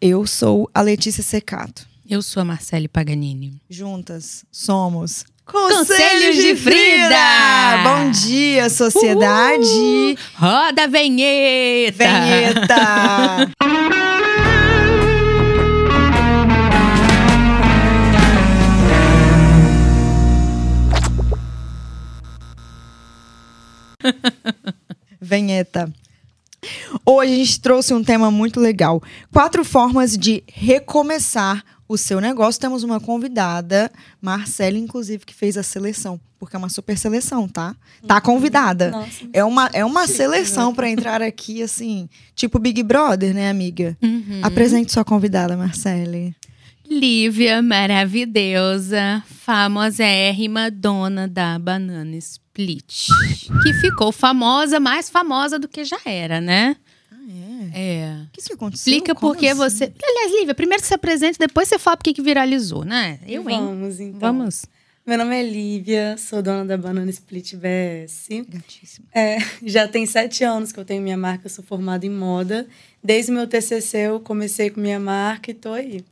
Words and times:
Eu 0.00 0.24
sou 0.28 0.70
a 0.72 0.80
Letícia 0.80 1.24
Secato. 1.24 1.84
Eu 2.08 2.22
sou 2.22 2.40
a 2.40 2.44
Marcele 2.44 2.86
Paganini. 2.86 3.60
Juntas 3.68 4.44
somos 4.50 5.24
Conselhos 5.44 6.36
de 6.36 6.54
Frida! 6.54 7.82
Bom 7.82 8.08
dia, 8.12 8.70
sociedade! 8.70 9.66
Uhul! 9.66 10.16
Roda 10.36 10.84
a 10.84 10.86
vinheta! 10.86 12.04
Vinheta! 12.04 13.50
Vinheta. 25.20 25.92
Hoje 27.04 27.32
a 27.32 27.36
gente 27.36 27.60
trouxe 27.60 27.94
um 27.94 28.02
tema 28.02 28.30
muito 28.30 28.60
legal. 28.60 29.02
Quatro 29.32 29.64
formas 29.64 30.16
de 30.16 30.42
recomeçar 30.46 31.64
o 31.88 31.96
seu 31.96 32.20
negócio. 32.20 32.60
Temos 32.60 32.82
uma 32.82 33.00
convidada, 33.00 33.90
Marcela, 34.20 34.76
inclusive, 34.76 35.24
que 35.24 35.34
fez 35.34 35.56
a 35.56 35.62
seleção, 35.62 36.20
porque 36.38 36.54
é 36.54 36.58
uma 36.58 36.68
super 36.68 36.96
seleção, 36.96 37.48
tá? 37.48 37.74
Tá 38.06 38.20
convidada. 38.20 38.90
Nossa, 38.90 39.26
É 39.32 39.42
uma, 39.42 39.70
é 39.72 39.84
uma 39.84 40.06
seleção 40.06 40.70
né? 40.70 40.76
para 40.76 40.90
entrar 40.90 41.22
aqui, 41.22 41.62
assim, 41.62 42.08
tipo 42.34 42.58
Big 42.58 42.82
Brother, 42.82 43.34
né, 43.34 43.48
amiga? 43.48 43.96
Uhum. 44.02 44.40
Apresente 44.42 44.92
sua 44.92 45.04
convidada, 45.04 45.56
Marcele. 45.56 46.34
Lívia 46.90 47.60
maravilhosa, 47.60 49.22
famosérrima 49.26 50.70
dona 50.70 51.28
da 51.28 51.58
Banana 51.58 52.16
Split. 52.16 52.47
Que 53.62 53.72
ficou 53.74 54.10
famosa, 54.10 54.80
mais 54.80 55.08
famosa 55.08 55.58
do 55.58 55.68
que 55.68 55.84
já 55.84 55.98
era, 56.04 56.40
né? 56.40 56.76
Ah, 57.10 57.16
é? 57.72 57.80
É. 57.80 58.22
O 58.24 58.32
que 58.32 58.40
isso 58.40 58.52
aconteceu? 58.52 58.92
Explica 58.92 59.14
Como 59.14 59.32
por 59.32 59.38
que 59.38 59.48
assim? 59.48 59.58
você. 59.58 59.92
Aliás, 60.02 60.32
Lívia, 60.40 60.54
primeiro 60.54 60.84
se 60.84 60.92
apresente, 60.92 61.38
depois 61.38 61.68
você 61.68 61.78
fala 61.78 61.96
por 61.96 62.04
que 62.04 62.14
que 62.14 62.22
viralizou, 62.22 62.84
né? 62.84 63.20
Eu, 63.26 63.48
hein? 63.48 63.60
Vamos, 63.60 64.00
então. 64.00 64.20
Vamos. 64.20 64.66
Meu 65.06 65.16
nome 65.16 65.40
é 65.40 65.42
Lívia, 65.42 66.16
sou 66.18 66.42
dona 66.42 66.66
da 66.66 66.76
Banana 66.76 67.10
Split 67.10 67.54
BS. 67.54 68.28
Gatíssima. 68.46 69.06
É, 69.14 69.38
já 69.64 69.88
tem 69.88 70.04
sete 70.04 70.44
anos 70.44 70.70
que 70.70 70.78
eu 70.78 70.84
tenho 70.84 71.02
minha 71.02 71.16
marca, 71.16 71.46
eu 71.46 71.50
sou 71.50 71.64
formada 71.64 72.04
em 72.04 72.10
moda. 72.10 72.68
Desde 73.02 73.30
o 73.30 73.34
meu 73.34 73.46
TCC 73.46 73.98
eu 74.00 74.20
comecei 74.20 74.68
com 74.68 74.80
minha 74.80 75.00
marca 75.00 75.50
e 75.50 75.54
tô 75.54 75.72
aí. 75.72 76.04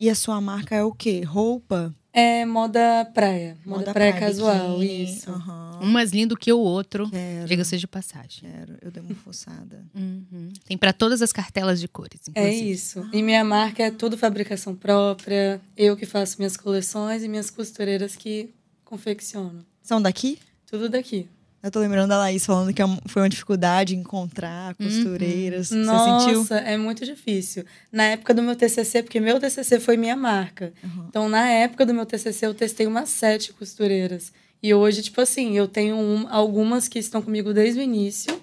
E 0.00 0.10
a 0.10 0.16
sua 0.16 0.40
marca 0.40 0.74
é 0.74 0.82
o 0.82 0.92
quê? 0.92 1.20
Roupa? 1.20 1.94
É 2.12 2.44
moda 2.46 3.04
praia, 3.14 3.56
moda, 3.64 3.92
praia, 3.92 4.12
casual, 4.14 4.78
biquíni. 4.78 5.04
isso. 5.04 5.30
Aham. 5.30 5.78
Um 5.82 5.86
mais 5.86 6.10
lindo 6.10 6.36
que 6.36 6.52
o 6.52 6.58
outro, 6.58 7.08
Quero. 7.10 7.46
diga-se 7.46 7.76
de 7.76 7.86
passagem. 7.86 8.50
Quero. 8.50 8.76
Eu 8.82 8.90
dei 8.90 9.02
uma 9.02 9.14
forçada. 9.14 9.84
Uhum. 9.94 10.50
Tem 10.64 10.76
pra 10.76 10.92
todas 10.92 11.22
as 11.22 11.32
cartelas 11.32 11.78
de 11.80 11.86
cores, 11.86 12.18
É 12.34 12.40
inclusive. 12.42 12.70
isso. 12.72 13.08
E 13.12 13.22
minha 13.22 13.44
marca 13.44 13.82
é 13.84 13.90
tudo 13.90 14.16
fabricação 14.18 14.74
própria, 14.74 15.60
eu 15.76 15.96
que 15.96 16.06
faço 16.06 16.36
minhas 16.38 16.56
coleções 16.56 17.22
e 17.22 17.28
minhas 17.28 17.50
costureiras 17.50 18.16
que 18.16 18.50
confeccionam. 18.84 19.64
São 19.82 20.00
daqui? 20.02 20.38
Tudo 20.66 20.88
daqui. 20.88 21.28
Eu 21.62 21.70
tô 21.72 21.80
lembrando 21.80 22.08
da 22.10 22.18
Laís 22.18 22.46
falando 22.46 22.72
que 22.72 22.80
é 22.80 22.86
foi 23.06 23.22
uma 23.22 23.28
dificuldade 23.28 23.96
encontrar 23.96 24.74
costureiras. 24.76 25.68
Você 25.68 25.74
Nossa, 25.74 26.34
sentiu? 26.34 26.56
é 26.56 26.76
muito 26.76 27.04
difícil. 27.04 27.64
Na 27.90 28.04
época 28.04 28.32
do 28.32 28.42
meu 28.42 28.54
TCC, 28.54 29.02
porque 29.02 29.18
meu 29.18 29.40
TCC 29.40 29.80
foi 29.80 29.96
minha 29.96 30.14
marca. 30.14 30.72
Uhum. 30.84 31.06
Então, 31.08 31.28
na 31.28 31.48
época 31.48 31.84
do 31.84 31.92
meu 31.92 32.06
TCC, 32.06 32.46
eu 32.46 32.54
testei 32.54 32.86
umas 32.86 33.08
sete 33.08 33.52
costureiras. 33.52 34.32
E 34.62 34.72
hoje, 34.72 35.02
tipo 35.02 35.20
assim, 35.20 35.56
eu 35.56 35.66
tenho 35.66 35.96
um- 35.96 36.26
algumas 36.28 36.86
que 36.88 36.98
estão 36.98 37.20
comigo 37.20 37.52
desde 37.52 37.80
o 37.80 37.82
início, 37.82 38.40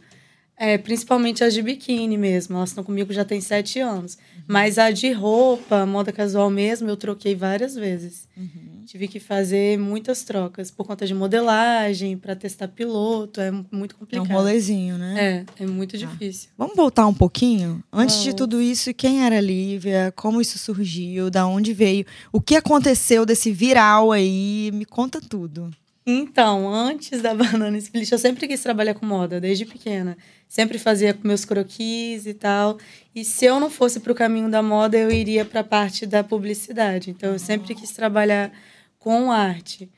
é, 0.58 0.78
principalmente 0.78 1.44
as 1.44 1.54
de 1.54 1.62
biquíni 1.62 2.18
mesmo. 2.18 2.56
Elas 2.58 2.70
estão 2.70 2.84
comigo 2.84 3.12
já 3.14 3.26
tem 3.26 3.42
sete 3.42 3.80
anos. 3.80 4.18
Mas 4.48 4.78
a 4.78 4.92
de 4.92 5.12
roupa, 5.12 5.86
moda 5.86 6.12
casual 6.12 6.50
mesmo, 6.52 6.88
eu 6.88 6.96
troquei 6.96 7.34
várias 7.36 7.74
vezes. 7.76 8.28
Uhum. 8.38 8.84
Tive 8.86 9.08
que 9.08 9.20
fazer 9.20 9.78
muitas 9.80 10.24
trocas 10.24 10.70
por 10.70 10.86
conta 10.86 11.08
de 11.08 11.14
modelagem, 11.16 12.16
para 12.16 12.36
testar 12.36 12.68
piloto. 12.68 13.42
É 13.42 13.50
muito 13.72 13.94
É 13.94 13.96
um 13.96 14.00
complicado. 14.00 14.28
rolezinho, 14.38 14.98
né? 15.00 15.46
É, 15.58 15.64
é 15.64 15.68
muito 15.68 15.98
difícil. 15.98 16.50
Vamos 16.56 16.76
voltar 16.76 17.08
um 17.08 17.14
pouquinho? 17.14 17.84
Antes 17.92 18.18
de 18.18 18.26
Vamos. 18.26 18.36
tudo 18.38 18.62
isso, 18.62 18.94
quem 18.94 19.24
era 19.26 19.38
a 19.40 19.42
Lívia? 19.42 20.14
Como 20.16 20.40
isso 20.40 20.60
surgiu? 20.60 21.32
Da 21.32 21.48
onde 21.48 21.74
veio? 21.74 22.06
O 22.32 22.40
que 22.40 22.56
aconteceu 22.56 23.26
desse 23.26 23.52
viral 23.52 24.12
aí? 24.12 24.70
Me 24.74 24.86
conta 24.86 25.20
tudo. 25.20 25.72
Então, 26.06 26.72
antes 26.72 27.22
da 27.22 27.34
Banana 27.36 27.78
Split, 27.78 28.12
eu 28.12 28.20
sempre 28.20 28.48
quis 28.48 28.62
trabalhar 28.62 28.94
com 28.94 29.06
moda, 29.06 29.40
desde 29.40 29.66
pequena. 29.66 30.16
Sempre 30.48 30.78
fazia 30.78 31.18
meus 31.24 31.44
croquis 31.46 32.28
e 32.28 32.34
tal. 32.34 32.78
E 33.14 33.26
se 33.26 33.46
eu 33.46 33.60
não 33.60 33.70
fosse 33.70 34.00
para 34.00 34.12
o 34.12 34.16
caminho 34.16 34.50
da 34.50 34.62
moda, 34.62 34.98
eu 34.98 35.12
iria 35.12 35.44
para 35.44 35.62
a 35.62 35.64
parte 35.64 36.06
da 36.06 36.24
publicidade. 36.24 37.10
Então, 37.10 37.34
eu 37.34 37.40
sempre 37.40 37.74
quis 37.74 37.92
trabalhar 37.92 38.52
com 39.00 39.32
arte. 39.32 39.90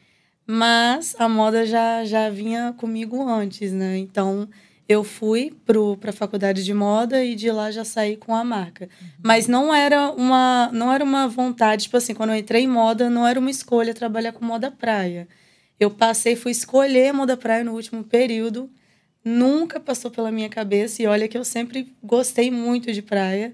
Mas 0.45 1.13
a 1.19 1.28
moda 1.28 1.66
já, 1.66 2.06
já 2.06 2.29
vinha 2.29 2.74
comigo 2.78 3.22
antes, 3.28 3.74
né? 3.74 3.97
Então, 3.97 4.47
eu 4.88 5.03
fui 5.03 5.53
para 5.66 6.09
a 6.09 6.13
faculdade 6.13 6.63
de 6.63 6.74
moda 6.74 7.22
e 7.24 7.35
de 7.35 7.51
lá 7.51 7.69
já 7.69 7.84
saí 7.84 8.16
com 8.16 8.34
a 8.34 8.44
marca. 8.45 8.88
Mas 9.22 9.47
não 9.47 9.74
era 9.74 10.09
uma 10.12 10.69
não 10.72 10.91
era 10.94 11.03
uma 11.03 11.28
vontade, 11.28 11.84
tipo 11.84 11.97
assim, 11.97 12.13
quando 12.13 12.29
eu 12.29 12.38
entrei 12.38 12.63
em 12.63 12.68
moda, 12.68 13.09
não 13.09 13.28
era 13.28 13.38
uma 13.38 13.51
escolha 13.51 13.94
trabalhar 13.94 14.31
com 14.31 14.45
moda 14.45 14.72
praia. 14.72 15.28
Eu 15.79 15.91
passei, 15.91 16.35
fui 16.35 16.51
escolher 16.51 17.13
moda 17.13 17.38
praia 17.38 17.63
no 17.63 17.73
último 17.73 18.03
período. 18.03 18.69
Nunca 19.23 19.79
passou 19.79 20.09
pela 20.09 20.31
minha 20.31 20.49
cabeça. 20.49 21.01
E 21.01 21.07
olha 21.07 21.27
que 21.27 21.38
eu 21.38 21.45
sempre 21.45 21.93
gostei 22.01 22.49
muito 22.49 22.91
de 22.91 23.01
praia. 23.01 23.53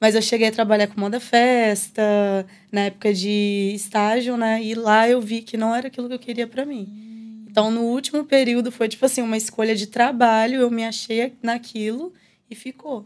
Mas 0.00 0.14
eu 0.14 0.22
cheguei 0.22 0.48
a 0.48 0.52
trabalhar 0.52 0.86
com 0.86 1.00
moda 1.00 1.18
festa, 1.18 2.46
na 2.70 2.82
época 2.82 3.12
de 3.12 3.72
estágio, 3.74 4.36
né? 4.36 4.62
E 4.62 4.74
lá 4.74 5.08
eu 5.08 5.20
vi 5.20 5.42
que 5.42 5.56
não 5.56 5.74
era 5.74 5.88
aquilo 5.88 6.08
que 6.08 6.14
eu 6.14 6.18
queria 6.18 6.46
para 6.46 6.64
mim. 6.64 7.44
Então, 7.50 7.70
no 7.70 7.82
último 7.82 8.24
período, 8.24 8.70
foi 8.70 8.88
tipo 8.88 9.04
assim, 9.04 9.22
uma 9.22 9.36
escolha 9.36 9.74
de 9.74 9.88
trabalho. 9.88 10.60
Eu 10.60 10.70
me 10.70 10.84
achei 10.84 11.32
naquilo 11.42 12.12
e 12.48 12.54
ficou. 12.54 13.04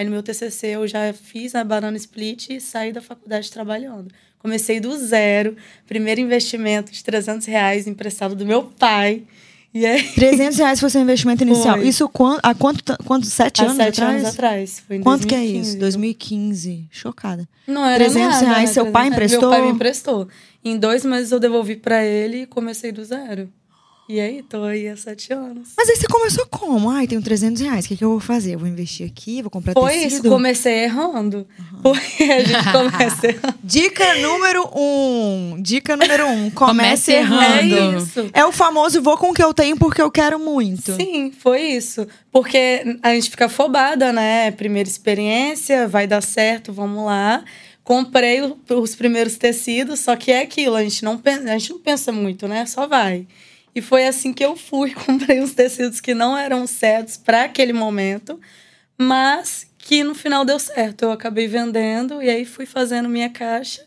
Aí 0.00 0.04
no 0.06 0.12
meu 0.12 0.22
TCC 0.22 0.68
eu 0.68 0.88
já 0.88 1.12
fiz 1.12 1.54
a 1.54 1.62
Banana 1.62 1.94
Split 1.94 2.48
e 2.48 2.58
saí 2.58 2.90
da 2.90 3.02
faculdade 3.02 3.50
trabalhando. 3.50 4.10
Comecei 4.38 4.80
do 4.80 4.96
zero, 4.96 5.54
primeiro 5.86 6.22
investimento 6.22 6.90
de 6.90 7.04
300 7.04 7.46
reais 7.46 7.86
emprestado 7.86 8.34
do 8.34 8.46
meu 8.46 8.62
pai. 8.62 9.24
E 9.74 9.84
aí, 9.84 10.02
300 10.16 10.56
reais 10.56 10.80
foi 10.80 10.88
seu 10.88 11.02
investimento 11.02 11.42
inicial. 11.42 11.76
Foi. 11.76 11.86
Isso 11.86 12.10
há 12.42 12.54
quanto, 12.54 12.96
quanto? 13.04 13.26
Sete 13.26 13.60
há 13.60 13.64
anos 13.64 13.76
sete 13.76 14.00
atrás? 14.00 14.22
anos 14.22 14.34
atrás. 14.34 14.82
Foi 14.86 14.96
em 14.96 15.02
Quanto 15.02 15.26
que 15.26 15.34
é 15.34 15.38
2015. 15.38 15.68
isso? 15.68 15.78
2015. 15.78 16.88
Chocada. 16.90 17.46
Não 17.66 17.84
era 17.84 17.98
300 18.02 18.26
nada, 18.26 18.46
reais, 18.46 18.70
né? 18.70 18.72
seu 18.72 18.90
pai 18.90 19.10
300 19.10 19.12
emprestou? 19.12 19.50
Meu 19.50 19.58
pai 19.58 19.68
me 19.68 19.74
emprestou. 19.74 20.28
Em 20.64 20.78
dois 20.78 21.04
meses 21.04 21.30
eu 21.30 21.38
devolvi 21.38 21.76
pra 21.76 22.02
ele 22.02 22.44
e 22.44 22.46
comecei 22.46 22.90
do 22.90 23.04
zero. 23.04 23.52
E 24.12 24.18
aí, 24.18 24.42
tô 24.42 24.64
aí 24.64 24.88
há 24.88 24.96
sete 24.96 25.32
anos. 25.32 25.68
Mas 25.76 25.88
aí 25.88 25.94
você 25.94 26.08
começou 26.08 26.44
como? 26.46 26.90
Ai, 26.90 27.06
tenho 27.06 27.22
300 27.22 27.62
reais. 27.62 27.84
O 27.84 27.88
que, 27.88 27.96
que 27.96 28.02
eu 28.02 28.10
vou 28.10 28.18
fazer? 28.18 28.54
Eu 28.54 28.58
vou 28.58 28.66
investir 28.66 29.06
aqui, 29.06 29.40
vou 29.40 29.48
comprar 29.48 29.72
Foi 29.72 29.92
tecido? 29.92 30.14
isso, 30.14 30.22
comecei 30.24 30.82
errando. 30.82 31.46
Porque 31.80 32.24
a 32.24 32.42
gente 32.42 32.72
começa 32.72 33.28
errando. 33.28 33.54
Dica 33.62 34.16
número 34.16 34.68
um. 34.74 35.62
Dica 35.62 35.96
número 35.96 36.26
um. 36.26 36.50
Comece 36.50 37.12
Comece 37.12 37.12
errando. 37.12 37.72
errando. 37.72 37.96
É 37.98 38.02
isso. 38.02 38.30
É 38.32 38.44
o 38.44 38.50
famoso 38.50 39.00
vou 39.00 39.16
com 39.16 39.30
o 39.30 39.32
que 39.32 39.44
eu 39.44 39.54
tenho 39.54 39.76
porque 39.76 40.02
eu 40.02 40.10
quero 40.10 40.40
muito. 40.40 40.92
Sim, 40.96 41.30
foi 41.30 41.62
isso. 41.62 42.04
Porque 42.32 42.98
a 43.04 43.14
gente 43.14 43.30
fica 43.30 43.44
afobada, 43.46 44.12
né? 44.12 44.50
Primeira 44.50 44.88
experiência, 44.88 45.86
vai 45.86 46.08
dar 46.08 46.20
certo, 46.20 46.72
vamos 46.72 47.06
lá. 47.06 47.44
Comprei 47.84 48.40
os 48.70 48.94
primeiros 48.96 49.36
tecidos, 49.36 50.00
só 50.00 50.16
que 50.16 50.32
é 50.32 50.42
aquilo, 50.42 50.74
a 50.74 50.82
gente 50.82 51.04
não 51.04 51.16
pensa, 51.16 51.44
a 51.44 51.58
gente 51.58 51.70
não 51.70 51.78
pensa 51.78 52.10
muito, 52.10 52.48
né? 52.48 52.66
Só 52.66 52.88
vai. 52.88 53.24
E 53.74 53.80
foi 53.80 54.06
assim 54.06 54.32
que 54.32 54.44
eu 54.44 54.56
fui, 54.56 54.92
comprei 54.94 55.40
uns 55.40 55.54
tecidos 55.54 56.00
que 56.00 56.14
não 56.14 56.36
eram 56.36 56.66
certos 56.66 57.16
para 57.16 57.44
aquele 57.44 57.72
momento, 57.72 58.40
mas 58.98 59.66
que 59.78 60.04
no 60.04 60.14
final 60.14 60.44
deu 60.44 60.58
certo. 60.58 61.02
Eu 61.02 61.12
acabei 61.12 61.46
vendendo 61.46 62.22
e 62.22 62.28
aí 62.28 62.44
fui 62.44 62.66
fazendo 62.66 63.08
minha 63.08 63.30
caixa 63.30 63.84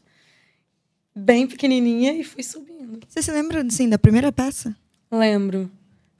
bem 1.16 1.46
pequenininha 1.46 2.14
e 2.14 2.24
fui 2.24 2.44
subindo. 2.44 3.00
Você 3.08 3.22
se 3.22 3.32
lembra, 3.32 3.62
assim, 3.62 3.88
da 3.88 4.00
primeira 4.00 4.32
peça? 4.32 4.76
Lembro. 5.12 5.70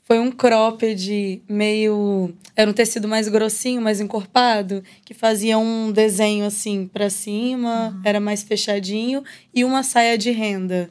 Foi 0.04 0.20
um 0.20 0.30
cropped 0.30 1.42
meio. 1.48 2.34
Era 2.56 2.70
um 2.70 2.74
tecido 2.74 3.08
mais 3.08 3.30
grossinho, 3.30 3.82
mais 3.82 4.02
encorpado, 4.02 4.84
que 5.06 5.14
fazia 5.14 5.58
um 5.58 5.92
desenho 5.92 6.46
assim 6.46 6.86
pra 6.86 7.10
cima, 7.10 8.00
era 8.04 8.20
mais 8.20 8.44
fechadinho, 8.44 9.24
e 9.54 9.64
uma 9.64 9.82
saia 9.82 10.18
de 10.18 10.30
renda 10.30 10.90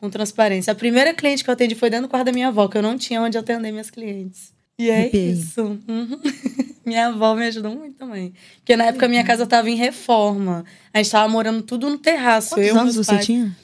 com 0.00 0.08
transparência. 0.08 0.72
A 0.72 0.74
primeira 0.74 1.12
cliente 1.12 1.44
que 1.44 1.50
eu 1.50 1.54
atendi 1.54 1.74
foi 1.74 1.90
dentro 1.90 2.06
do 2.06 2.10
quarto 2.10 2.26
da 2.26 2.32
minha 2.32 2.48
avó, 2.48 2.66
que 2.66 2.78
eu 2.78 2.82
não 2.82 2.96
tinha 2.96 3.20
onde 3.20 3.36
atender 3.36 3.70
minhas 3.70 3.90
clientes. 3.90 4.52
E 4.78 4.88
é 4.88 5.14
isso. 5.14 5.78
Uhum. 5.86 6.18
minha 6.86 7.08
avó 7.08 7.34
me 7.34 7.46
ajudou 7.46 7.74
muito 7.76 7.98
também. 7.98 8.32
Porque 8.56 8.74
na 8.76 8.86
época 8.86 9.06
minha 9.06 9.22
casa 9.22 9.46
tava 9.46 9.68
em 9.68 9.76
reforma. 9.76 10.64
A 10.92 10.98
gente 10.98 11.10
tava 11.10 11.28
morando 11.28 11.62
tudo 11.62 11.90
no 11.90 11.98
terraço. 11.98 12.54
Quantos 12.54 12.66
eu, 12.66 12.78
anos 12.78 12.96
você 12.96 13.12
pais. 13.12 13.26
tinha? 13.26 13.54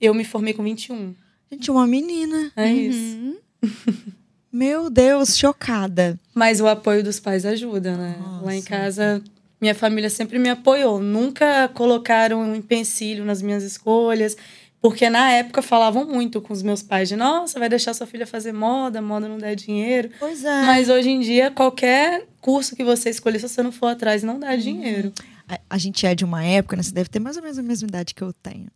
Eu 0.00 0.14
me 0.14 0.24
formei 0.24 0.54
com 0.54 0.62
21. 0.62 1.14
Gente, 1.52 1.70
uma 1.70 1.86
menina. 1.86 2.50
É 2.56 2.72
isso. 2.72 3.16
Uhum. 3.16 3.36
Meu 4.50 4.88
Deus, 4.88 5.36
chocada. 5.36 6.18
Mas 6.34 6.60
o 6.60 6.66
apoio 6.66 7.04
dos 7.04 7.20
pais 7.20 7.44
ajuda, 7.44 7.96
né? 7.96 8.16
Lá 8.42 8.54
em 8.54 8.56
Nossa. 8.56 8.68
casa, 8.68 9.22
minha 9.60 9.74
família 9.74 10.10
sempre 10.10 10.38
me 10.38 10.48
apoiou. 10.48 11.00
Nunca 11.00 11.68
colocaram 11.68 12.40
um 12.40 12.54
empecilho 12.54 13.24
nas 13.24 13.40
minhas 13.40 13.62
escolhas. 13.62 14.36
Porque 14.82 15.08
na 15.08 15.30
época 15.30 15.62
falavam 15.62 16.04
muito 16.04 16.40
com 16.40 16.52
os 16.52 16.60
meus 16.60 16.82
pais 16.82 17.08
de 17.08 17.14
nossa, 17.14 17.56
vai 17.60 17.68
deixar 17.68 17.94
sua 17.94 18.06
filha 18.06 18.26
fazer 18.26 18.52
moda, 18.52 19.00
moda 19.00 19.28
não 19.28 19.38
dá 19.38 19.54
dinheiro. 19.54 20.10
Pois 20.18 20.44
é. 20.44 20.62
Mas 20.62 20.88
hoje 20.88 21.08
em 21.08 21.20
dia, 21.20 21.52
qualquer 21.52 22.26
curso 22.40 22.74
que 22.74 22.82
você 22.82 23.08
escolher, 23.08 23.38
se 23.38 23.48
você 23.48 23.62
não 23.62 23.70
for 23.70 23.86
atrás, 23.86 24.24
não 24.24 24.40
dá 24.40 24.56
dinheiro. 24.56 25.12
a, 25.48 25.60
a 25.70 25.78
gente 25.78 26.04
é 26.04 26.16
de 26.16 26.24
uma 26.24 26.44
época, 26.44 26.76
né? 26.76 26.82
Você 26.82 26.92
deve 26.92 27.08
ter 27.08 27.20
mais 27.20 27.36
ou 27.36 27.42
menos 27.44 27.58
a 27.60 27.62
mesma 27.62 27.86
idade 27.86 28.12
que 28.12 28.22
eu 28.22 28.32
tenho. 28.32 28.66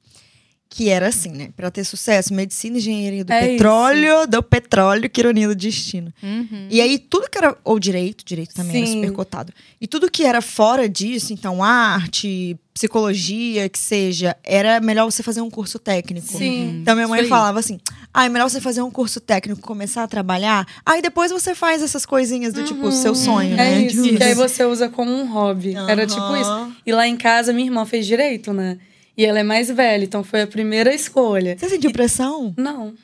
Que 0.69 0.91
era 0.91 1.09
assim, 1.09 1.31
né? 1.31 1.51
Pra 1.57 1.71
ter 1.71 1.85
sucesso, 1.85 2.35
medicina, 2.35 2.77
engenharia 2.77 3.25
do 3.25 3.33
É 3.33 3.41
petróleo, 3.49 4.27
do 4.27 4.43
petróleo, 4.43 5.09
que 5.09 5.21
ironia 5.21 5.47
do 5.49 5.55
destino. 5.55 6.13
Uhum. 6.23 6.67
E 6.69 6.81
aí, 6.81 6.99
tudo 6.99 7.31
que 7.31 7.39
era. 7.39 7.57
Ou 7.65 7.79
direito, 7.79 8.25
direito 8.25 8.53
também 8.55 8.77
era 8.79 8.87
Sim. 8.87 8.95
super 9.01 9.13
cotado. 9.13 9.53
E 9.81 9.87
tudo 9.87 10.11
que 10.11 10.25
era 10.25 10.43
fora 10.43 10.89
disso, 10.89 11.33
então, 11.33 11.63
arte, 11.63 12.59
psicologia, 12.75 13.69
que 13.69 13.79
seja, 13.79 14.37
era 14.43 14.81
melhor 14.81 15.05
você 15.11 15.23
fazer 15.23 15.41
um 15.41 15.49
curso 15.49 15.79
técnico. 15.79 16.27
Sim. 16.37 16.81
Então, 16.83 16.95
minha 16.95 17.09
mãe 17.09 17.21
Isso 17.21 17.25
aí. 17.27 17.31
falava 17.31 17.61
assim: 17.61 17.79
ah, 18.13 18.27
é 18.27 18.29
melhor 18.29 18.51
você 18.51 18.61
fazer 18.61 18.83
um 18.83 18.91
curso 18.91 19.21
técnico, 19.21 19.61
começar 19.63 20.03
a 20.03 20.09
trabalhar, 20.09 20.67
aí 20.85 21.01
depois 21.01 21.31
você 21.31 21.55
faz 21.55 21.83
essas 21.83 22.05
coisinhas 22.05 22.53
do 22.53 22.65
tipo, 22.65 22.91
seu 22.93 23.15
sonho, 23.15 23.53
É 23.55 23.57
né? 23.57 23.81
isso, 23.83 24.03
Tipo, 24.03 24.17
que 24.19 24.25
aí 24.25 24.35
você 24.35 24.65
usa 24.65 24.89
como 24.89 25.11
um 25.13 25.27
hobby. 25.33 25.75
Era 25.89 26.07
tipo 26.07 26.37
isso. 26.37 26.73
E 26.85 26.93
lá 26.93 27.07
em 27.07 27.17
casa, 27.17 27.53
minha 27.53 27.67
irmã 27.67 27.85
fez 27.87 28.07
direito, 28.07 28.53
né? 28.53 28.79
E 29.17 29.25
ela 29.25 29.39
é 29.39 29.43
mais 29.43 29.69
velha, 29.69 30.05
então 30.05 30.23
foi 30.23 30.43
a 30.43 30.47
primeira 30.47 30.95
escolha. 30.95 31.57
Você 31.59 31.69
sentiu 31.71 31.91
pressão? 31.91 32.53
Não. 32.57 32.95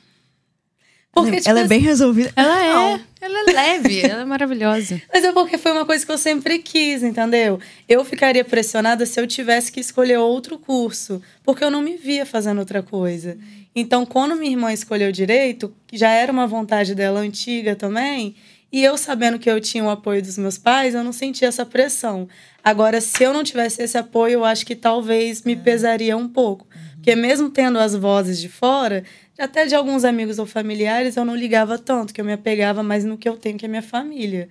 Porque, 1.13 1.37
tipo, 1.37 1.49
ela 1.49 1.59
é 1.61 1.67
bem 1.67 1.79
resolvida. 1.79 2.33
Ela 2.35 2.65
é. 2.65 2.73
Não. 2.73 3.01
Ela 3.21 3.39
é 3.39 3.53
leve, 3.53 4.01
ela 4.01 4.23
é 4.23 4.25
maravilhosa. 4.25 4.99
Mas 5.13 5.23
é 5.23 5.31
porque 5.31 5.59
foi 5.59 5.71
uma 5.71 5.85
coisa 5.85 6.03
que 6.03 6.11
eu 6.11 6.17
sempre 6.17 6.57
quis, 6.59 7.03
entendeu? 7.03 7.59
Eu 7.87 8.03
ficaria 8.03 8.43
pressionada 8.43 9.05
se 9.05 9.19
eu 9.21 9.27
tivesse 9.27 9.71
que 9.71 9.79
escolher 9.79 10.17
outro 10.17 10.57
curso, 10.57 11.21
porque 11.43 11.63
eu 11.63 11.69
não 11.69 11.83
me 11.83 11.95
via 11.97 12.25
fazendo 12.25 12.57
outra 12.59 12.81
coisa. 12.81 13.37
Então, 13.75 14.05
quando 14.05 14.35
minha 14.35 14.51
irmã 14.51 14.73
escolheu 14.73 15.11
direito, 15.11 15.73
que 15.85 15.97
já 15.97 16.09
era 16.09 16.31
uma 16.31 16.47
vontade 16.47 16.95
dela 16.95 17.19
antiga 17.19 17.75
também, 17.75 18.35
e 18.73 18.83
eu 18.83 18.97
sabendo 18.97 19.37
que 19.37 19.47
eu 19.47 19.61
tinha 19.61 19.83
o 19.83 19.89
apoio 19.91 20.19
dos 20.19 20.35
meus 20.35 20.57
pais, 20.57 20.95
eu 20.95 21.03
não 21.03 21.13
sentia 21.13 21.47
essa 21.47 21.63
pressão. 21.63 22.27
Agora, 22.63 22.99
se 22.99 23.23
eu 23.23 23.31
não 23.31 23.43
tivesse 23.43 23.83
esse 23.83 23.95
apoio, 23.95 24.33
eu 24.33 24.43
acho 24.43 24.65
que 24.65 24.75
talvez 24.75 25.43
me 25.43 25.55
pesaria 25.55 26.17
um 26.17 26.27
pouco. 26.27 26.67
Porque 26.95 27.15
mesmo 27.15 27.51
tendo 27.51 27.77
as 27.77 27.93
vozes 27.93 28.41
de 28.41 28.49
fora, 28.49 29.03
até 29.37 29.67
de 29.67 29.75
alguns 29.75 30.03
amigos 30.03 30.39
ou 30.39 30.47
familiares, 30.47 31.15
eu 31.15 31.23
não 31.23 31.35
ligava 31.35 31.77
tanto, 31.77 32.11
que 32.11 32.19
eu 32.19 32.25
me 32.25 32.33
apegava 32.33 32.81
mais 32.81 33.05
no 33.05 33.15
que 33.15 33.29
eu 33.29 33.37
tenho, 33.37 33.59
que 33.59 33.65
é 33.65 33.69
minha 33.69 33.83
família. 33.83 34.49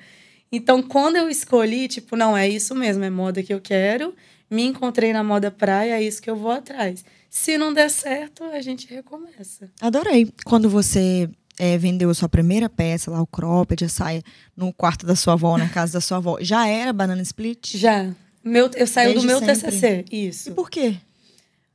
Então, 0.52 0.80
quando 0.84 1.16
eu 1.16 1.28
escolhi, 1.28 1.88
tipo, 1.88 2.14
não, 2.14 2.36
é 2.36 2.48
isso 2.48 2.76
mesmo, 2.76 3.02
é 3.02 3.10
moda 3.10 3.42
que 3.42 3.52
eu 3.52 3.60
quero, 3.60 4.14
me 4.48 4.62
encontrei 4.62 5.12
na 5.12 5.24
moda 5.24 5.50
praia, 5.50 5.98
é 5.98 6.02
isso 6.02 6.22
que 6.22 6.30
eu 6.30 6.36
vou 6.36 6.52
atrás. 6.52 7.04
Se 7.28 7.56
não 7.56 7.72
der 7.72 7.88
certo, 7.88 8.44
a 8.44 8.60
gente 8.60 8.86
recomeça. 8.86 9.68
Adorei. 9.80 10.30
Quando 10.44 10.68
você 10.68 11.28
é, 11.58 11.76
vendeu 11.78 12.10
a 12.10 12.14
sua 12.14 12.28
primeira 12.28 12.68
peça, 12.68 13.10
lá, 13.10 13.20
o 13.20 13.26
cropped, 13.26 13.84
a 13.84 13.88
saia, 13.88 14.22
no 14.56 14.72
quarto 14.72 15.04
da 15.06 15.14
sua 15.14 15.34
avó, 15.34 15.56
na 15.58 15.68
casa 15.70 15.94
da 15.94 16.00
sua 16.00 16.16
avó, 16.18 16.38
já 16.40 16.66
era 16.66 16.92
banana 16.92 17.22
split? 17.22 17.76
Já. 17.76 18.10
Meu, 18.44 18.70
eu 18.74 18.86
saí 18.86 19.08
do 19.08 19.20
Desde 19.20 19.26
meu 19.28 19.38
sempre. 19.38 19.70
TCC, 19.70 20.04
E 20.10 20.26
isso. 20.28 20.52
por 20.52 20.68
quê? 20.70 20.96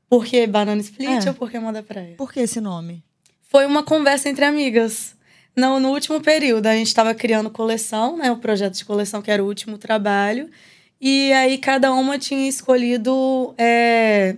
Porque 0.09 0.45
banana 0.47 0.81
split 0.81 1.25
É. 1.25 1.29
ou 1.29 1.33
porque 1.35 1.59
moda 1.59 1.83
praia? 1.83 2.15
Por 2.17 2.31
que 2.31 2.39
esse 2.41 2.59
nome? 2.61 3.03
Foi 3.49 3.65
uma 3.65 3.83
conversa 3.83 4.29
entre 4.29 4.43
amigas. 4.45 5.15
No, 5.55 5.79
no 5.79 5.89
último 5.89 6.21
período, 6.21 6.67
a 6.67 6.73
gente 6.75 6.87
estava 6.87 7.13
criando 7.15 7.49
coleção, 7.49 8.17
né? 8.17 8.31
O 8.31 8.37
projeto 8.37 8.75
de 8.75 8.85
coleção, 8.85 9.21
que 9.21 9.31
era 9.31 9.43
o 9.43 9.47
último 9.47 9.77
trabalho. 9.77 10.49
E 11.01 11.31
aí, 11.33 11.57
cada 11.57 11.91
uma 11.93 12.17
tinha 12.19 12.47
escolhido 12.47 13.53
é, 13.57 14.35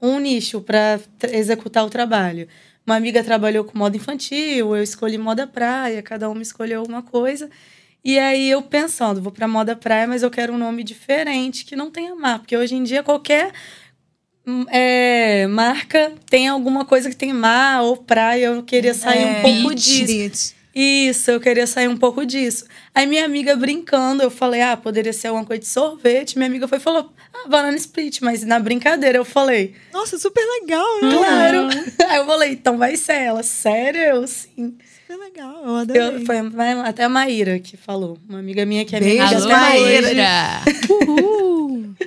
um 0.00 0.18
nicho 0.18 0.60
para 0.60 0.98
executar 1.32 1.84
o 1.84 1.90
trabalho. 1.90 2.48
Uma 2.86 2.96
amiga 2.96 3.22
trabalhou 3.22 3.64
com 3.64 3.78
moda 3.78 3.96
infantil, 3.96 4.74
eu 4.76 4.82
escolhi 4.82 5.16
moda 5.16 5.46
praia, 5.46 6.02
cada 6.02 6.28
uma 6.28 6.42
escolheu 6.42 6.82
uma 6.82 7.02
coisa. 7.02 7.48
E 8.04 8.18
aí, 8.18 8.50
eu 8.50 8.60
pensando, 8.62 9.22
vou 9.22 9.30
para 9.30 9.46
moda 9.46 9.76
praia, 9.76 10.08
mas 10.08 10.24
eu 10.24 10.30
quero 10.30 10.52
um 10.52 10.58
nome 10.58 10.82
diferente, 10.82 11.64
que 11.64 11.76
não 11.76 11.90
tenha 11.90 12.14
mar. 12.16 12.40
Porque 12.40 12.56
hoje 12.56 12.74
em 12.74 12.82
dia, 12.82 13.02
qualquer 13.02 13.52
hum, 14.44 14.64
é, 14.68 15.46
marca 15.46 16.12
tem 16.28 16.48
alguma 16.48 16.84
coisa 16.84 17.08
que 17.08 17.14
tem 17.14 17.32
mar 17.32 17.82
ou 17.82 17.96
praia. 17.96 18.46
Eu 18.46 18.62
queria 18.64 18.92
sair 18.92 19.24
um 19.24 19.42
pouco 19.42 19.68
beach. 19.68 20.04
disso. 20.04 20.54
Isso, 20.74 21.30
eu 21.30 21.38
queria 21.38 21.66
sair 21.66 21.86
um 21.86 21.96
pouco 21.96 22.24
disso. 22.24 22.64
Aí 22.94 23.06
minha 23.06 23.24
amiga 23.24 23.54
brincando, 23.54 24.22
eu 24.22 24.30
falei, 24.30 24.62
ah, 24.62 24.76
poderia 24.76 25.12
ser 25.12 25.28
alguma 25.28 25.44
coisa 25.44 25.60
de 25.60 25.68
sorvete. 25.68 26.36
Minha 26.36 26.48
amiga 26.48 26.66
foi 26.66 26.78
e 26.78 26.80
falou, 26.80 27.12
ah, 27.34 27.48
banana 27.48 27.76
split. 27.76 28.20
Mas 28.20 28.42
na 28.44 28.58
brincadeira 28.58 29.18
eu 29.18 29.24
falei, 29.24 29.74
Nossa, 29.92 30.18
super 30.18 30.44
legal, 30.60 30.86
né? 31.02 31.16
claro. 31.16 31.68
Aí 32.10 32.18
eu 32.18 32.26
falei, 32.26 32.52
então 32.52 32.76
vai 32.78 32.96
ser 32.96 33.14
ela. 33.14 33.42
Sério? 33.42 34.00
Eu, 34.00 34.26
sim. 34.26 34.76
Super 35.06 35.16
legal, 35.18 35.62
eu 35.64 35.76
adorei. 35.76 36.02
Eu, 36.02 36.24
foi 36.26 36.38
a- 36.38 36.82
até 36.86 37.04
a 37.04 37.08
Maíra 37.08 37.58
que 37.58 37.76
falou. 37.76 38.18
Uma 38.28 38.38
amiga 38.38 38.64
minha 38.64 38.84
que 38.84 38.96
é 38.96 39.00
minha 39.00 39.26
Beijo, 39.26 39.34
amiga 39.44 39.56
até 39.56 39.80
hoje. 39.80 40.14
Maíra! 40.14 40.62
Uhul! 40.90 41.94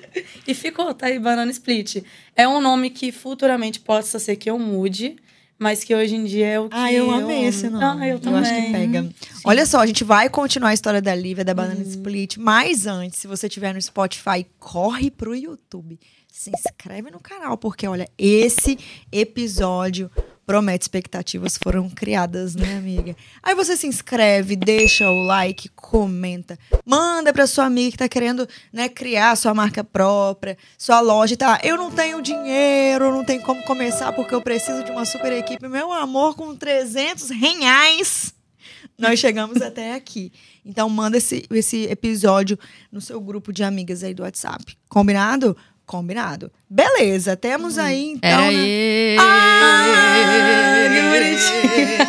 E 0.47 0.53
ficou, 0.53 0.93
tá 0.93 1.07
aí, 1.07 1.17
Banana 1.17 1.49
Split. 1.51 2.03
É 2.35 2.47
um 2.47 2.61
nome 2.61 2.91
que 2.91 3.11
futuramente 3.11 3.79
possa 3.79 4.19
ser 4.19 4.35
que 4.35 4.47
eu 4.47 4.59
mude, 4.59 5.15
mas 5.57 5.83
que 5.83 5.95
hoje 5.95 6.15
em 6.15 6.25
dia 6.25 6.47
é 6.47 6.59
o 6.59 6.69
que 6.69 6.75
Ah, 6.75 6.91
eu 6.91 7.09
amei 7.11 7.45
esse 7.45 7.69
nome. 7.69 7.83
Ah, 8.03 8.07
eu 8.07 8.19
também. 8.19 8.39
acho 8.41 8.53
que 8.53 8.71
pega. 8.71 9.09
Olha 9.43 9.65
só, 9.65 9.79
a 9.79 9.85
gente 9.87 10.03
vai 10.03 10.29
continuar 10.29 10.69
a 10.69 10.73
história 10.73 11.01
da 11.01 11.15
Lívia, 11.15 11.45
da 11.45 11.53
Banana 11.53 11.81
Split. 11.81 12.37
Mas 12.37 12.85
antes, 12.85 13.19
se 13.19 13.27
você 13.27 13.47
estiver 13.47 13.73
no 13.73 13.81
Spotify, 13.81 14.45
corre 14.59 15.09
pro 15.09 15.35
YouTube. 15.35 15.99
Se 16.31 16.51
inscreve 16.51 17.09
no 17.09 17.19
canal, 17.19 17.57
porque 17.57 17.87
olha, 17.87 18.09
esse 18.17 18.77
episódio 19.11 20.11
promete 20.45 20.83
expectativas 20.83 21.57
foram 21.61 21.89
criadas, 21.89 22.55
né, 22.55 22.77
amiga? 22.77 23.15
Aí 23.41 23.55
você 23.55 23.75
se 23.75 23.87
inscreve, 23.87 24.55
deixa 24.55 25.09
o 25.09 25.23
like, 25.23 25.69
comenta, 25.69 26.57
manda 26.85 27.33
pra 27.33 27.47
sua 27.47 27.65
amiga 27.65 27.91
que 27.91 27.97
tá 27.97 28.07
querendo, 28.09 28.47
né, 28.71 28.87
criar 28.87 29.35
sua 29.35 29.53
marca 29.53 29.83
própria, 29.83 30.57
sua 30.77 30.99
loja 30.99 31.35
tá. 31.35 31.59
Eu 31.63 31.77
não 31.77 31.91
tenho 31.91 32.21
dinheiro, 32.21 33.11
não 33.11 33.23
tenho 33.23 33.41
como 33.41 33.63
começar 33.63 34.13
porque 34.13 34.35
eu 34.35 34.41
preciso 34.41 34.83
de 34.83 34.91
uma 34.91 35.05
super 35.05 35.31
equipe. 35.33 35.67
Meu 35.67 35.91
amor, 35.91 36.35
com 36.35 36.55
300 36.55 37.29
reais 37.29 38.35
nós 38.97 39.19
chegamos 39.19 39.61
até 39.61 39.93
aqui. 39.93 40.31
Então, 40.65 40.89
manda 40.89 41.17
esse, 41.17 41.45
esse 41.51 41.83
episódio 41.85 42.57
no 42.91 43.01
seu 43.01 43.19
grupo 43.19 43.51
de 43.51 43.63
amigas 43.63 44.03
aí 44.03 44.13
do 44.13 44.23
WhatsApp. 44.23 44.77
Combinado? 44.87 45.55
Combinado. 45.85 46.49
Beleza, 46.69 47.35
temos 47.35 47.77
aí, 47.77 48.13
então. 48.13 48.29
Era 48.29 48.51
né? 48.51 49.15
Ah, 49.19 50.85
que 50.93 51.01
bonitinho. 51.19 52.05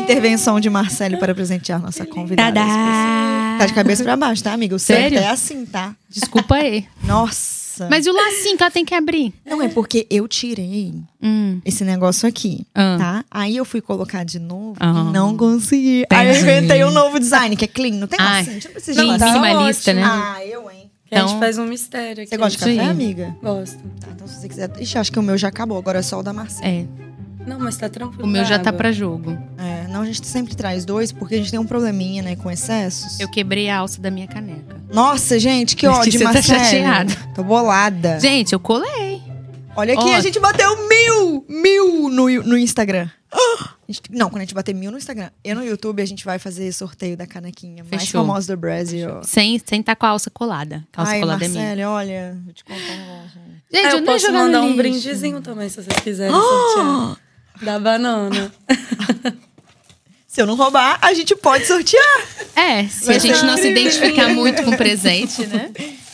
Intervenção 0.02 0.58
de 0.60 0.68
Marcelo 0.68 1.18
para 1.18 1.34
presentear 1.34 1.80
nossa 1.80 2.04
convidada. 2.04 2.60
Tadá. 2.60 2.66
especial. 2.66 3.58
Tá 3.58 3.66
de 3.66 3.74
cabeça 3.74 4.02
pra 4.02 4.16
baixo, 4.16 4.42
tá, 4.42 4.52
amiga? 4.52 4.74
O 4.74 4.78
certo 4.78 5.00
Sério? 5.02 5.18
é 5.18 5.28
assim, 5.28 5.64
tá? 5.66 5.94
Desculpa 6.08 6.56
aí. 6.56 6.86
Nossa. 7.04 7.86
Mas 7.90 8.04
e 8.06 8.10
o 8.10 8.12
lacinho 8.12 8.56
que 8.58 8.62
ela 8.62 8.70
tem 8.70 8.84
que 8.84 8.94
abrir? 8.94 9.32
Não, 9.46 9.62
é 9.62 9.68
porque 9.68 10.06
eu 10.10 10.26
tirei 10.28 10.92
Hum. 11.22 11.60
esse 11.64 11.82
negócio 11.84 12.28
aqui, 12.28 12.66
Ah. 12.74 12.96
tá? 12.98 13.24
Aí 13.30 13.56
eu 13.56 13.64
fui 13.64 13.80
colocar 13.80 14.22
de 14.24 14.38
novo 14.38 14.76
Ah. 14.80 15.06
e 15.08 15.12
não 15.12 15.34
consegui. 15.36 16.04
Aí 16.10 16.26
eu 16.26 16.32
Entendi. 16.32 16.50
inventei 16.50 16.84
um 16.84 16.90
novo 16.90 17.18
design, 17.18 17.56
que 17.56 17.64
é 17.64 17.68
clean. 17.68 17.92
Não 17.94 18.06
tem 18.06 18.18
lacinho, 18.18 18.60
não 18.64 18.70
precisa 18.72 19.00
de 19.00 19.06
lacinho. 19.06 19.18
tá 19.18 19.26
minimalista, 19.40 19.90
ótimo. 19.92 20.06
né? 20.06 20.12
Ah, 20.12 20.44
eu, 20.44 20.70
hein? 20.70 20.79
Que 21.10 21.16
a 21.16 21.18
Então- 21.18 21.28
gente 21.30 21.38
faz 21.40 21.58
um 21.58 21.66
mistério 21.66 22.22
aqui. 22.22 22.30
Você 22.30 22.36
gosta 22.36 22.50
de 22.52 22.58
café, 22.58 22.72
Sim. 22.84 22.88
amiga? 22.90 23.36
Gosto. 23.42 23.78
Tá, 24.00 24.06
então 24.14 24.28
se 24.28 24.36
você 24.40 24.48
quiser. 24.48 24.70
Ixi, 24.80 24.96
acho 24.96 25.10
que 25.12 25.18
o 25.18 25.22
meu 25.22 25.36
já 25.36 25.48
acabou, 25.48 25.76
agora 25.76 25.98
é 25.98 26.02
só 26.02 26.20
o 26.20 26.22
da 26.22 26.32
Marcela. 26.32 26.68
É, 26.68 26.86
Não, 27.44 27.58
mas 27.58 27.76
tá 27.76 27.88
tranquilo. 27.88 28.22
o 28.24 28.26
meu 28.28 28.44
já 28.44 28.58
tá 28.60 28.70
água. 28.70 28.78
pra 28.78 28.92
jogo. 28.92 29.36
É, 29.58 29.88
não, 29.88 30.02
a 30.02 30.04
gente 30.06 30.24
sempre 30.24 30.54
traz 30.54 30.84
dois, 30.84 31.10
porque 31.10 31.34
a 31.34 31.38
gente 31.38 31.50
tem 31.50 31.58
um 31.58 31.66
probleminha, 31.66 32.22
né, 32.22 32.36
com 32.36 32.48
excessos. 32.48 33.18
Eu 33.18 33.28
quebrei 33.28 33.68
a 33.68 33.78
alça 33.78 34.00
da 34.00 34.08
minha 34.10 34.28
caneca. 34.28 34.76
Nossa, 34.92 35.36
gente, 35.38 35.74
que 35.74 35.84
ódio, 35.88 36.12
Você 36.12 36.18
tá 36.18 36.32
Marcelo. 36.32 36.58
chateada. 36.64 37.12
Tô 37.34 37.42
bolada. 37.42 38.20
Gente, 38.20 38.52
eu 38.52 38.60
colei. 38.60 39.20
Olha 39.74 39.94
aqui, 39.94 40.02
Ó. 40.10 40.14
a 40.16 40.20
gente 40.20 40.38
bateu 40.38 40.88
mil, 40.88 41.44
mil 41.48 42.08
no, 42.08 42.28
no 42.44 42.56
Instagram. 42.56 43.08
Ah! 43.32 43.70
Gente- 43.92 44.02
não, 44.10 44.28
quando 44.30 44.38
a 44.38 44.44
gente 44.44 44.54
bater 44.54 44.74
mil 44.74 44.90
no 44.90 44.98
Instagram 44.98 45.30
e 45.44 45.52
no 45.54 45.64
YouTube, 45.64 46.00
a 46.02 46.06
gente 46.06 46.24
vai 46.24 46.38
fazer 46.38 46.70
sorteio 46.72 47.16
da 47.16 47.26
canequinha 47.26 47.84
mais 47.90 48.02
Fechou. 48.04 48.20
famosa 48.20 48.54
do 48.54 48.60
Brasil. 48.60 49.20
Sem, 49.22 49.60
sem 49.64 49.82
tá 49.82 49.96
com 49.96 50.06
a 50.06 50.10
alça 50.10 50.30
colada. 50.30 50.86
A 50.96 51.00
alça 51.00 51.12
Ai, 51.12 51.20
colada 51.20 51.44
é 51.44 51.48
minha. 51.48 51.60
Marcele, 51.62 51.84
olha, 51.84 52.38
vou 52.44 52.52
te 52.52 52.64
contar 52.64 52.80
um 52.80 52.96
negócio. 52.96 53.40
Gente, 53.72 53.86
Ah, 53.86 53.90
eu, 53.92 53.98
eu 53.98 54.04
posso 54.04 54.32
mandar 54.32 54.62
um 54.62 54.76
brindezinho 54.76 55.40
também, 55.40 55.68
se 55.68 55.82
vocês 55.82 56.00
quiserem 56.00 56.34
sortear. 56.34 57.16
Da 57.62 57.78
banana. 57.78 58.50
Se 60.26 60.40
eu 60.40 60.46
não 60.46 60.54
roubar, 60.54 60.96
a 61.02 61.12
gente 61.12 61.34
pode 61.34 61.66
sortear. 61.66 62.26
É, 62.54 62.86
se 62.86 63.06
Vai 63.06 63.16
a 63.16 63.18
gente 63.18 63.42
não 63.44 63.56
se 63.56 63.68
identificar 63.68 64.28
muito 64.28 64.62
com 64.62 64.70
o 64.70 64.76
presente, 64.76 65.44
né? 65.46 65.70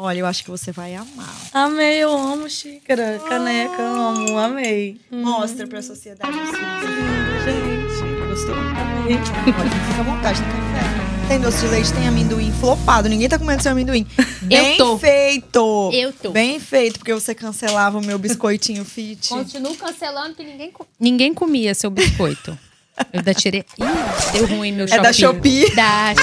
Olha, 0.00 0.20
eu 0.20 0.26
acho 0.26 0.44
que 0.44 0.50
você 0.50 0.70
vai 0.70 0.94
amar. 0.94 1.34
Amei, 1.52 1.98
eu 1.98 2.16
amo 2.16 2.48
xícara, 2.48 3.18
caneca, 3.28 3.82
amo, 3.82 4.38
amei. 4.38 5.00
Hum, 5.10 5.22
Mostra 5.24 5.66
pra 5.66 5.82
sociedade. 5.82 6.30
lindo, 6.30 7.44
gente. 7.44 8.28
Gostou? 8.28 8.54
Amei. 8.54 9.14
Olha, 9.16 9.70
fica 9.88 10.00
à 10.00 10.04
vontade 10.04 10.40
no 10.40 10.46
café. 10.46 11.28
Tem 11.28 11.40
doce 11.40 11.60
de 11.60 11.66
leite, 11.66 11.92
tem 11.92 12.06
amendoim 12.06 12.52
flopado. 12.52 13.08
Ninguém 13.08 13.28
tá 13.28 13.38
comendo 13.38 13.60
seu 13.62 13.72
amendoim. 13.72 14.06
Bem 14.42 14.76
tô. 14.78 14.96
feito. 14.98 15.90
Eu 15.92 16.12
tô. 16.12 16.30
Bem 16.30 16.60
feito, 16.60 17.00
porque 17.00 17.12
você 17.12 17.34
cancelava 17.34 17.98
o 17.98 18.02
meu 18.04 18.18
biscoitinho 18.18 18.84
fit. 18.84 19.28
Continuo 19.30 19.74
cancelando 19.76 20.34
que 20.36 20.44
ninguém, 20.44 20.70
co- 20.70 20.86
ninguém 20.98 21.34
comia 21.34 21.74
seu 21.74 21.90
biscoito. 21.90 22.56
Eu 23.12 23.22
da 23.22 23.34
tirei. 23.34 23.64
Ih, 23.78 24.32
deu 24.32 24.46
ruim 24.46 24.72
meu 24.72 24.86
É 24.90 25.00
da 25.00 25.12
Shopee. 25.12 25.74
Da 25.74 26.14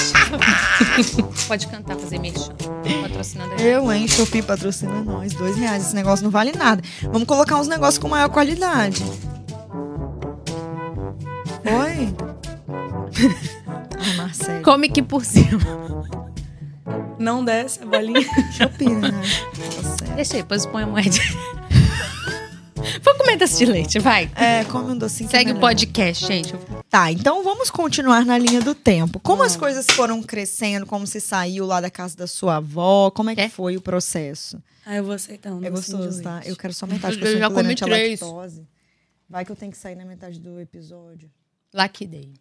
Pode 1.47 1.67
cantar, 1.67 1.95
fazer 1.97 2.19
mexer. 2.19 2.51
Patrocinando 3.01 3.53
a 3.53 3.57
gente. 3.57 3.67
Eu, 3.67 3.91
hein? 3.91 4.07
Shopee 4.07 4.41
patrocina 4.41 5.01
nós. 5.03 5.33
Dois 5.33 5.55
reais. 5.57 5.87
Esse 5.87 5.95
negócio 5.95 6.23
não 6.23 6.31
vale 6.31 6.51
nada. 6.51 6.81
Vamos 7.03 7.27
colocar 7.27 7.57
uns 7.57 7.67
negócios 7.67 7.97
com 7.97 8.07
maior 8.07 8.29
qualidade. 8.29 9.03
Oi? 11.65 12.15
Ai, 13.97 14.15
Marcelo. 14.17 14.63
Come 14.63 14.89
que 14.89 15.01
por 15.01 15.23
cima. 15.25 15.59
Não 17.17 17.43
desce 17.43 17.81
a 17.81 17.85
bolinha. 17.85 18.27
Shopee, 18.51 18.89
né? 18.89 19.09
Tá. 19.95 20.13
Deixa 20.15 20.35
aí, 20.35 20.41
depois 20.41 20.65
põe 20.65 20.83
a 20.83 20.87
moeda. 20.87 21.09
Vou 23.05 23.15
comer 23.15 23.37
doce 23.37 23.57
de 23.57 23.65
leite, 23.71 23.99
vai. 23.99 24.29
É, 24.35 24.65
come 24.65 24.91
um 24.91 24.97
docinho. 24.97 25.27
é 25.27 25.31
Segue 25.31 25.51
o 25.51 25.59
podcast, 25.59 26.25
gente. 26.25 26.53
Tá, 26.89 27.11
então 27.11 27.43
vamos 27.43 27.69
continuar 27.69 28.25
na 28.25 28.35
linha 28.37 28.61
do 28.61 28.73
tempo. 28.73 29.19
Como 29.19 29.43
as 29.43 29.55
coisas 29.55 29.85
foram 29.91 30.21
crescendo, 30.23 30.85
como 30.87 31.05
você 31.05 31.19
saiu 31.19 31.65
lá 31.67 31.79
da 31.79 31.89
casa 31.91 32.17
da 32.17 32.25
sua 32.25 32.55
avó, 32.57 33.11
como 33.11 33.29
é 33.29 33.35
que 33.35 33.41
É? 33.41 33.49
foi 33.49 33.77
o 33.77 33.81
processo? 33.81 34.61
Ah, 34.85 34.95
eu 34.95 35.03
vou 35.03 35.13
aceitar 35.13 35.51
um 35.53 35.63
É 35.63 35.69
docinho 35.69 35.97
de 35.99 36.03
gostoso, 36.05 36.23
tá? 36.23 36.41
Eu 36.45 36.55
quero 36.55 36.73
só 36.73 36.87
metade, 36.87 37.13
Eu 37.15 37.19
porque 37.19 37.27
eu 37.27 37.31
sou 37.33 37.39
já 37.41 37.49
comi 37.51 37.75
três. 37.75 38.19
lactose. 38.21 38.67
Vai 39.29 39.45
que 39.45 39.51
eu 39.51 39.55
tenho 39.55 39.71
que 39.71 39.77
sair 39.77 39.95
na 39.95 40.05
metade 40.05 40.39
do 40.39 40.59
episódio. 40.59 41.29
Lucky 41.73 42.05
Day. 42.07 42.33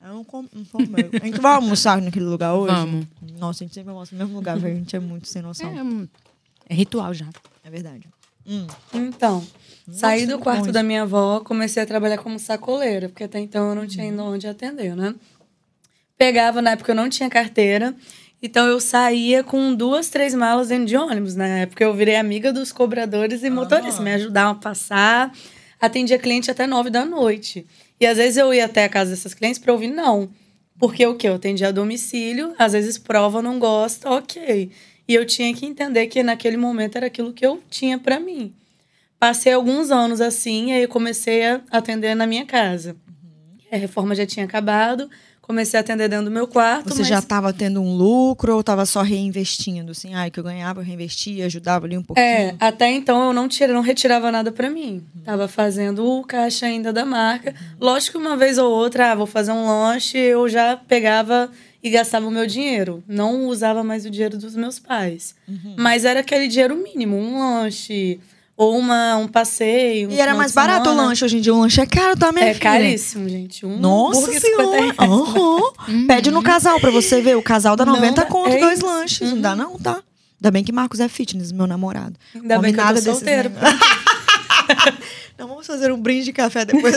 Eu 0.00 0.14
não 0.14 0.24
como, 0.24 0.48
não 0.54 0.64
como 0.64 0.86
meu. 0.86 1.10
A 1.20 1.24
gente 1.24 1.40
vai 1.40 1.54
almoçar 1.54 2.00
naquele 2.00 2.24
lugar 2.26 2.54
hoje? 2.54 2.74
Vamos. 2.74 3.06
Nossa, 3.38 3.62
a 3.62 3.66
gente 3.66 3.74
sempre 3.74 3.90
almoça 3.90 4.14
no 4.14 4.18
mesmo 4.18 4.36
lugar, 4.36 4.58
velho. 4.58 4.74
A 4.74 4.78
gente 4.78 4.94
é 4.94 5.00
muito 5.00 5.26
sem 5.28 5.40
noção. 5.42 6.08
É, 6.68 6.72
é 6.72 6.74
ritual 6.76 7.14
já. 7.14 7.28
É, 7.64 7.70
verdade. 7.70 8.06
Hum. 8.46 8.66
Então, 8.92 9.46
saí 9.90 10.26
do 10.26 10.38
quarto 10.38 10.70
da 10.70 10.82
minha 10.82 11.02
avó, 11.02 11.40
comecei 11.40 11.82
a 11.82 11.86
trabalhar 11.86 12.18
como 12.18 12.38
sacoleira, 12.38 13.08
porque 13.08 13.24
até 13.24 13.38
então 13.40 13.70
eu 13.70 13.74
não 13.74 13.86
tinha 13.86 14.04
ainda 14.04 14.22
onde 14.22 14.46
atender, 14.46 14.94
né? 14.94 15.14
Pegava, 16.16 16.62
na 16.62 16.72
época 16.72 16.92
eu 16.92 16.96
não 16.96 17.08
tinha 17.08 17.28
carteira, 17.28 17.94
então 18.42 18.66
eu 18.66 18.78
saía 18.78 19.42
com 19.42 19.74
duas, 19.74 20.10
três 20.10 20.34
malas 20.34 20.68
dentro 20.68 20.86
de 20.86 20.96
ônibus. 20.96 21.34
Na 21.34 21.46
época 21.46 21.82
eu 21.82 21.94
virei 21.94 22.16
amiga 22.16 22.52
dos 22.52 22.70
cobradores 22.72 23.42
e 23.42 23.50
motoristas, 23.50 24.00
me 24.00 24.12
ajudavam 24.12 24.52
a 24.52 24.54
passar, 24.56 25.32
atendia 25.80 26.18
cliente 26.18 26.50
até 26.50 26.66
nove 26.66 26.90
da 26.90 27.04
noite. 27.04 27.66
E 27.98 28.06
às 28.06 28.18
vezes 28.18 28.36
eu 28.36 28.52
ia 28.52 28.66
até 28.66 28.84
a 28.84 28.88
casa 28.88 29.10
dessas 29.10 29.32
clientes 29.34 29.58
para 29.58 29.72
ouvir 29.72 29.88
não. 29.88 30.28
Porque 30.78 31.06
o 31.06 31.14
quê? 31.14 31.28
Eu 31.28 31.34
atendia 31.36 31.68
a 31.68 31.72
domicílio, 31.72 32.54
às 32.58 32.72
vezes 32.72 32.98
prova, 32.98 33.40
não 33.40 33.58
gosta, 33.58 34.10
ok. 34.10 34.70
E 35.06 35.14
eu 35.14 35.26
tinha 35.26 35.52
que 35.54 35.66
entender 35.66 36.06
que 36.06 36.22
naquele 36.22 36.56
momento 36.56 36.96
era 36.96 37.06
aquilo 37.06 37.32
que 37.32 37.44
eu 37.44 37.62
tinha 37.68 37.98
para 37.98 38.18
mim. 38.18 38.52
Passei 39.18 39.52
alguns 39.52 39.90
anos 39.90 40.20
assim, 40.20 40.72
aí 40.72 40.86
comecei 40.86 41.46
a 41.46 41.60
atender 41.70 42.14
na 42.14 42.26
minha 42.26 42.44
casa. 42.44 42.96
A 43.70 43.76
reforma 43.76 44.14
já 44.14 44.24
tinha 44.24 44.44
acabado, 44.44 45.10
comecei 45.42 45.78
a 45.78 45.80
atender 45.80 46.08
dentro 46.08 46.26
do 46.26 46.30
meu 46.30 46.46
quarto. 46.46 46.88
Você 46.90 47.00
mas- 47.00 47.08
já 47.08 47.18
estava 47.18 47.52
tendo 47.52 47.80
um 47.80 47.94
lucro 47.96 48.54
ou 48.54 48.60
estava 48.60 48.86
só 48.86 49.02
reinvestindo? 49.02 49.92
Assim, 49.92 50.14
ai, 50.14 50.30
que 50.30 50.38
eu 50.38 50.44
ganhava, 50.44 50.80
eu 50.80 50.84
reinvestia, 50.84 51.46
ajudava 51.46 51.86
ali 51.86 51.98
um 51.98 52.02
pouquinho. 52.02 52.26
É, 52.26 52.54
até 52.60 52.90
então 52.90 53.26
eu 53.26 53.32
não, 53.32 53.48
tira, 53.48 53.72
não 53.72 53.82
retirava 53.82 54.30
nada 54.30 54.52
pra 54.52 54.70
mim. 54.70 55.04
Tava 55.24 55.48
fazendo 55.48 56.04
o 56.06 56.24
caixa 56.24 56.66
ainda 56.66 56.92
da 56.92 57.04
marca. 57.04 57.54
Lógico 57.80 58.18
que 58.18 58.24
uma 58.24 58.36
vez 58.36 58.58
ou 58.58 58.70
outra, 58.70 59.12
ah, 59.12 59.14
vou 59.14 59.26
fazer 59.26 59.52
um 59.52 59.66
lanche, 59.66 60.16
eu 60.16 60.48
já 60.48 60.76
pegava 60.76 61.50
e 61.84 61.90
gastava 61.90 62.26
o 62.26 62.30
meu 62.30 62.46
dinheiro. 62.46 63.04
Não 63.06 63.46
usava 63.46 63.84
mais 63.84 64.06
o 64.06 64.10
dinheiro 64.10 64.38
dos 64.38 64.56
meus 64.56 64.78
pais. 64.78 65.34
Mas 65.76 66.04
era 66.06 66.20
aquele 66.20 66.48
dinheiro 66.48 66.74
mínimo, 66.74 67.14
um 67.16 67.38
lanche 67.38 68.18
ou 68.56 68.78
uma, 68.78 69.16
um 69.16 69.28
passeio. 69.28 70.08
um 70.08 70.12
E 70.12 70.18
era 70.20 70.34
mais 70.34 70.52
barato 70.52 70.88
o 70.88 70.94
lanche. 70.94 71.24
Hoje 71.24 71.36
em 71.36 71.40
dia 71.40 71.52
o 71.54 71.58
lanche 71.60 71.80
é 71.80 71.86
caro, 71.86 72.16
tá, 72.16 72.32
minha 72.32 72.46
É 72.46 72.54
filha? 72.54 72.60
caríssimo, 72.70 73.28
gente. 73.28 73.66
Um 73.66 73.78
Nossa 73.78 74.20
hambúrguer, 74.20 74.40
50 74.40 74.70
senhora! 74.70 74.94
Aham. 74.98 76.06
Pede 76.06 76.30
no 76.30 76.42
casal 76.42 76.80
pra 76.80 76.90
você 76.90 77.20
ver. 77.20 77.36
O 77.36 77.42
casal 77.42 77.76
dá 77.76 77.84
Não, 77.84 77.94
90 77.96 78.24
conto, 78.26 78.48
é 78.48 78.58
dois 78.58 78.80
lanches. 78.80 79.30
Não 79.30 79.40
dá 79.40 79.54
não, 79.54 79.78
tá? 79.78 80.02
Ainda 80.40 80.50
bem 80.50 80.64
que 80.64 80.72
Marcos 80.72 81.00
é 81.00 81.08
fitness, 81.08 81.52
meu 81.52 81.66
namorado. 81.66 82.14
Ainda 82.34 82.56
Come 82.56 82.72
bem 82.72 82.74
que 82.74 82.80
eu 82.80 82.94
tô 82.94 83.12
solteiro. 83.12 83.50
Não, 85.36 85.48
vamos 85.48 85.66
fazer 85.66 85.90
um 85.90 86.00
brinde 86.00 86.26
de 86.26 86.32
café 86.32 86.64
depois. 86.64 86.94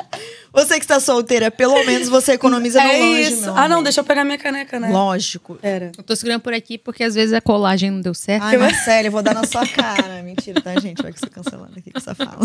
você 0.50 0.74
que 0.78 0.84
está 0.84 0.98
solteira, 0.98 1.50
pelo 1.50 1.84
menos 1.84 2.08
você 2.08 2.32
economiza 2.32 2.82
no 2.82 2.88
É 2.88 2.98
lanche, 2.98 3.32
isso. 3.32 3.42
meu 3.42 3.56
Ah, 3.56 3.68
não, 3.68 3.82
deixa 3.82 4.00
eu 4.00 4.04
pegar 4.04 4.24
minha 4.24 4.38
caneca, 4.38 4.80
né? 4.80 4.88
Lógico. 4.88 5.56
Pera. 5.56 5.92
Eu 5.96 6.02
tô 6.02 6.16
segurando 6.16 6.40
por 6.40 6.54
aqui 6.54 6.78
porque 6.78 7.04
às 7.04 7.14
vezes 7.14 7.34
a 7.34 7.40
colagem 7.40 7.90
não 7.90 8.00
deu 8.00 8.14
certo. 8.14 8.44
Ai, 8.44 8.56
Marcela, 8.56 9.08
eu 9.08 9.12
vou 9.12 9.22
dar 9.22 9.34
na 9.34 9.44
sua 9.46 9.66
cara. 9.66 10.22
Mentira, 10.24 10.60
tá, 10.62 10.78
gente? 10.80 11.02
Vai 11.02 11.12
que 11.12 11.20
você 11.20 11.28
cancelando 11.28 11.72
aqui 11.76 11.90
com 11.90 11.98
essa 11.98 12.14
fala. 12.14 12.38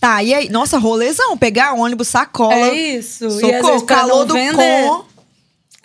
tá, 0.00 0.22
e 0.22 0.32
aí? 0.32 0.48
Nossa, 0.48 0.78
rolezão. 0.78 1.36
Pegar 1.36 1.74
ônibus, 1.74 2.08
sacola. 2.08 2.54
É 2.54 2.74
isso. 2.74 3.24
e 3.24 3.26
às 3.26 3.34
Socorro, 3.34 3.66
vezes, 3.66 3.82
pra 3.82 3.96
calor 3.96 4.24
do 4.24 4.34
com. 4.34 5.17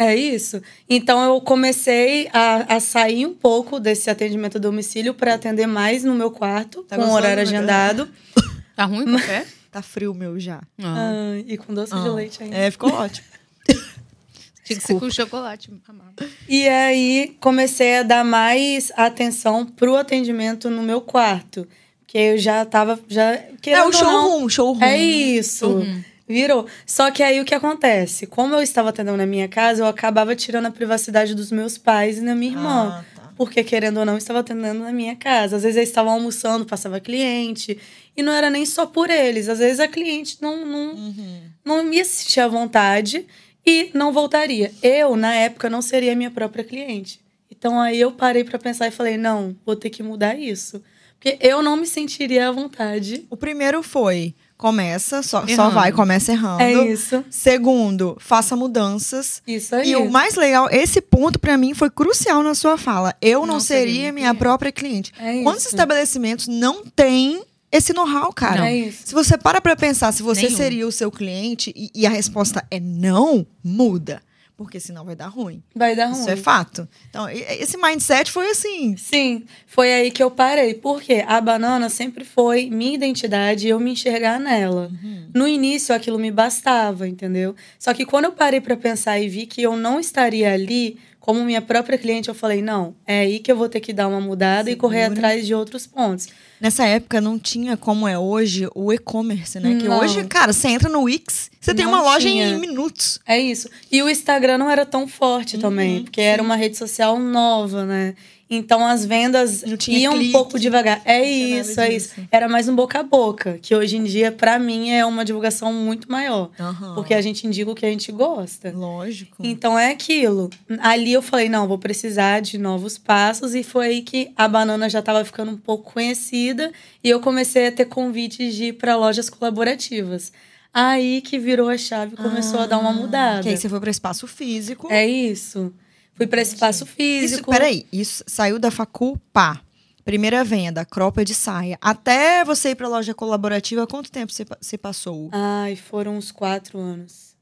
É 0.05 0.15
isso. 0.15 0.61
Então 0.89 1.23
eu 1.23 1.39
comecei 1.41 2.29
a, 2.33 2.75
a 2.75 2.79
sair 2.79 3.25
um 3.25 3.33
pouco 3.33 3.79
desse 3.79 4.09
atendimento 4.09 4.57
a 4.57 4.59
domicílio 4.59 5.13
para 5.13 5.33
atender 5.35 5.67
mais 5.67 6.03
no 6.03 6.13
meu 6.13 6.31
quarto, 6.31 6.83
Tá 6.83 6.95
com 6.95 7.03
gostando, 7.03 7.17
horário 7.17 7.35
né, 7.37 7.41
agendado. 7.43 8.09
Tá 8.75 8.85
ruim 8.85 9.03
o 9.03 9.13
café? 9.19 9.45
Tá 9.71 9.81
frio 9.83 10.13
meu 10.15 10.39
já. 10.39 10.59
Ah, 10.81 11.11
Ah, 11.11 11.43
e 11.47 11.57
com 11.57 11.73
doce 11.73 11.93
de 11.93 12.07
Ah. 12.07 12.11
leite 12.13 12.41
ainda. 12.41 12.55
É, 12.55 12.71
ficou 12.71 12.91
ótimo. 12.91 13.27
tinha 14.65 14.79
que 14.79 14.85
ser 14.85 14.99
com 14.99 15.09
chocolate. 15.11 15.69
amado. 15.87 16.13
E 16.47 16.67
aí 16.67 17.35
comecei 17.39 17.97
a 17.97 18.03
dar 18.03 18.23
mais 18.23 18.91
atenção 18.95 19.65
pro 19.65 19.95
atendimento 19.95 20.69
no 20.69 20.81
meu 20.81 21.01
quarto. 21.01 21.67
Porque 21.99 22.17
eu 22.17 22.37
já 22.37 22.63
tava. 22.65 22.99
Já, 23.07 23.31
É 23.33 23.81
o 23.81 23.85
não, 23.85 23.91
showroom, 23.91 24.49
showroom. 24.49 24.83
É 24.83 24.97
isso. 24.97 25.85
Virou. 26.33 26.65
Só 26.85 27.11
que 27.11 27.21
aí 27.21 27.39
o 27.39 27.45
que 27.45 27.53
acontece? 27.53 28.25
Como 28.25 28.55
eu 28.55 28.61
estava 28.61 28.89
atendendo 28.89 29.17
na 29.17 29.25
minha 29.25 29.47
casa, 29.47 29.83
eu 29.83 29.87
acabava 29.87 30.35
tirando 30.35 30.65
a 30.65 30.71
privacidade 30.71 31.35
dos 31.35 31.51
meus 31.51 31.77
pais 31.77 32.17
e 32.17 32.21
da 32.25 32.33
minha 32.33 32.51
irmã. 32.53 32.97
Ah, 32.99 33.05
tá. 33.21 33.31
Porque, 33.37 33.63
querendo 33.63 33.97
ou 33.99 34.05
não, 34.05 34.13
eu 34.13 34.17
estava 34.17 34.39
atendendo 34.39 34.79
na 34.79 34.91
minha 34.91 35.15
casa. 35.15 35.55
Às 35.57 35.63
vezes 35.63 35.77
eles 35.77 35.89
estavam 35.89 36.13
almoçando, 36.13 36.65
passava 36.65 36.99
cliente. 36.99 37.77
E 38.17 38.21
não 38.23 38.31
era 38.33 38.49
nem 38.49 38.65
só 38.65 38.85
por 38.85 39.09
eles. 39.09 39.47
Às 39.49 39.59
vezes 39.59 39.79
a 39.79 39.87
cliente 39.87 40.37
não, 40.41 40.65
não, 40.65 40.93
Uhum. 40.95 41.41
não 41.63 41.93
ia 41.93 42.03
se 42.05 42.23
sentir 42.23 42.39
à 42.41 42.47
vontade 42.47 43.25
e 43.65 43.89
não 43.93 44.11
voltaria. 44.11 44.71
Eu, 44.81 45.15
na 45.15 45.33
época, 45.35 45.69
não 45.69 45.81
seria 45.81 46.15
minha 46.15 46.31
própria 46.31 46.63
cliente. 46.63 47.19
Então 47.51 47.79
aí 47.79 47.99
eu 47.99 48.11
parei 48.11 48.43
para 48.43 48.59
pensar 48.59 48.87
e 48.87 48.91
falei: 48.91 49.17
não, 49.17 49.55
vou 49.65 49.75
ter 49.75 49.89
que 49.89 50.03
mudar 50.03 50.37
isso. 50.37 50.83
Porque 51.19 51.37
eu 51.39 51.61
não 51.61 51.77
me 51.77 51.87
sentiria 51.87 52.49
à 52.49 52.51
vontade. 52.51 53.25
O 53.29 53.37
primeiro 53.37 53.81
foi, 53.81 54.35
começa, 54.57 55.21
só, 55.23 55.45
só 55.47 55.69
vai, 55.69 55.91
começa 55.91 56.31
errando. 56.31 56.61
É 56.61 56.71
isso. 56.73 57.23
Segundo, 57.29 58.15
faça 58.19 58.55
mudanças. 58.55 59.41
Isso 59.45 59.75
aí. 59.75 59.91
E 59.91 59.95
o 59.95 60.09
mais 60.09 60.35
legal, 60.35 60.69
esse 60.71 61.01
ponto 61.01 61.39
pra 61.39 61.57
mim 61.57 61.73
foi 61.73 61.89
crucial 61.89 62.41
na 62.43 62.53
sua 62.55 62.77
fala. 62.77 63.15
Eu 63.21 63.41
não, 63.45 63.55
Não 63.55 63.59
seria, 63.59 63.93
seria 63.93 64.11
minha 64.11 64.27
cliente. 64.29 64.39
própria 64.39 64.71
cliente. 64.71 65.11
É 65.19 65.41
Quantos 65.43 65.65
isso. 65.65 65.75
estabelecimentos 65.75 66.47
não 66.47 66.83
têm 66.85 67.43
esse 67.71 67.91
know-how, 67.93 68.31
cara? 68.31 68.69
É 68.69 68.77
isso. 68.77 68.99
Se 69.05 69.13
você 69.13 69.37
para 69.37 69.59
pra 69.59 69.75
pensar 69.75 70.11
se 70.11 70.21
você 70.23 70.43
Nenhum. 70.43 70.57
seria 70.57 70.87
o 70.87 70.91
seu 70.91 71.11
cliente 71.11 71.73
e, 71.75 71.89
e 71.95 72.05
a 72.05 72.09
resposta 72.09 72.63
é 72.69 72.79
não, 72.79 73.45
muda. 73.63 74.21
Porque 74.55 74.79
senão 74.79 75.03
vai 75.03 75.15
dar 75.15 75.27
ruim. 75.27 75.63
Vai 75.75 75.95
dar 75.95 76.07
ruim. 76.07 76.19
Isso 76.19 76.29
é 76.29 76.35
fato. 76.35 76.87
Então, 77.09 77.27
esse 77.29 77.75
mindset 77.75 78.31
foi 78.31 78.51
assim. 78.51 78.95
Sim, 78.95 79.45
foi 79.65 79.91
aí 79.91 80.11
que 80.11 80.21
eu 80.21 80.29
parei. 80.29 80.75
Porque 80.75 81.23
a 81.27 81.41
banana 81.41 81.89
sempre 81.89 82.23
foi 82.23 82.69
minha 82.69 82.93
identidade 82.93 83.65
e 83.65 83.71
eu 83.71 83.79
me 83.79 83.91
enxergar 83.91 84.39
nela. 84.39 84.91
No 85.33 85.47
início 85.47 85.93
aquilo 85.93 86.19
me 86.19 86.31
bastava, 86.31 87.07
entendeu? 87.07 87.55
Só 87.79 87.93
que 87.93 88.05
quando 88.05 88.25
eu 88.25 88.31
parei 88.31 88.61
pra 88.61 88.77
pensar 88.77 89.19
e 89.19 89.27
vi 89.27 89.47
que 89.47 89.61
eu 89.61 89.75
não 89.75 89.99
estaria 89.99 90.53
ali 90.53 90.99
como 91.23 91.41
minha 91.45 91.61
própria 91.61 91.97
cliente, 91.97 92.27
eu 92.27 92.35
falei: 92.35 92.61
não, 92.61 92.93
é 93.07 93.19
aí 93.21 93.39
que 93.39 93.49
eu 93.49 93.55
vou 93.55 93.69
ter 93.69 93.79
que 93.79 93.93
dar 93.93 94.09
uma 94.09 94.19
mudada 94.19 94.69
e 94.69 94.75
correr 94.75 95.03
Segura. 95.03 95.19
atrás 95.19 95.47
de 95.47 95.55
outros 95.55 95.87
pontos. 95.87 96.27
Nessa 96.59 96.85
época 96.85 97.21
não 97.21 97.39
tinha 97.39 97.77
como 97.77 98.05
é 98.05 98.19
hoje 98.19 98.67
o 98.75 98.91
e-commerce, 98.91 99.57
né? 99.57 99.77
Que 99.79 99.87
Não. 99.87 99.99
hoje, 99.99 100.25
cara, 100.25 100.51
você 100.51 100.67
entra 100.67 100.89
no 100.89 101.03
Wix, 101.03 101.49
você 101.61 101.73
tem 101.73 101.85
Não 101.85 101.93
uma 101.93 102.01
loja 102.01 102.27
tinha. 102.27 102.47
em 102.49 102.59
minutos. 102.59 103.21
É 103.25 103.39
isso. 103.39 103.69
E 103.89 104.03
o 104.03 104.09
Instagram 104.09 104.57
não 104.57 104.69
era 104.69 104.85
tão 104.85 105.07
forte 105.07 105.57
também, 105.57 105.99
Uhum, 105.99 106.03
porque 106.03 106.19
era 106.19 106.43
uma 106.43 106.57
rede 106.57 106.77
social 106.77 107.17
nova, 107.17 107.85
né? 107.85 108.15
Então 108.55 108.85
as 108.85 109.05
vendas 109.05 109.63
iam 109.87 110.13
clique, 110.13 110.29
um 110.29 110.31
pouco 110.31 110.59
devagar. 110.59 111.01
É 111.05 111.23
isso, 111.23 111.79
é 111.79 111.93
isso. 111.93 112.13
Era 112.31 112.47
mais 112.47 112.67
um 112.67 112.75
boca 112.75 112.99
a 112.99 113.03
boca, 113.03 113.57
que 113.61 113.75
hoje 113.75 113.97
em 113.97 114.03
dia, 114.03 114.31
pra 114.31 114.59
mim, 114.59 114.91
é 114.91 115.05
uma 115.05 115.25
divulgação 115.25 115.73
muito 115.73 116.11
maior. 116.11 116.49
Aham. 116.59 116.93
Porque 116.95 117.13
a 117.13 117.21
gente 117.21 117.47
indica 117.47 117.71
o 117.71 117.75
que 117.75 117.85
a 117.85 117.89
gente 117.89 118.11
gosta. 118.11 118.71
Lógico. 118.71 119.37
Então 119.39 119.77
é 119.77 119.91
aquilo. 119.91 120.49
Ali 120.79 121.13
eu 121.13 121.21
falei, 121.21 121.49
não, 121.49 121.67
vou 121.67 121.77
precisar 121.77 122.41
de 122.41 122.57
novos 122.57 122.97
passos. 122.97 123.55
E 123.55 123.63
foi 123.63 123.87
aí 123.87 124.01
que 124.01 124.31
a 124.35 124.47
banana 124.47 124.89
já 124.89 124.99
estava 124.99 125.23
ficando 125.25 125.51
um 125.51 125.57
pouco 125.57 125.93
conhecida. 125.93 126.71
E 127.03 127.09
eu 127.09 127.19
comecei 127.19 127.67
a 127.67 127.71
ter 127.71 127.85
convites 127.85 128.55
de 128.55 128.65
ir 128.65 128.73
para 128.73 128.95
lojas 128.95 129.29
colaborativas. 129.29 130.31
Aí 130.73 131.21
que 131.21 131.37
virou 131.37 131.69
a 131.69 131.77
chave, 131.77 132.15
começou 132.15 132.59
a 132.61 132.65
dar 132.65 132.79
uma 132.79 132.89
Ah, 132.89 132.93
mudada. 132.93 133.43
Que 133.43 133.49
aí 133.49 133.57
você 133.57 133.69
foi 133.69 133.79
para 133.79 133.91
espaço 133.91 134.25
físico. 134.27 134.87
É 134.91 135.05
isso. 135.07 135.71
Fui 136.15 136.27
para 136.27 136.41
espaço 136.41 136.83
Isso, 136.83 136.93
físico. 136.93 137.51
peraí, 137.51 137.85
isso 137.91 138.23
saiu 138.27 138.59
da 138.59 138.69
facu, 138.71 139.19
pá. 139.31 139.61
Primeira 140.05 140.43
venda, 140.43 140.83
cropa 140.83 141.23
de 141.23 141.33
saia. 141.33 141.77
Até 141.81 142.43
você 142.43 142.69
ir 142.71 142.75
pra 142.75 142.89
loja 142.89 143.13
colaborativa, 143.13 143.87
quanto 143.87 144.11
tempo 144.11 144.31
você, 144.33 144.45
você 144.61 144.77
passou? 144.77 145.29
Ai, 145.31 145.75
foram 145.77 146.17
uns 146.17 146.29
quatro 146.31 146.77
anos. 146.77 147.33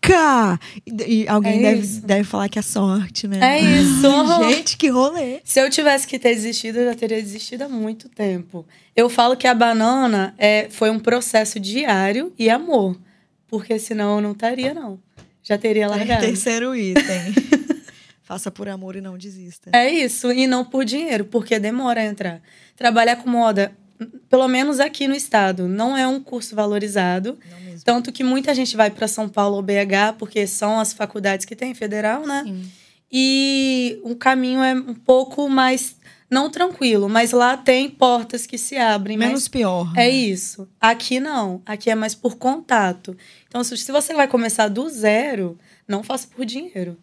Cá! 0.00 0.58
E, 0.86 1.22
e 1.22 1.28
alguém 1.28 1.58
É 1.58 1.70
deve, 1.74 1.82
isso. 1.82 2.00
deve 2.06 2.24
falar 2.24 2.48
que 2.48 2.58
é 2.58 2.62
sorte, 2.62 3.28
né? 3.28 3.38
É 3.58 3.60
isso. 3.60 4.08
Gente, 4.50 4.76
que 4.76 4.88
rolê. 4.88 5.40
Se 5.44 5.60
eu 5.60 5.68
tivesse 5.70 6.06
que 6.06 6.18
ter 6.18 6.34
desistido, 6.34 6.78
eu 6.78 6.86
já 6.86 6.94
teria 6.96 7.20
desistido 7.22 7.62
há 7.62 7.68
muito 7.68 8.08
tempo. 8.08 8.66
Eu 8.96 9.08
falo 9.08 9.36
que 9.36 9.46
a 9.46 9.54
banana 9.54 10.34
é, 10.38 10.68
foi 10.70 10.90
um 10.90 10.98
processo 10.98 11.60
diário 11.60 12.32
e 12.38 12.48
amor. 12.48 12.98
Porque 13.46 13.78
senão 13.78 14.16
eu 14.16 14.20
não 14.22 14.32
estaria, 14.32 14.72
não. 14.72 14.98
Já 15.42 15.58
teria 15.58 15.88
largado. 15.88 16.24
Terceiro 16.24 16.74
item. 16.74 17.34
Faça 18.22 18.50
por 18.50 18.68
amor 18.68 18.94
e 18.94 19.00
não 19.00 19.18
desista. 19.18 19.70
É 19.72 19.90
isso, 19.90 20.30
e 20.30 20.46
não 20.46 20.64
por 20.64 20.84
dinheiro, 20.84 21.24
porque 21.24 21.58
demora 21.58 22.00
a 22.00 22.04
entrar. 22.04 22.40
Trabalhar 22.76 23.16
com 23.16 23.28
moda, 23.28 23.72
pelo 24.28 24.46
menos 24.46 24.78
aqui 24.78 25.08
no 25.08 25.14
estado, 25.14 25.66
não 25.66 25.96
é 25.96 26.06
um 26.06 26.20
curso 26.20 26.54
valorizado. 26.54 27.36
Não 27.50 27.60
mesmo. 27.60 27.84
Tanto 27.84 28.12
que 28.12 28.22
muita 28.22 28.54
gente 28.54 28.76
vai 28.76 28.90
para 28.90 29.08
São 29.08 29.28
Paulo 29.28 29.56
ou 29.56 29.62
BH, 29.62 30.16
porque 30.18 30.46
são 30.46 30.78
as 30.78 30.92
faculdades 30.92 31.44
que 31.44 31.56
tem 31.56 31.74
federal, 31.74 32.26
né? 32.26 32.44
Sim. 32.46 32.70
E 33.12 33.98
o 34.04 34.14
caminho 34.14 34.62
é 34.62 34.72
um 34.72 34.94
pouco 34.94 35.48
mais, 35.48 35.96
não 36.30 36.48
tranquilo, 36.48 37.08
mas 37.08 37.32
lá 37.32 37.56
tem 37.56 37.90
portas 37.90 38.46
que 38.46 38.56
se 38.56 38.76
abrem. 38.76 39.16
Menos 39.16 39.48
pior. 39.48 39.92
É 39.96 40.06
né? 40.06 40.10
isso. 40.10 40.68
Aqui 40.80 41.18
não. 41.18 41.60
Aqui 41.66 41.90
é 41.90 41.94
mais 41.94 42.14
por 42.14 42.36
contato. 42.36 43.16
Então, 43.48 43.64
se 43.64 43.90
você 43.90 44.14
vai 44.14 44.28
começar 44.28 44.68
do 44.68 44.88
zero, 44.88 45.58
não 45.88 46.04
faça 46.04 46.28
por 46.28 46.44
dinheiro. 46.44 46.96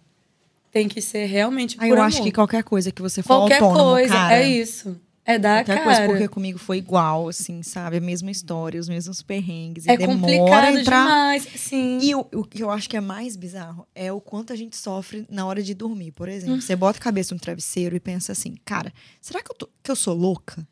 Tem 0.71 0.87
que 0.87 1.01
ser 1.01 1.25
realmente 1.25 1.75
por 1.75 1.83
Aí 1.83 1.89
eu 1.89 1.95
amor. 1.95 2.05
acho 2.05 2.23
que 2.23 2.31
qualquer 2.31 2.63
coisa 2.63 2.91
que 2.91 3.01
você 3.01 3.21
for 3.21 3.41
Qualquer 3.41 3.61
autônomo, 3.61 3.91
coisa, 3.91 4.13
cara, 4.13 4.37
é 4.37 4.47
isso. 4.47 4.99
É 5.29 5.37
dar 5.37 5.59
a 5.59 5.63
Qualquer 5.65 5.83
cara. 5.83 5.85
coisa, 5.85 6.05
porque 6.05 6.27
comigo 6.29 6.57
foi 6.57 6.77
igual, 6.77 7.27
assim, 7.27 7.61
sabe? 7.61 7.97
A 7.97 8.01
mesma 8.01 8.31
história, 8.31 8.79
os 8.79 8.87
mesmos 8.87 9.21
perrengues. 9.21 9.85
E 9.85 9.89
é 9.91 9.97
complicado 9.97 10.77
entrar. 10.77 11.03
demais. 11.03 11.43
Sim. 11.57 11.99
E 12.01 12.15
o, 12.15 12.25
o 12.33 12.43
que 12.45 12.63
eu 12.63 12.71
acho 12.71 12.89
que 12.89 12.95
é 12.95 13.01
mais 13.01 13.35
bizarro 13.35 13.85
é 13.93 14.09
o 14.09 14.21
quanto 14.21 14.53
a 14.53 14.55
gente 14.55 14.77
sofre 14.77 15.25
na 15.29 15.45
hora 15.45 15.61
de 15.61 15.73
dormir. 15.73 16.13
Por 16.13 16.29
Hum. 16.29 16.31
exemplo, 16.31 16.61
você 16.61 16.77
bota 16.77 16.97
a 16.97 17.01
cabeça 17.01 17.35
no 17.35 17.41
travesseiro 17.41 17.93
e 17.93 17.99
pensa 17.99 18.31
assim, 18.31 18.55
cara, 18.63 18.93
será 19.21 19.43
que 19.43 19.51
eu, 19.51 19.55
tô, 19.55 19.69
que 19.83 19.91
eu 19.91 19.95
sou 19.97 20.15
louca? 20.15 20.65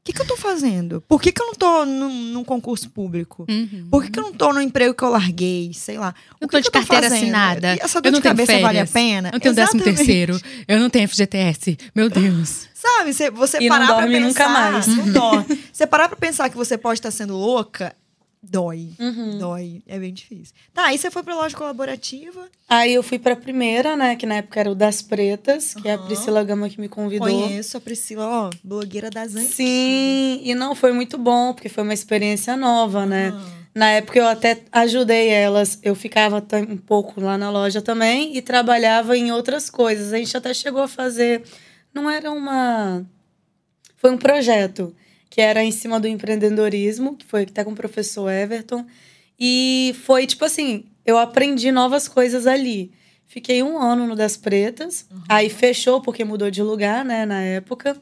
O 0.00 0.02
que, 0.02 0.14
que 0.14 0.22
eu 0.22 0.26
tô 0.26 0.36
fazendo? 0.36 1.02
Por 1.06 1.20
que, 1.20 1.30
que 1.30 1.42
eu 1.42 1.46
não 1.46 1.54
tô 1.54 1.84
num, 1.84 2.08
num 2.32 2.42
concurso 2.42 2.88
público? 2.88 3.44
Uhum. 3.48 3.86
Por 3.90 4.02
que, 4.02 4.10
que 4.10 4.18
eu 4.18 4.22
não 4.22 4.32
tô 4.32 4.50
no 4.52 4.60
emprego 4.62 4.94
que 4.94 5.02
eu 5.04 5.10
larguei? 5.10 5.72
Sei 5.74 5.98
lá. 5.98 6.14
Eu 6.40 6.46
o 6.46 6.48
tô 6.50 6.56
que 6.56 6.62
de 6.62 6.70
que 6.70 6.78
eu 6.78 6.82
tô 6.82 6.88
carteira 6.88 7.10
fazendo? 7.14 7.22
assinada. 7.34 7.74
E 7.74 7.78
essa 7.82 7.98
Eu 7.98 8.02
dor 8.02 8.10
não 8.12 8.18
de 8.18 8.22
tenho 8.22 8.34
cabeça 8.34 8.52
vale 8.52 8.64
a 8.78 8.86
férias. 8.86 8.90
pena? 8.90 9.28
Eu 9.28 9.32
não 9.34 9.40
tenho 9.40 9.54
décimo 9.54 9.76
Exatamente. 9.80 9.96
terceiro. 9.98 10.40
Eu 10.66 10.78
não 10.80 10.90
tenho 10.90 11.06
FGTS. 11.08 11.78
Meu 11.94 12.08
Deus. 12.08 12.68
Sabe, 12.74 13.12
você, 13.12 13.30
você 13.30 13.58
E 13.58 13.68
não 13.68 13.76
parar 13.76 13.86
pra 13.88 13.96
dorme 14.00 14.14
pensar... 14.14 14.26
nunca 14.28 14.48
mais. 14.48 14.86
Não 14.86 15.12
dorme. 15.12 15.62
Você 15.70 15.86
parar 15.86 16.08
pra 16.08 16.16
pensar 16.16 16.48
que 16.48 16.56
você 16.56 16.78
pode 16.78 16.98
estar 16.98 17.10
sendo 17.10 17.36
louca, 17.36 17.94
dói. 18.42 18.90
Uhum. 18.98 19.38
Dói. 19.38 19.82
É 19.86 19.98
bem 19.98 20.12
difícil. 20.12 20.54
Tá, 20.72 20.86
aí 20.86 20.98
você 20.98 21.10
foi 21.10 21.22
pra 21.22 21.34
loja 21.34 21.56
colaborativa. 21.56 22.48
Aí 22.68 22.94
eu 22.94 23.02
fui 23.02 23.18
pra 23.18 23.36
primeira, 23.36 23.96
né? 23.96 24.16
Que 24.16 24.26
na 24.26 24.36
época 24.36 24.60
era 24.60 24.70
o 24.70 24.74
das 24.74 25.02
pretas, 25.02 25.74
que 25.74 25.88
é 25.88 25.94
a. 25.94 25.98
Priscila 25.98 26.42
Gama 26.42 26.68
que 26.68 26.80
me 26.80 26.88
convidou. 26.88 27.28
Conheço 27.28 27.76
a 27.76 27.80
Priscila, 27.80 28.26
ó, 28.26 28.50
blogueira 28.64 29.10
das 29.10 29.34
antigas. 29.34 29.54
Sim, 29.54 30.40
e 30.42 30.54
não 30.54 30.74
foi 30.74 30.92
muito 30.92 31.18
bom, 31.18 31.52
porque 31.52 31.68
foi 31.68 31.84
uma 31.84 31.94
experiência 31.94 32.56
nova, 32.56 33.04
né? 33.04 33.32
Ah. 33.34 33.60
Na 33.74 33.90
época 33.90 34.18
eu 34.18 34.26
até 34.26 34.62
ajudei 34.72 35.28
elas, 35.28 35.78
eu 35.82 35.94
ficava 35.94 36.44
um 36.68 36.76
pouco 36.76 37.20
lá 37.20 37.38
na 37.38 37.50
loja 37.50 37.80
também 37.80 38.36
e 38.36 38.42
trabalhava 38.42 39.16
em 39.16 39.30
outras 39.30 39.70
coisas. 39.70 40.12
A 40.12 40.16
gente 40.16 40.36
até 40.36 40.52
chegou 40.52 40.82
a 40.82 40.88
fazer, 40.88 41.42
não 41.94 42.10
era 42.10 42.32
uma 42.32 43.06
foi 43.96 44.10
um 44.10 44.18
projeto 44.18 44.94
que 45.30 45.40
era 45.40 45.62
em 45.62 45.70
cima 45.70 46.00
do 46.00 46.08
empreendedorismo, 46.08 47.16
que 47.16 47.24
foi 47.24 47.44
até 47.44 47.62
com 47.62 47.70
o 47.70 47.76
professor 47.76 48.28
Everton, 48.28 48.84
e 49.38 49.94
foi 50.04 50.26
tipo 50.26 50.44
assim, 50.44 50.84
eu 51.06 51.16
aprendi 51.16 51.70
novas 51.70 52.08
coisas 52.08 52.46
ali. 52.46 52.92
Fiquei 53.26 53.62
um 53.62 53.78
ano 53.78 54.08
no 54.08 54.16
Das 54.16 54.36
Pretas, 54.36 55.06
aí 55.28 55.48
fechou 55.48 56.02
porque 56.02 56.24
mudou 56.24 56.50
de 56.50 56.62
lugar, 56.62 57.04
né, 57.04 57.24
na 57.24 57.40
época. 57.40 57.96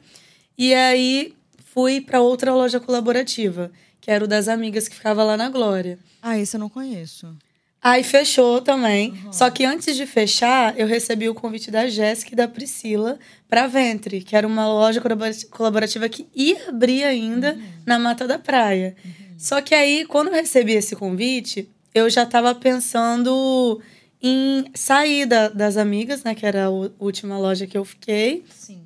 E 0.57 0.73
aí 0.73 1.33
fui 1.65 2.01
para 2.01 2.19
outra 2.19 2.51
loja 2.51 2.79
colaborativa, 2.79 3.71
que 4.01 4.09
era 4.09 4.25
o 4.25 4.27
das 4.27 4.47
amigas 4.47 4.87
que 4.87 4.95
ficava 4.95 5.23
lá 5.23 5.37
na 5.37 5.47
Glória. 5.47 5.99
Ah, 6.19 6.37
esse 6.37 6.55
eu 6.55 6.59
não 6.59 6.67
conheço. 6.67 7.37
Aí 7.81 8.03
fechou 8.03 8.61
também. 8.61 9.13
Só 9.31 9.49
que 9.49 9.63
antes 9.63 9.95
de 9.95 10.05
fechar, 10.05 10.77
eu 10.77 10.85
recebi 10.85 11.29
o 11.29 11.33
convite 11.33 11.71
da 11.71 11.87
Jéssica 11.87 12.33
e 12.33 12.35
da 12.35 12.47
Priscila 12.47 13.17
para 13.47 13.67
Ventre, 13.67 14.21
que 14.21 14.35
era 14.35 14.45
uma 14.45 14.67
loja 14.67 14.99
colabora- 14.99 15.31
colaborativa 15.49 16.09
que 16.09 16.27
ia 16.35 16.69
abrir 16.69 17.03
ainda 17.05 17.57
na 17.85 17.97
Mata 17.97 18.27
da 18.27 18.37
Praia. 18.37 18.95
Só 19.37 19.61
que 19.61 19.73
aí, 19.73 20.05
quando 20.05 20.27
eu 20.27 20.33
recebi 20.33 20.73
esse 20.73 20.95
convite, 20.95 21.69
eu 21.95 22.09
já 22.09 22.23
estava 22.23 22.53
pensando 22.53 23.81
em 24.21 24.65
sair 24.75 25.25
da- 25.25 25.47
das 25.47 25.77
amigas, 25.77 26.23
né? 26.23 26.35
Que 26.35 26.45
era 26.45 26.65
a 26.65 26.69
última 26.69 27.37
loja 27.39 27.65
que 27.65 27.77
eu 27.77 27.85
fiquei. 27.85 28.43
Sim. 28.53 28.81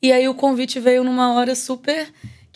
E 0.00 0.12
aí 0.12 0.28
o 0.28 0.34
convite 0.34 0.78
veio 0.78 1.02
numa 1.02 1.32
hora 1.34 1.56
super 1.56 2.08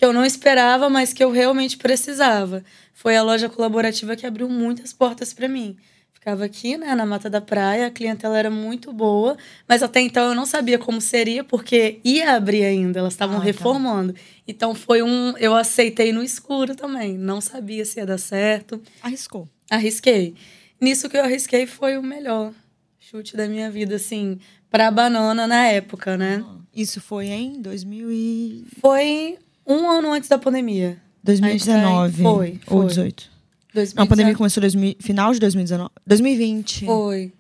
que 0.03 0.07
eu 0.07 0.13
não 0.13 0.25
esperava, 0.27 0.91
mas 0.91 1.13
que 1.13 1.23
eu 1.23 1.31
realmente 1.31 1.77
precisava. 1.77 2.65
Foi 2.93 3.17
a 3.17 3.23
loja 3.23 3.49
colaborativa 3.49 4.17
que 4.17 4.27
abriu 4.27 4.49
muitas 4.49 4.93
portas 4.93 5.33
para 5.33 5.47
mim. 5.47 5.77
Ficava 6.13 6.45
aqui, 6.45 6.77
né, 6.77 6.93
na 6.97 7.07
Mata 7.07 7.31
da 7.31 7.41
Praia, 7.41 7.87
a 7.87 7.91
clientela 7.91 8.37
era 8.37 8.51
muito 8.51 8.93
boa, 8.93 9.37
mas 9.69 9.81
até 9.81 10.01
então 10.01 10.29
eu 10.31 10.35
não 10.35 10.45
sabia 10.45 10.77
como 10.77 11.01
seria, 11.01 11.45
porque 11.45 12.01
ia 12.05 12.33
abrir 12.35 12.65
ainda, 12.65 12.99
elas 12.99 13.13
estavam 13.13 13.37
Ah, 13.37 13.39
tá. 13.39 13.45
reformando. 13.45 14.13
Então 14.47 14.75
foi 14.75 15.05
um. 15.05 15.37
Eu 15.39 15.55
aceitei 15.55 16.13
no 16.13 16.25
escuro 16.25 16.75
também, 16.75 17.17
não 17.17 17.41
sabia 17.41 17.85
se 17.85 18.01
ia 18.01 18.07
dar 18.07 18.19
certo. 18.19 18.83
Arriscou. 19.01 19.49
Arrisquei. 19.71 20.35
Nisso 20.81 21.09
que 21.09 21.17
eu 21.17 21.23
arrisquei 21.23 21.65
foi 21.65 21.97
o 21.97 22.03
melhor 22.03 22.53
chute 22.99 23.37
da 23.37 23.47
minha 23.47 23.71
vida, 23.71 23.95
assim, 23.95 24.41
pra 24.69 24.91
banana 24.91 25.47
na 25.47 25.69
época, 25.69 26.17
né? 26.17 26.45
Isso 26.75 27.01
foi 27.01 27.27
em 27.27 27.63
2000 27.63 28.11
e... 28.11 28.65
Foi 28.81 29.39
um 29.67 29.91
ano 29.91 30.13
antes 30.13 30.29
da 30.29 30.39
pandemia. 30.39 31.01
2019. 31.25 32.23
Foi, 32.23 32.61
Ou 32.67 32.81
foi. 32.81 32.87
18. 32.89 33.31
2019. 33.75 33.95
Não, 33.97 34.05
a 34.05 34.07
pandemia 34.07 34.35
começou 34.35 34.61
em 34.61 34.63
2000 34.63 34.97
final 35.01 35.33
de 35.33 35.41
2019. 35.41 35.91
2020. 36.07 36.85
Foi. 36.85 37.33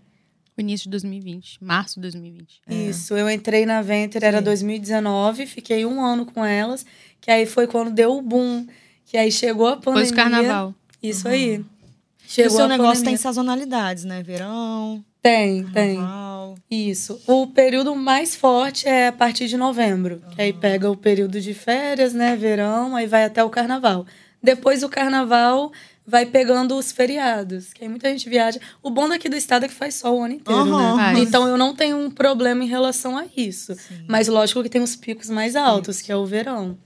O 0.56 0.60
início 0.60 0.84
de 0.84 0.90
2020. 0.90 1.58
Março 1.62 1.94
de 1.96 2.02
2020. 2.02 2.60
É. 2.68 2.74
Isso. 2.74 3.14
Eu 3.16 3.28
entrei 3.30 3.64
na 3.66 3.80
Venter, 3.82 4.22
era 4.22 4.38
Sim. 4.38 4.44
2019, 4.44 5.46
fiquei 5.46 5.84
um 5.86 6.04
ano 6.04 6.26
com 6.26 6.44
elas, 6.44 6.84
que 7.20 7.30
aí 7.30 7.46
foi 7.46 7.66
quando 7.66 7.90
deu 7.90 8.16
o 8.16 8.22
boom. 8.22 8.66
Que 9.06 9.16
aí 9.16 9.32
chegou 9.32 9.66
a 9.66 9.76
pandemia. 9.76 10.04
Depois 10.06 10.10
do 10.10 10.14
carnaval. 10.16 10.74
Isso 11.02 11.26
aí. 11.28 11.56
E 11.56 11.64
Chegou 12.28 12.52
o 12.52 12.56
seu 12.56 12.64
a 12.64 12.68
negócio 12.68 12.92
pandemia. 12.94 13.10
tem 13.10 13.16
sazonalidades, 13.16 14.04
né? 14.04 14.22
Verão, 14.22 15.04
Tem, 15.22 15.64
tem. 15.64 15.96
carnaval. 15.96 16.54
Isso. 16.70 17.20
O 17.26 17.46
período 17.46 17.94
mais 17.94 18.34
forte 18.34 18.88
é 18.88 19.08
a 19.08 19.12
partir 19.12 19.46
de 19.46 19.56
novembro, 19.56 20.22
que 20.34 20.42
aí 20.42 20.52
pega 20.52 20.90
o 20.90 20.96
período 20.96 21.40
de 21.40 21.54
férias, 21.54 22.12
né, 22.12 22.34
verão, 22.34 22.96
aí 22.96 23.06
vai 23.06 23.24
até 23.24 23.42
o 23.44 23.50
carnaval. 23.50 24.04
Depois 24.42 24.80
do 24.80 24.88
carnaval 24.88 25.70
vai 26.04 26.26
pegando 26.26 26.76
os 26.76 26.90
feriados, 26.90 27.72
que 27.72 27.84
aí 27.84 27.88
muita 27.88 28.10
gente 28.10 28.28
viaja. 28.28 28.58
O 28.82 28.90
bom 28.90 29.08
daqui 29.08 29.28
do 29.28 29.36
estado 29.36 29.64
é 29.64 29.68
que 29.68 29.74
faz 29.74 29.94
sol 29.94 30.18
o 30.18 30.22
ano 30.24 30.34
inteiro, 30.34 30.60
Aham. 30.60 31.12
né? 31.12 31.20
Então 31.20 31.46
eu 31.46 31.56
não 31.56 31.74
tenho 31.74 31.96
um 31.96 32.10
problema 32.10 32.64
em 32.64 32.66
relação 32.66 33.16
a 33.16 33.24
isso. 33.36 33.76
Mas 34.08 34.26
lógico 34.26 34.62
que 34.62 34.68
tem 34.68 34.82
os 34.82 34.96
picos 34.96 35.30
mais 35.30 35.54
altos, 35.54 36.02
que 36.02 36.10
é 36.10 36.16
o 36.16 36.26
verão. 36.26 36.76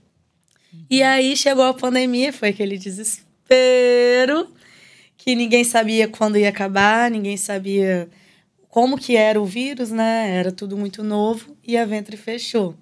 E 0.89 1.01
aí 1.01 1.35
chegou 1.35 1.63
a 1.63 1.73
pandemia, 1.73 2.31
foi 2.31 2.49
aquele 2.49 2.77
desespero 2.77 4.47
que 5.17 5.35
ninguém 5.35 5.63
sabia 5.63 6.07
quando 6.07 6.37
ia 6.37 6.49
acabar, 6.49 7.09
ninguém 7.09 7.35
sabia 7.35 8.07
como 8.77 8.95
que 8.95 9.17
era 9.17 9.41
o 9.41 9.43
vírus, 9.43 9.89
né? 9.89 10.29
Era 10.35 10.51
tudo 10.51 10.77
muito 10.77 11.03
novo 11.03 11.57
e 11.63 11.75
a 11.75 11.83
Ventre 11.83 12.15
fechou. 12.15 12.75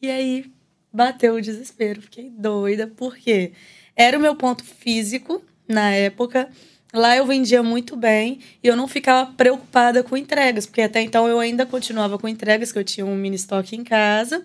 E 0.00 0.10
aí 0.10 0.50
bateu 0.90 1.34
o 1.34 1.42
desespero, 1.42 2.00
fiquei 2.00 2.30
doida, 2.30 2.90
porque 2.96 3.52
era 3.94 4.16
o 4.16 4.20
meu 4.20 4.34
ponto 4.34 4.64
físico 4.64 5.44
na 5.68 5.90
época. 5.90 6.48
Lá 6.90 7.14
eu 7.18 7.26
vendia 7.26 7.62
muito 7.62 7.98
bem 7.98 8.40
e 8.64 8.66
eu 8.66 8.74
não 8.74 8.88
ficava 8.88 9.30
preocupada 9.30 10.02
com 10.02 10.16
entregas, 10.16 10.64
porque 10.64 10.80
até 10.80 11.02
então 11.02 11.28
eu 11.28 11.38
ainda 11.38 11.66
continuava 11.66 12.18
com 12.18 12.26
entregas, 12.26 12.72
que 12.72 12.78
eu 12.78 12.84
tinha 12.84 13.04
um 13.04 13.14
mini 13.14 13.36
estoque 13.36 13.76
em 13.76 13.84
casa, 13.84 14.42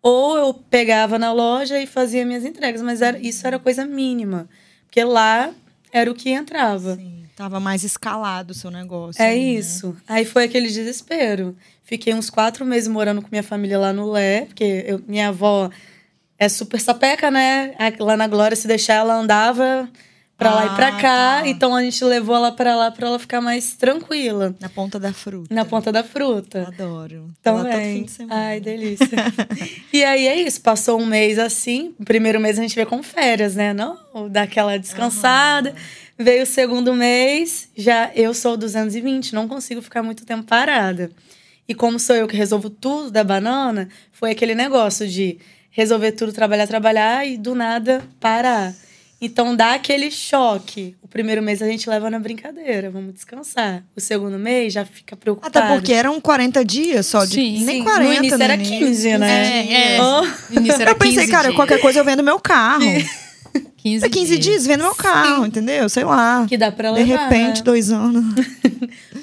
ou 0.00 0.36
eu 0.38 0.54
pegava 0.54 1.18
na 1.18 1.32
loja 1.32 1.80
e 1.80 1.86
fazia 1.86 2.24
minhas 2.24 2.44
entregas, 2.44 2.80
mas 2.80 3.02
era, 3.02 3.18
isso 3.18 3.44
era 3.44 3.58
coisa 3.58 3.84
mínima, 3.84 4.48
porque 4.86 5.02
lá 5.02 5.52
era 5.90 6.08
o 6.08 6.14
que 6.14 6.30
entrava. 6.30 6.94
Sim, 6.94 7.27
tava 7.38 7.60
mais 7.60 7.84
escalado 7.84 8.50
o 8.50 8.54
seu 8.54 8.68
negócio. 8.68 9.22
É 9.22 9.26
né? 9.30 9.36
isso. 9.36 9.96
Aí 10.08 10.24
foi 10.24 10.44
aquele 10.44 10.66
desespero. 10.66 11.56
Fiquei 11.84 12.12
uns 12.12 12.28
quatro 12.28 12.66
meses 12.66 12.88
morando 12.88 13.22
com 13.22 13.28
minha 13.30 13.44
família 13.44 13.78
lá 13.78 13.92
no 13.92 14.10
Lé, 14.10 14.42
porque 14.46 14.84
eu- 14.86 15.00
minha 15.06 15.28
avó 15.28 15.70
é 16.36 16.48
super 16.48 16.80
sapeca, 16.80 17.30
né? 17.30 17.74
Lá 18.00 18.16
na 18.16 18.26
Glória, 18.26 18.56
se 18.56 18.66
deixar, 18.66 18.94
ela 18.94 19.14
andava 19.14 19.88
pra 20.36 20.52
lá 20.54 20.66
e 20.66 20.70
pra 20.76 20.88
Ah, 20.88 20.92
cá. 21.00 21.40
tá. 21.42 21.48
Então 21.48 21.74
a 21.74 21.82
gente 21.82 22.04
levou 22.04 22.34
ela 22.36 22.50
pra 22.52 22.74
lá 22.76 22.90
pra 22.90 23.06
ela 23.06 23.18
ficar 23.18 23.40
mais 23.40 23.72
tranquila. 23.74 24.54
Na 24.60 24.68
ponta 24.68 24.98
da 24.98 25.12
fruta. 25.12 25.52
Na 25.54 25.64
ponta 25.64 25.90
da 25.92 26.02
fruta. 26.04 26.66
Adoro. 26.68 27.30
Lá 27.44 27.52
todo 27.54 27.70
fim 27.72 28.02
de 28.04 28.10
semana. 28.10 28.40
Ai, 28.48 28.60
delícia. 28.60 29.06
e 29.92 30.04
aí 30.04 30.26
é 30.26 30.40
isso, 30.42 30.60
passou 30.60 31.00
um 31.00 31.06
mês 31.06 31.38
assim. 31.38 31.94
O 32.00 32.04
primeiro 32.04 32.38
mês 32.40 32.58
a 32.58 32.62
gente 32.62 32.74
vê 32.74 32.84
com 32.84 33.00
férias, 33.02 33.54
né? 33.54 33.72
Não, 33.72 33.96
dá 34.28 34.42
aquela 34.42 34.76
descansada. 34.76 35.74
Veio 36.18 36.42
o 36.42 36.46
segundo 36.46 36.92
mês, 36.94 37.68
já 37.76 38.10
eu 38.14 38.34
sou 38.34 38.56
220, 38.56 39.34
não 39.34 39.46
consigo 39.46 39.80
ficar 39.80 40.02
muito 40.02 40.26
tempo 40.26 40.42
parada. 40.42 41.10
E 41.68 41.74
como 41.74 41.98
sou 41.98 42.16
eu 42.16 42.26
que 42.26 42.36
resolvo 42.36 42.68
tudo 42.68 43.10
da 43.10 43.22
banana, 43.22 43.88
foi 44.10 44.32
aquele 44.32 44.54
negócio 44.54 45.06
de 45.06 45.38
resolver 45.70 46.12
tudo, 46.12 46.32
trabalhar, 46.32 46.66
trabalhar 46.66 47.24
e 47.24 47.36
do 47.36 47.54
nada 47.54 48.02
parar. 48.18 48.74
Então 49.20 49.54
dá 49.54 49.74
aquele 49.74 50.10
choque. 50.10 50.96
O 51.02 51.06
primeiro 51.06 51.40
mês 51.42 51.60
a 51.62 51.66
gente 51.66 51.88
leva 51.88 52.10
na 52.10 52.18
brincadeira, 52.18 52.90
vamos 52.90 53.14
descansar. 53.14 53.84
O 53.94 54.00
segundo 54.00 54.38
mês 54.38 54.72
já 54.72 54.84
fica 54.84 55.16
preocupado. 55.16 55.56
Até 55.56 55.72
porque 55.74 55.92
eram 55.92 56.20
40 56.20 56.64
dias 56.64 57.06
só. 57.06 57.24
De, 57.24 57.34
Sim, 57.34 57.64
nem 57.64 57.78
sim. 57.78 57.84
40 57.84 58.04
No 58.04 58.14
início 58.14 58.42
era 58.42 58.54
início. 58.54 58.78
15, 58.78 59.18
né? 59.18 59.66
É, 59.66 59.94
é. 59.94 60.02
Oh. 60.02 60.22
No 60.50 60.60
início 60.60 60.82
era 60.82 60.90
Eu 60.92 60.96
pensei, 60.96 61.18
15 61.20 61.30
cara, 61.30 61.42
dias. 61.44 61.56
qualquer 61.56 61.80
coisa 61.80 61.98
eu 62.00 62.04
vendo 62.04 62.22
meu 62.24 62.40
carro. 62.40 62.84
15, 63.88 64.06
É 64.06 64.08
15 64.08 64.38
dias 64.38 64.66
vendo 64.66 64.82
meu 64.82 64.94
carro, 64.94 65.46
entendeu? 65.46 65.88
Sei 65.88 66.04
lá. 66.04 66.44
Que 66.48 66.56
dá 66.56 66.70
pra 66.70 66.92
De 66.92 67.02
levar. 67.02 67.28
repente, 67.28 67.58
né? 67.58 67.62
dois 67.62 67.90
anos. 67.90 68.24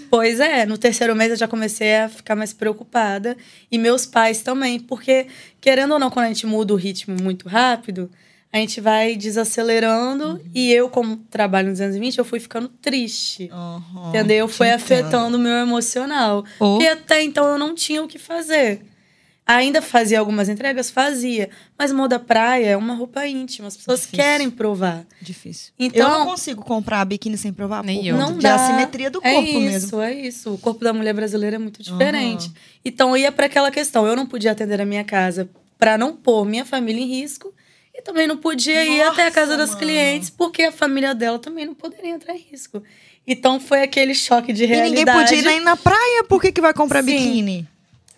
Pois 0.10 0.40
é, 0.40 0.66
no 0.66 0.78
terceiro 0.78 1.14
mês 1.14 1.32
eu 1.32 1.36
já 1.36 1.48
comecei 1.48 1.98
a 1.98 2.08
ficar 2.08 2.36
mais 2.38 2.54
preocupada. 2.54 3.36
E 3.70 3.78
meus 3.78 4.06
pais 4.06 4.42
também, 4.42 4.80
porque, 4.80 5.28
querendo 5.60 5.92
ou 5.94 6.00
não, 6.00 6.10
quando 6.10 6.26
a 6.26 6.28
gente 6.30 6.46
muda 6.46 6.74
o 6.74 6.78
ritmo 6.78 7.18
muito 7.22 7.50
rápido, 7.50 8.10
a 8.54 8.58
gente 8.58 8.80
vai 8.80 9.18
desacelerando. 9.18 10.40
E 10.54 10.72
eu, 10.72 10.88
como 10.90 11.18
trabalho 11.30 11.68
no 11.68 11.74
220, 11.74 12.18
eu 12.18 12.24
fui 12.24 12.40
ficando 12.40 12.70
triste. 12.70 13.50
Uhum, 13.52 14.10
entendeu? 14.10 14.48
Foi 14.48 14.72
afetando 14.72 15.36
o 15.38 15.40
meu 15.40 15.52
emocional. 15.56 16.46
Oh. 16.60 16.78
Porque 16.78 16.88
até 16.88 17.22
então 17.22 17.46
eu 17.48 17.58
não 17.58 17.76
tinha 17.76 18.02
o 18.02 18.08
que 18.08 18.18
fazer. 18.20 18.82
Ainda 19.48 19.80
fazia 19.80 20.20
algumas 20.20 20.50
entregas? 20.50 20.90
Fazia. 20.90 21.50
Mas 21.78 21.92
moda 21.92 22.18
praia 22.18 22.66
é 22.70 22.78
uma 22.78 22.96
roupa 22.96 23.28
íntima. 23.28 23.68
As 23.68 23.78
pessoas 23.78 24.00
Difícil. 24.02 24.18
querem 24.26 24.50
provar. 24.50 25.06
Difícil. 25.22 25.72
Então- 25.78 26.12
eu 26.12 26.20
não 26.20 26.26
consigo 26.26 26.64
comprar 26.66 27.06
biquíni 27.06 27.38
sem 27.38 27.54
provar 27.54 27.84
Nem 27.84 28.08
eu. 28.08 28.18
Não 28.18 28.38
dá. 28.40 28.56
assimetria 28.56 29.12
do 29.12 29.22
corpo 29.22 29.38
é 29.38 29.42
isso, 29.44 29.60
mesmo. 29.60 30.02
É 30.02 30.14
isso, 30.14 30.54
O 30.54 30.58
corpo 30.58 30.84
da 30.84 30.92
mulher 30.92 31.14
brasileira 31.14 31.58
é 31.58 31.60
muito 31.60 31.84
diferente. 31.84 32.48
Aham. 32.48 32.56
Então 32.84 33.16
ia 33.16 33.32
para 33.32 33.46
aquela 33.46 33.70
questão. 33.70 34.08
Eu 34.08 34.16
não 34.16 34.26
podia 34.26 34.52
atender 34.52 34.82
a 34.82 34.86
minha 34.86 35.04
casa 35.04 35.48
para 35.78 35.96
não 35.96 36.16
pôr 36.16 36.44
minha 36.46 36.66
família 36.66 37.04
em 37.04 37.08
risco. 37.08 37.54
E 37.94 38.02
também 38.02 38.26
não 38.28 38.36
podia 38.38 38.84
ir 38.84 38.98
Nossa, 38.98 39.12
até 39.12 39.28
a 39.28 39.32
casa 39.32 39.56
das 39.56 39.70
mano. 39.70 39.80
clientes, 39.82 40.30
porque 40.30 40.64
a 40.64 40.72
família 40.72 41.14
dela 41.16 41.40
também 41.40 41.66
não 41.66 41.74
poderia 41.74 42.10
entrar 42.16 42.34
em 42.36 42.46
risco. 42.52 42.84
Então 43.28 43.58
foi 43.60 43.84
aquele 43.84 44.14
choque 44.14 44.52
de 44.52 44.64
E 44.64 44.66
realidade. 44.68 44.96
ninguém 45.00 45.14
podia 45.14 45.38
ir 45.38 45.44
nem 45.44 45.60
na 45.62 45.78
praia, 45.78 46.24
por 46.28 46.42
que, 46.42 46.52
que 46.52 46.60
vai 46.60 46.74
comprar 46.74 47.02
Sim. 47.04 47.12
biquíni? 47.12 47.68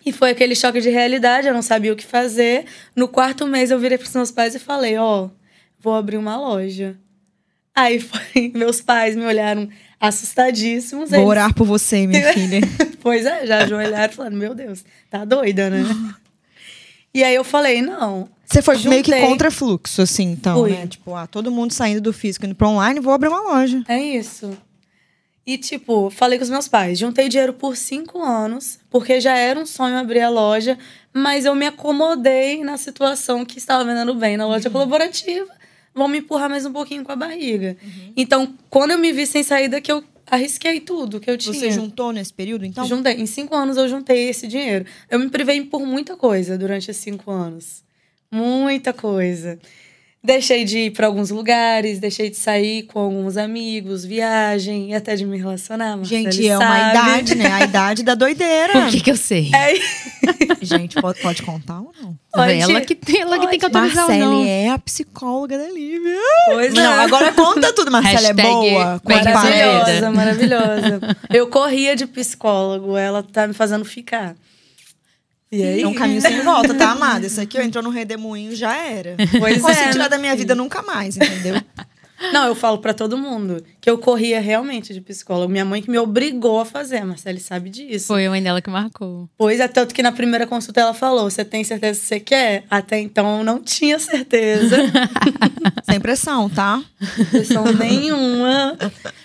E 0.04 0.12
foi 0.12 0.30
aquele 0.30 0.54
choque 0.54 0.80
de 0.80 0.88
realidade, 0.90 1.48
eu 1.48 1.54
não 1.54 1.62
sabia 1.62 1.92
o 1.92 1.96
que 1.96 2.06
fazer. 2.06 2.64
No 2.96 3.08
quarto 3.08 3.46
mês 3.46 3.70
eu 3.70 3.78
virei 3.78 3.98
pros 3.98 4.14
meus 4.14 4.30
pais 4.30 4.54
e 4.54 4.58
falei, 4.58 4.96
ó, 4.96 5.28
vou 5.78 5.94
abrir 5.94 6.16
uma 6.16 6.36
loja. 6.36 6.96
Aí 7.74 8.00
foi, 8.00 8.50
meus 8.56 8.80
pais 8.80 9.14
me 9.16 9.24
olharam 9.24 9.68
assustadíssimos. 10.00 11.10
Vou 11.10 11.18
eles- 11.18 11.28
orar 11.28 11.54
por 11.54 11.66
você, 11.66 12.06
minha 12.06 12.32
filha. 12.32 12.60
Pois 13.00 13.24
é, 13.26 13.46
já 13.46 13.58
ajoelharam 13.64 14.12
falando, 14.12 14.36
meu 14.36 14.54
Deus, 14.54 14.84
tá 15.10 15.24
doida, 15.24 15.68
né? 15.70 15.84
e 17.12 17.22
aí 17.22 17.34
eu 17.34 17.44
falei, 17.44 17.82
não. 17.82 18.28
Você 18.46 18.62
foi 18.62 18.76
meio 18.88 19.02
que 19.04 19.10
Juntei. 19.10 19.26
contra 19.28 19.50
fluxo, 19.50 20.00
assim, 20.00 20.30
então, 20.32 20.60
Fui. 20.60 20.70
né? 20.70 20.86
Tipo, 20.86 21.14
ah, 21.14 21.26
todo 21.26 21.50
mundo 21.50 21.72
saindo 21.72 22.00
do 22.00 22.12
físico 22.14 22.46
indo 22.46 22.54
pra 22.54 22.68
online, 22.68 22.98
vou 23.00 23.12
abrir 23.12 23.28
uma 23.28 23.40
loja. 23.42 23.82
É 23.86 23.98
isso. 24.00 24.56
E, 25.46 25.58
tipo, 25.58 26.08
falei 26.10 26.38
com 26.38 26.44
os 26.44 26.50
meus 26.50 26.66
pais. 26.66 26.98
Juntei 26.98 27.28
dinheiro 27.28 27.52
por 27.52 27.76
cinco 27.76 28.22
anos, 28.22 28.77
porque 28.90 29.20
já 29.20 29.36
era 29.36 29.58
um 29.58 29.66
sonho 29.66 29.96
abrir 29.96 30.20
a 30.20 30.28
loja, 30.28 30.78
mas 31.12 31.44
eu 31.44 31.54
me 31.54 31.66
acomodei 31.66 32.62
na 32.64 32.76
situação 32.76 33.44
que 33.44 33.58
estava 33.58 33.84
vendendo 33.84 34.14
bem 34.14 34.36
na 34.36 34.44
Uhum. 34.46 34.50
loja 34.52 34.70
colaborativa. 34.70 35.48
Vão 35.94 36.06
me 36.08 36.18
empurrar 36.18 36.48
mais 36.48 36.64
um 36.64 36.72
pouquinho 36.72 37.02
com 37.04 37.10
a 37.12 37.16
barriga. 37.16 37.76
Então, 38.16 38.54
quando 38.70 38.92
eu 38.92 38.98
me 38.98 39.12
vi 39.12 39.26
sem 39.26 39.42
saída, 39.42 39.80
que 39.80 39.90
eu 39.90 40.04
arrisquei 40.30 40.78
tudo 40.80 41.18
que 41.18 41.28
eu 41.30 41.36
tinha. 41.36 41.54
Você 41.54 41.70
juntou 41.70 42.12
nesse 42.12 42.32
período, 42.32 42.64
então? 42.64 42.84
Juntei. 42.86 43.14
Em 43.14 43.26
cinco 43.26 43.56
anos 43.56 43.76
eu 43.76 43.88
juntei 43.88 44.28
esse 44.28 44.46
dinheiro. 44.46 44.84
Eu 45.10 45.18
me 45.18 45.28
privei 45.28 45.60
por 45.64 45.80
muita 45.84 46.16
coisa 46.16 46.56
durante 46.56 46.90
esses 46.90 47.02
cinco 47.02 47.30
anos. 47.30 47.82
Muita 48.30 48.92
coisa. 48.92 49.58
Deixei 50.22 50.64
de 50.64 50.78
ir 50.78 50.90
para 50.90 51.06
alguns 51.06 51.30
lugares, 51.30 52.00
deixei 52.00 52.28
de 52.28 52.36
sair 52.36 52.82
com 52.82 52.98
alguns 52.98 53.36
amigos, 53.36 54.04
viagem 54.04 54.90
e 54.90 54.94
até 54.94 55.14
de 55.14 55.24
me 55.24 55.38
relacionar. 55.38 55.96
Gente, 56.02 56.46
é 56.46 56.58
uma 56.58 56.66
sabe. 56.66 56.90
idade, 56.90 57.34
né? 57.36 57.52
A 57.52 57.64
idade 57.64 58.02
da 58.02 58.14
doideira. 58.16 58.72
Por 58.72 58.90
que 58.90 59.00
que 59.00 59.10
eu 59.10 59.16
sei? 59.16 59.50
É, 59.58 60.64
Gente, 60.64 61.00
pode, 61.00 61.20
pode 61.20 61.42
contar 61.42 61.80
ou 61.80 61.92
não? 62.02 62.16
Pode. 62.32 62.52
ela 62.52 62.80
que, 62.80 62.94
tem, 62.94 63.20
ela 63.20 63.38
que 63.38 63.48
tem 63.48 63.58
que 63.58 63.64
autorizar 63.64 64.04
ou 64.04 64.10
Marcele 64.10 64.24
não. 64.26 64.44
é 64.44 64.68
a 64.68 64.78
psicóloga 64.78 65.56
da 65.56 65.68
Lívia. 65.68 66.16
pois 66.46 66.74
Não, 66.74 66.82
é. 66.82 67.04
agora 67.04 67.32
conta 67.32 67.72
tudo. 67.72 67.90
Marcele 67.90 68.26
é 68.26 68.32
boa. 68.34 69.00
Maravilhosa, 69.04 70.10
maravilhosa. 70.10 71.00
Eu 71.30 71.46
corria 71.46 71.96
de 71.96 72.06
psicólogo, 72.06 72.96
ela 72.96 73.22
tá 73.22 73.46
me 73.46 73.54
fazendo 73.54 73.84
ficar. 73.84 74.34
E 75.50 75.62
aí? 75.62 75.82
É 75.82 75.86
um 75.86 75.94
caminho 75.94 76.20
sem 76.20 76.42
volta, 76.42 76.74
tá, 76.74 76.90
amada? 76.90 77.26
Isso 77.26 77.40
aqui, 77.40 77.56
eu 77.56 77.62
entrou 77.62 77.82
no 77.82 77.90
redemoinho, 77.90 78.54
já 78.54 78.76
era. 78.76 79.16
Pois 79.38 79.56
não 79.56 79.68
consigo 79.68 79.88
é, 79.88 79.90
tirar 79.90 80.04
meu 80.04 80.10
da 80.10 80.18
minha 80.18 80.36
vida 80.36 80.54
nunca 80.54 80.82
mais, 80.82 81.16
entendeu? 81.16 81.60
Não, 82.32 82.46
eu 82.46 82.54
falo 82.54 82.78
pra 82.78 82.92
todo 82.92 83.16
mundo 83.16 83.64
que 83.80 83.88
eu 83.88 83.96
corria 83.96 84.40
realmente 84.40 84.92
de 84.92 85.00
psicólogo. 85.00 85.50
Minha 85.50 85.64
mãe 85.64 85.80
que 85.80 85.90
me 85.90 85.98
obrigou 85.98 86.60
a 86.60 86.64
fazer, 86.64 86.98
a 86.98 87.04
Marcele 87.04 87.38
sabe 87.38 87.70
disso. 87.70 88.08
Foi 88.08 88.26
a 88.26 88.30
mãe 88.30 88.42
dela 88.42 88.60
que 88.60 88.68
marcou. 88.68 89.28
Pois 89.38 89.60
é, 89.60 89.68
tanto 89.68 89.94
que 89.94 90.02
na 90.02 90.10
primeira 90.10 90.46
consulta 90.46 90.80
ela 90.80 90.92
falou: 90.92 91.30
Você 91.30 91.44
tem 91.44 91.62
certeza 91.62 92.00
que 92.00 92.06
você 92.06 92.20
quer? 92.20 92.64
Até 92.68 92.98
então 92.98 93.38
eu 93.38 93.44
não 93.44 93.62
tinha 93.62 93.98
certeza. 94.00 94.76
Sem 95.88 96.00
pressão, 96.00 96.50
tá? 96.50 96.82
pressão 97.30 97.64
nenhuma. 97.72 98.76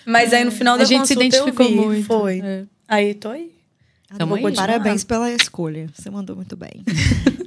Mas 0.06 0.32
aí 0.32 0.44
no 0.44 0.52
final 0.52 0.74
A 0.76 0.78
da 0.78 0.84
gente 0.84 1.08
se 1.08 1.14
consulta 1.14 1.36
identificou 1.36 1.66
eu 1.66 1.72
vi, 1.72 1.86
muito. 1.86 2.06
Foi. 2.06 2.40
É. 2.44 2.62
Aí 2.86 3.14
tô 3.14 3.30
aí. 3.30 3.50
Aí. 4.10 4.18
continuar. 4.18 4.66
Parabéns 4.66 5.04
pela 5.04 5.30
escolha. 5.30 5.88
Você 5.94 6.10
mandou 6.10 6.36
muito 6.36 6.56
bem. 6.56 6.84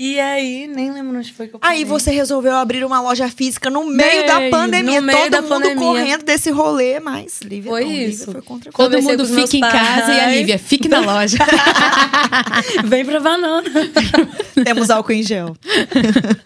E 0.00 0.20
aí, 0.20 0.68
nem 0.68 0.92
lembro 0.92 1.18
onde 1.18 1.32
foi 1.32 1.48
que 1.48 1.56
eu 1.56 1.60
Aí 1.60 1.78
parei. 1.80 1.84
você 1.84 2.12
resolveu 2.12 2.54
abrir 2.54 2.84
uma 2.84 3.00
loja 3.00 3.28
física 3.28 3.68
no 3.68 3.84
meio 3.84 4.24
da 4.28 4.48
pandemia. 4.48 5.00
no 5.00 5.06
meio 5.08 5.18
Todo 5.22 5.30
da 5.32 5.42
mundo 5.42 5.48
pandemia. 5.54 5.74
correndo 5.74 6.22
desse 6.24 6.50
rolê, 6.52 7.00
mas 7.00 7.40
Lívia 7.42 7.72
Foi 7.72 7.80
não, 7.82 7.90
Lívia 7.90 8.06
isso. 8.06 8.30
foi 8.30 8.40
contra 8.42 8.70
Todo 8.70 8.84
Conversei 8.84 9.16
mundo 9.16 9.26
fica 9.26 9.56
em 9.56 9.60
casa 9.60 10.12
e 10.12 10.20
a. 10.20 10.30
Lívia, 10.30 10.56
fique 10.56 10.88
na 10.88 11.00
loja. 11.00 11.36
Vem 12.86 13.04
pra 13.04 13.18
banana. 13.18 13.68
Temos 14.64 14.88
álcool 14.88 15.10
em 15.14 15.24
gel. 15.24 15.56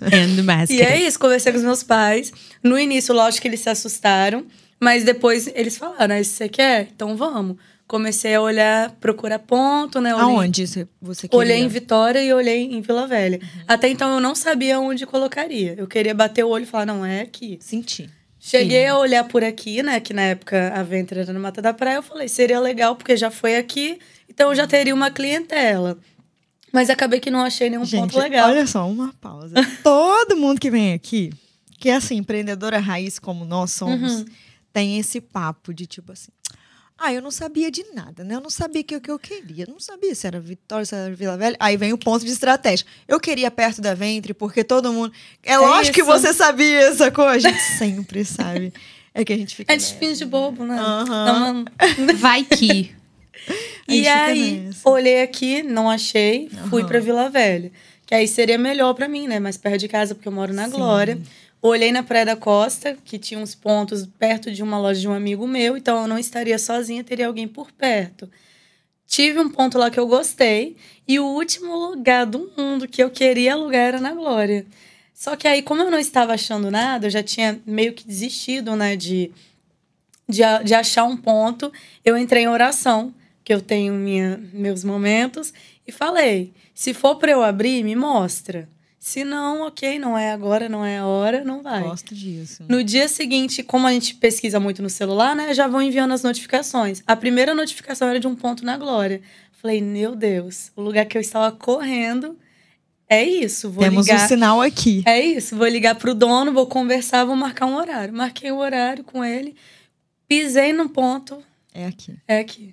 And. 0.01 0.73
E 0.73 0.81
é 0.81 1.03
isso, 1.03 1.19
conversei 1.19 1.53
com 1.53 1.59
os 1.59 1.65
meus 1.65 1.83
pais. 1.83 2.33
No 2.62 2.79
início, 2.79 3.15
lógico 3.15 3.43
que 3.43 3.49
eles 3.49 3.61
se 3.61 3.69
assustaram, 3.69 4.47
mas 4.81 5.05
depois 5.05 5.47
eles 5.55 5.77
falaram: 5.77 6.17
ah, 6.17 6.25
se 6.25 6.31
você 6.31 6.49
quer? 6.49 6.88
Então 6.97 7.19
vamos. 7.19 7.59
Comecei 7.93 8.35
a 8.35 8.41
olhar, 8.41 8.91
procurar 8.93 9.39
ponto, 9.39 10.01
né? 10.01 10.15
Olhei- 10.15 10.25
Aonde 10.25 10.67
você, 10.67 11.29
queria? 11.29 11.39
Olhei 11.39 11.59
em 11.59 11.69
Vitória 11.69 12.25
e 12.25 12.33
olhei 12.33 12.63
em 12.73 12.81
Vila 12.81 13.07
Velha. 13.07 13.39
Até 13.69 13.87
então 13.91 14.15
eu 14.15 14.19
não 14.19 14.35
sabia 14.35 14.81
onde 14.81 15.05
colocaria. 15.05 15.75
Eu 15.77 15.87
queria 15.87 16.15
bater 16.15 16.43
o 16.43 16.49
olho 16.49 16.63
e 16.63 16.67
falar: 16.67 16.87
não, 16.87 17.05
é 17.05 17.21
aqui. 17.21 17.59
Senti. 17.61 18.09
Cheguei 18.41 18.87
a 18.87 18.97
olhar 18.97 19.25
por 19.25 19.45
aqui, 19.45 19.83
né? 19.83 20.01
Que 20.01 20.15
na 20.15 20.23
época 20.23 20.73
a 20.75 20.83
Ventre 20.83 21.21
era 21.21 21.35
no 21.35 21.39
Mata 21.39 21.61
da 21.61 21.75
Praia. 21.75 21.97
Eu 21.97 22.03
falei: 22.03 22.29
seria 22.29 22.59
legal, 22.59 22.97
porque 22.97 23.15
já 23.15 23.31
foi 23.31 23.57
aqui, 23.57 23.99
então 24.27 24.49
eu 24.49 24.55
já 24.55 24.67
teria 24.67 24.95
uma 24.95 25.11
clientela. 25.11 25.99
Mas 26.73 26.89
acabei 26.89 27.21
que 27.21 27.31
não 27.31 27.41
achei 27.43 27.69
nenhum 27.69 27.85
Gente, 27.85 28.01
ponto 28.13 28.19
legal. 28.19 28.49
olha 28.49 28.67
só, 28.67 28.89
uma 28.89 29.13
pausa. 29.21 29.55
Todo 29.85 30.35
mundo 30.35 30.59
que 30.59 30.71
vem 30.71 30.95
aqui, 30.95 31.31
que 31.79 31.91
é 31.91 31.97
assim, 31.97 32.17
empreendedora 32.17 32.79
raiz 32.79 33.19
como 33.19 33.45
nós 33.45 33.73
somos, 33.73 34.13
Uhum. 34.21 34.25
tem 34.73 34.99
esse 34.99 35.21
papo 35.21 35.75
de 35.75 35.85
tipo 35.85 36.11
assim. 36.13 36.33
Ah, 37.05 37.12
eu 37.12 37.21
não 37.21 37.31
sabia 37.33 37.71
de 37.71 37.85
nada, 37.95 38.23
né? 38.23 38.35
Eu 38.37 38.41
não 38.41 38.49
sabia 38.51 38.83
que 38.85 38.95
o 38.95 39.01
que 39.01 39.11
eu 39.11 39.19
queria. 39.19 39.65
Eu 39.67 39.73
não 39.73 39.81
sabia 39.81 40.15
se 40.15 40.25
era 40.27 40.38
Vitória, 40.38 40.85
se 40.85 40.95
era 40.95 41.12
Vila 41.15 41.37
Velha. 41.37 41.57
Aí 41.59 41.77
vem 41.77 41.93
o 41.93 41.99
ponto 41.99 42.25
de 42.25 42.31
estratégia. 42.31 42.87
Eu 43.09 43.19
queria 43.19 43.51
perto 43.51 43.81
da 43.81 43.93
Ventre, 43.95 44.33
porque 44.33 44.62
todo 44.62 44.93
mundo. 44.93 45.12
É, 45.43 45.59
lógico 45.59 45.95
que 45.95 46.01
isso. 46.03 46.11
você 46.11 46.33
sabia 46.33 46.79
essa 46.83 47.11
coisa. 47.11 47.49
A 47.49 47.51
gente 47.51 47.62
sempre 47.77 48.25
sabe. 48.25 48.73
É 49.15 49.25
que 49.25 49.33
a 49.33 49.37
gente 49.37 49.55
fica. 49.57 49.73
É 49.73 49.77
de 49.77 49.85
fins 49.95 50.17
de 50.17 50.25
bobo, 50.25 50.65
né? 50.65 50.79
Aham. 50.79 51.25
Dá 51.25 51.33
uma- 51.51 52.15
Vai 52.19 52.45
que. 52.45 52.95
E 53.88 54.07
aí, 54.07 54.61
nessa. 54.61 54.88
olhei 54.88 55.23
aqui, 55.23 55.62
não 55.62 55.91
achei, 55.91 56.49
fui 56.71 56.83
Aham. 56.83 56.88
pra 56.88 57.01
Vila 57.01 57.29
Velha. 57.29 57.73
Que 58.07 58.15
aí 58.15 58.29
seria 58.29 58.59
melhor 58.59 58.95
pra 58.95 59.09
mim, 59.09 59.27
né? 59.27 59.41
Mais 59.41 59.57
perto 59.57 59.79
de 59.79 59.88
casa, 59.88 60.15
porque 60.15 60.29
eu 60.29 60.33
moro 60.33 60.53
na 60.53 60.67
Sim. 60.67 60.71
Glória. 60.73 61.19
Olhei 61.64 61.92
na 61.92 62.03
Praia 62.03 62.27
da 62.27 62.35
Costa, 62.35 62.98
que 63.05 63.16
tinha 63.20 63.38
uns 63.38 63.55
pontos 63.55 64.05
perto 64.18 64.51
de 64.51 64.64
uma 64.64 64.81
loja 64.81 65.01
de 65.01 65.07
um 65.07 65.12
amigo 65.12 65.46
meu, 65.46 65.77
então 65.77 66.03
eu 66.03 66.09
não 66.09 66.18
estaria 66.18 66.59
sozinha, 66.59 67.05
teria 67.05 67.29
alguém 67.29 67.46
por 67.46 67.70
perto. 67.70 68.29
Tive 69.07 69.38
um 69.38 69.48
ponto 69.48 69.79
lá 69.79 69.88
que 69.88 70.01
eu 70.01 70.09
gostei, 70.09 70.77
e 71.07 71.20
o 71.20 71.25
último 71.25 71.77
lugar 71.77 72.27
do 72.27 72.51
mundo 72.59 72.88
que 72.88 73.01
eu 73.01 73.11
queria 73.11 73.53
alugar 73.53 73.81
era 73.81 74.01
na 74.01 74.12
Glória. 74.12 74.66
Só 75.14 75.37
que 75.37 75.46
aí, 75.46 75.62
como 75.62 75.83
eu 75.83 75.90
não 75.90 76.01
estava 76.01 76.35
achando 76.35 76.68
nada, 76.68 77.07
eu 77.07 77.11
já 77.11 77.22
tinha 77.22 77.61
meio 77.64 77.92
que 77.92 78.05
desistido, 78.05 78.75
né, 78.75 78.96
de, 78.96 79.31
de, 80.29 80.42
de 80.64 80.75
achar 80.75 81.05
um 81.05 81.16
ponto. 81.16 81.72
Eu 82.05 82.18
entrei 82.18 82.42
em 82.42 82.48
oração, 82.48 83.14
que 83.44 83.55
eu 83.55 83.61
tenho 83.61 83.94
minha, 83.94 84.42
meus 84.53 84.83
momentos, 84.83 85.55
e 85.87 85.92
falei: 85.92 86.53
se 86.75 86.92
for 86.92 87.20
para 87.20 87.31
eu 87.31 87.40
abrir, 87.40 87.85
me 87.85 87.94
mostra. 87.94 88.68
Se 89.05 89.25
não, 89.25 89.62
ok, 89.62 89.99
não 89.99 90.17
é 90.17 90.31
agora, 90.31 90.69
não 90.69 90.85
é 90.85 90.99
a 90.99 91.05
hora, 91.07 91.43
não 91.43 91.61
vai. 91.61 91.83
Gosto 91.83 92.15
disso. 92.15 92.62
No 92.69 92.85
dia 92.85 93.09
seguinte, 93.09 93.61
como 93.61 93.85
a 93.88 93.93
gente 93.93 94.15
pesquisa 94.15 94.61
muito 94.61 94.81
no 94.81 94.88
celular, 94.88 95.35
né, 95.35 95.53
já 95.55 95.67
vão 95.67 95.83
enviando 95.83 96.12
as 96.15 96.23
notificações. 96.23 97.03
A 97.05 97.17
primeira 97.17 97.53
notificação 97.53 98.09
era 98.09 98.21
de 98.21 98.29
um 98.29 98.37
ponto 98.37 98.65
na 98.65 98.77
glória. 98.77 99.21
Falei, 99.61 99.83
meu 99.83 100.15
Deus, 100.15 100.71
o 100.77 100.81
lugar 100.83 101.05
que 101.07 101.19
eu 101.19 101.21
estava 101.21 101.51
correndo 101.51 102.38
é 103.09 103.25
isso. 103.25 103.69
Vou 103.73 103.83
Temos 103.83 104.07
ligar. 104.07 104.25
um 104.25 104.29
sinal 104.29 104.61
aqui. 104.61 105.03
É 105.05 105.21
isso, 105.21 105.57
vou 105.57 105.67
ligar 105.67 105.97
pro 105.97 106.15
dono, 106.15 106.53
vou 106.53 106.69
conversar, 106.69 107.25
vou 107.25 107.35
marcar 107.35 107.67
um 107.67 107.75
horário. 107.75 108.15
Marquei 108.15 108.53
o 108.53 108.59
horário 108.59 109.03
com 109.03 109.25
ele, 109.25 109.57
pisei 110.29 110.73
no 110.73 110.88
ponto, 110.88 111.43
É 111.75 111.87
aqui. 111.87 112.15
é 112.29 112.38
aqui. 112.38 112.73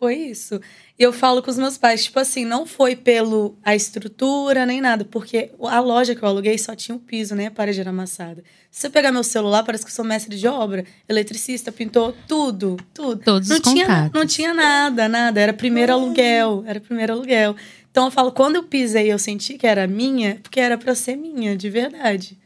Foi 0.00 0.14
isso. 0.14 0.58
E 0.98 1.02
eu 1.02 1.12
falo 1.12 1.42
com 1.42 1.50
os 1.50 1.58
meus 1.58 1.76
pais, 1.76 2.04
tipo 2.04 2.18
assim, 2.18 2.42
não 2.42 2.64
foi 2.64 2.96
pelo 2.96 3.58
a 3.62 3.76
estrutura 3.76 4.64
nem 4.64 4.80
nada, 4.80 5.04
porque 5.04 5.50
a 5.60 5.78
loja 5.78 6.14
que 6.14 6.22
eu 6.22 6.28
aluguei 6.28 6.56
só 6.56 6.74
tinha 6.74 6.94
um 6.94 6.98
piso, 6.98 7.34
nem 7.34 7.48
a 7.48 7.50
parede 7.50 7.80
era 7.80 7.90
amassada. 7.90 8.42
Se 8.70 8.80
você 8.80 8.88
pegar 8.88 9.12
meu 9.12 9.22
celular, 9.22 9.62
parece 9.62 9.84
que 9.84 9.90
eu 9.90 9.94
sou 9.94 10.02
mestre 10.02 10.38
de 10.38 10.48
obra, 10.48 10.86
eletricista, 11.06 11.70
pintor, 11.70 12.14
tudo, 12.26 12.78
tudo. 12.94 13.20
Todos 13.22 13.50
não 13.50 13.56
os 13.56 13.62
tinha, 13.62 13.84
contatos. 13.84 14.12
não 14.18 14.26
tinha 14.26 14.54
nada, 14.54 15.06
nada, 15.06 15.38
era 15.38 15.52
primeiro 15.52 15.92
aluguel, 15.92 16.64
era 16.66 16.80
primeiro 16.80 17.12
aluguel. 17.12 17.54
Então 17.90 18.06
eu 18.06 18.10
falo, 18.10 18.32
quando 18.32 18.56
eu 18.56 18.62
pisei, 18.62 19.12
eu 19.12 19.18
senti 19.18 19.58
que 19.58 19.66
era 19.66 19.86
minha, 19.86 20.38
porque 20.42 20.60
era 20.60 20.78
pra 20.78 20.94
ser 20.94 21.14
minha, 21.14 21.54
de 21.54 21.68
verdade. 21.68 22.38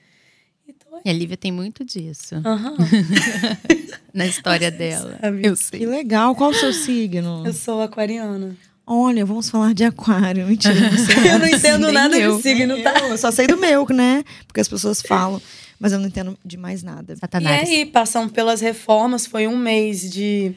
Então, 1.00 1.02
E 1.04 1.10
a 1.10 1.12
Lívia 1.12 1.36
tem 1.36 1.52
muito 1.52 1.84
disso 1.84 2.36
aham. 2.44 2.76
na 4.12 4.26
história 4.26 4.70
dela. 4.70 5.18
sabe? 5.20 5.40
Eu 5.46 5.56
Que 5.56 5.62
sei. 5.64 5.86
legal. 5.86 6.34
Qual 6.34 6.50
o 6.50 6.54
seu 6.54 6.72
signo? 6.74 7.42
Eu 7.46 7.52
sou 7.52 7.80
aquariana. 7.82 8.56
Olha, 8.86 9.24
vamos 9.24 9.48
falar 9.48 9.72
de 9.72 9.84
aquário. 9.84 10.46
Mentira, 10.46 10.74
não 10.90 10.98
sei. 10.98 11.32
Eu 11.32 11.38
não 11.38 11.46
entendo 11.48 11.84
Nem 11.86 11.94
nada 11.94 12.18
eu. 12.18 12.36
de 12.36 12.42
signo, 12.42 12.82
tá? 12.82 12.92
Eu 13.08 13.16
só 13.18 13.30
sei 13.30 13.46
do 13.46 13.56
meu, 13.56 13.86
né? 13.90 14.22
Porque 14.46 14.60
as 14.60 14.68
pessoas 14.68 15.00
falam. 15.00 15.40
Mas 15.80 15.92
eu 15.92 15.98
não 15.98 16.06
entendo 16.06 16.38
de 16.44 16.56
mais 16.56 16.82
nada. 16.82 17.14
E 17.14 17.16
Satanás. 17.16 17.68
aí, 17.68 17.84
passamos 17.86 18.32
pelas 18.32 18.60
reformas, 18.60 19.26
foi 19.26 19.46
um 19.46 19.56
mês 19.56 20.08
de 20.10 20.52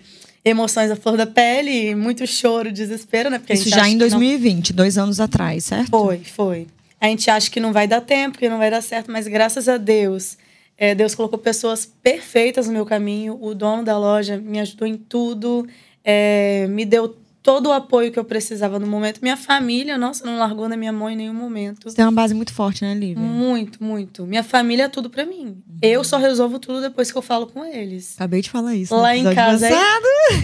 emoções 0.45 0.89
à 0.91 0.95
flor 0.95 1.17
da 1.17 1.25
pele, 1.25 1.93
muito 1.95 2.25
choro, 2.27 2.71
desespero, 2.71 3.29
né? 3.29 3.37
Porque 3.39 3.53
Isso 3.53 3.67
já 3.69 3.87
em 3.89 3.97
que 3.97 4.03
não- 4.05 4.09
2020, 4.09 4.71
dois 4.71 4.97
anos 4.97 5.19
atrás, 5.19 5.65
certo? 5.65 5.89
Foi, 5.89 6.19
foi. 6.19 6.67
A 6.99 7.07
gente 7.07 7.29
acha 7.29 7.49
que 7.49 7.59
não 7.59 7.71
vai 7.71 7.87
dar 7.87 8.01
tempo, 8.01 8.37
que 8.37 8.49
não 8.49 8.57
vai 8.57 8.71
dar 8.71 8.81
certo, 8.81 9.11
mas 9.11 9.27
graças 9.27 9.69
a 9.69 9.77
Deus, 9.77 10.37
é, 10.77 10.95
Deus 10.95 11.13
colocou 11.13 11.37
pessoas 11.37 11.85
perfeitas 11.85 12.67
no 12.67 12.73
meu 12.73 12.85
caminho. 12.85 13.37
O 13.41 13.53
dono 13.53 13.83
da 13.83 13.97
loja 13.97 14.37
me 14.37 14.59
ajudou 14.59 14.87
em 14.87 14.97
tudo, 14.97 15.67
é, 16.03 16.67
me 16.69 16.85
deu 16.85 17.15
todo 17.47 17.67
o 17.67 17.71
apoio 17.71 18.11
que 18.11 18.19
eu 18.19 18.25
precisava 18.25 18.77
no 18.77 18.85
momento. 18.85 19.21
Minha 19.21 19.37
família, 19.37 19.97
nossa, 19.97 20.25
não 20.25 20.37
largou 20.37 20.67
na 20.67 20.75
minha 20.75 20.91
mão 20.91 21.09
em 21.09 21.15
nenhum 21.15 21.33
momento. 21.33 21.89
Você 21.89 21.95
tem 21.95 22.03
uma 22.03 22.11
base 22.11 22.33
muito 22.33 22.53
forte, 22.53 22.83
né, 22.83 22.93
Lívia? 22.93 23.23
Muito, 23.23 23.81
muito. 23.81 24.25
Minha 24.25 24.43
família 24.43 24.83
é 24.83 24.87
tudo 24.89 25.09
pra 25.09 25.25
mim. 25.25 25.63
Eu 25.81 26.03
só 26.03 26.17
resolvo 26.17 26.59
tudo 26.59 26.81
depois 26.81 27.09
que 27.09 27.17
eu 27.17 27.21
falo 27.21 27.47
com 27.47 27.63
eles. 27.63 28.15
Acabei 28.15 28.41
de 28.41 28.49
falar 28.49 28.75
isso. 28.75 28.93
no 28.93 29.01
Lá 29.01 29.15
em 29.15 29.33
casa 29.33 29.65
é-. 29.69 29.73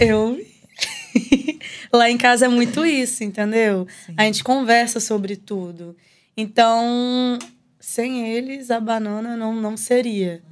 Eu. 0.00 0.40
Lá 1.92 2.10
em 2.10 2.16
casa 2.16 2.46
é 2.46 2.48
muito 2.48 2.86
isso, 2.86 3.22
entendeu? 3.22 3.86
Sim. 4.06 4.14
A 4.16 4.24
gente 4.24 4.42
conversa 4.42 4.98
sobre 4.98 5.36
tudo. 5.36 5.94
Então, 6.36 7.38
sem 7.78 8.28
eles, 8.28 8.70
a 8.70 8.80
banana 8.80 9.36
não, 9.36 9.54
não 9.54 9.76
seria. 9.76 10.42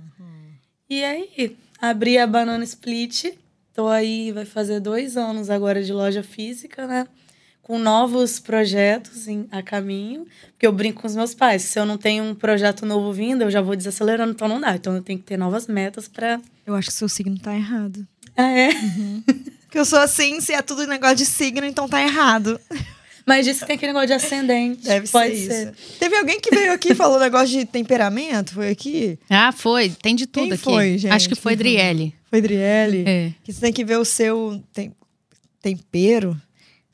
E 0.88 1.02
aí, 1.02 1.56
abri 1.80 2.18
a 2.18 2.26
Banana 2.26 2.62
Split. 2.64 3.32
Tô 3.74 3.88
aí, 3.88 4.30
vai 4.32 4.44
fazer 4.44 4.78
dois 4.80 5.16
anos 5.16 5.48
agora 5.48 5.82
de 5.82 5.92
loja 5.92 6.22
física, 6.22 6.86
né? 6.86 7.08
Com 7.62 7.78
novos 7.78 8.38
projetos 8.38 9.26
em, 9.26 9.46
a 9.50 9.62
caminho. 9.62 10.26
Porque 10.50 10.66
eu 10.66 10.72
brinco 10.72 11.00
com 11.00 11.06
os 11.06 11.16
meus 11.16 11.34
pais. 11.34 11.62
Se 11.62 11.78
eu 11.78 11.86
não 11.86 11.96
tenho 11.96 12.22
um 12.22 12.34
projeto 12.34 12.84
novo 12.84 13.10
vindo, 13.12 13.42
eu 13.42 13.50
já 13.50 13.62
vou 13.62 13.74
desacelerando, 13.74 14.32
então 14.32 14.46
não 14.46 14.60
dá. 14.60 14.74
Então 14.76 14.94
eu 14.94 15.02
tenho 15.02 15.18
que 15.18 15.24
ter 15.24 15.38
novas 15.38 15.66
metas 15.66 16.06
pra. 16.06 16.38
Eu 16.66 16.74
acho 16.74 16.88
que 16.88 16.94
seu 16.94 17.08
signo 17.08 17.38
tá 17.38 17.54
errado. 17.54 18.06
Ah, 18.36 18.50
é? 18.50 18.70
Porque 19.64 19.78
eu 19.78 19.86
sou 19.86 20.00
assim, 20.00 20.42
se 20.42 20.52
é 20.52 20.60
tudo 20.60 20.86
negócio 20.86 21.16
de 21.16 21.24
signo, 21.24 21.64
então 21.64 21.88
tá 21.88 22.02
errado. 22.02 22.60
Mas 23.26 23.44
disse 23.46 23.60
que 23.60 23.66
tem 23.66 23.76
aquele 23.76 23.92
negócio 23.92 24.08
de 24.08 24.12
ascendente. 24.14 24.82
Deve 24.84 25.08
Pode 25.08 25.36
ser 25.36 25.48
ser. 25.48 25.74
Teve 25.98 26.16
alguém 26.16 26.40
que 26.40 26.50
veio 26.54 26.72
aqui 26.72 26.92
e 26.92 26.94
falou 26.94 27.20
negócio 27.20 27.48
de 27.48 27.64
temperamento? 27.64 28.54
Foi 28.54 28.68
aqui? 28.70 29.18
Ah, 29.30 29.52
foi. 29.52 29.90
Tem 29.90 30.14
de 30.16 30.26
tudo 30.26 30.44
Quem 30.44 30.52
aqui. 30.54 30.64
foi, 30.64 30.98
gente? 30.98 31.12
Acho 31.12 31.28
que 31.28 31.34
foi? 31.34 31.54
Driele. 31.54 32.14
Foi 32.28 32.40
Driele? 32.40 33.04
É. 33.06 33.32
Que 33.44 33.52
você 33.52 33.60
tem 33.60 33.72
que 33.72 33.84
ver 33.84 33.98
o 33.98 34.04
seu 34.04 34.62
tem- 34.72 34.92
tempero. 35.60 36.36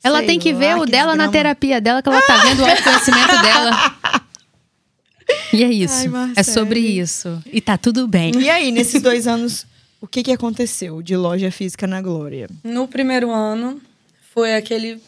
Ela 0.03 0.19
Sei 0.19 0.27
tem 0.27 0.39
que 0.39 0.53
ver 0.53 0.77
o 0.77 0.85
que 0.85 0.91
dela 0.91 1.07
na 1.15 1.25
desgrama. 1.25 1.31
terapia 1.31 1.81
dela, 1.81 2.01
que 2.01 2.07
ela 2.09 2.21
tá 2.21 2.37
vendo 2.37 2.61
o 2.61 2.65
autoconhecimento 2.65 3.31
dela. 3.41 3.95
E 5.53 5.63
é 5.63 5.67
isso. 5.71 6.15
Ai, 6.15 6.33
é 6.35 6.43
sobre 6.43 6.79
isso. 6.79 7.41
E 7.51 7.59
tá 7.59 7.77
tudo 7.77 8.07
bem. 8.07 8.31
E 8.39 8.49
aí, 8.49 8.71
nesses 8.71 9.01
dois 9.01 9.27
anos, 9.27 9.65
o 9.99 10.07
que, 10.07 10.23
que 10.23 10.31
aconteceu 10.31 11.01
de 11.01 11.15
loja 11.17 11.51
física 11.51 11.85
na 11.85 12.01
Glória? 12.01 12.47
No 12.63 12.87
primeiro 12.87 13.31
ano, 13.31 13.81
foi 14.33 14.55
aquele 14.55 15.01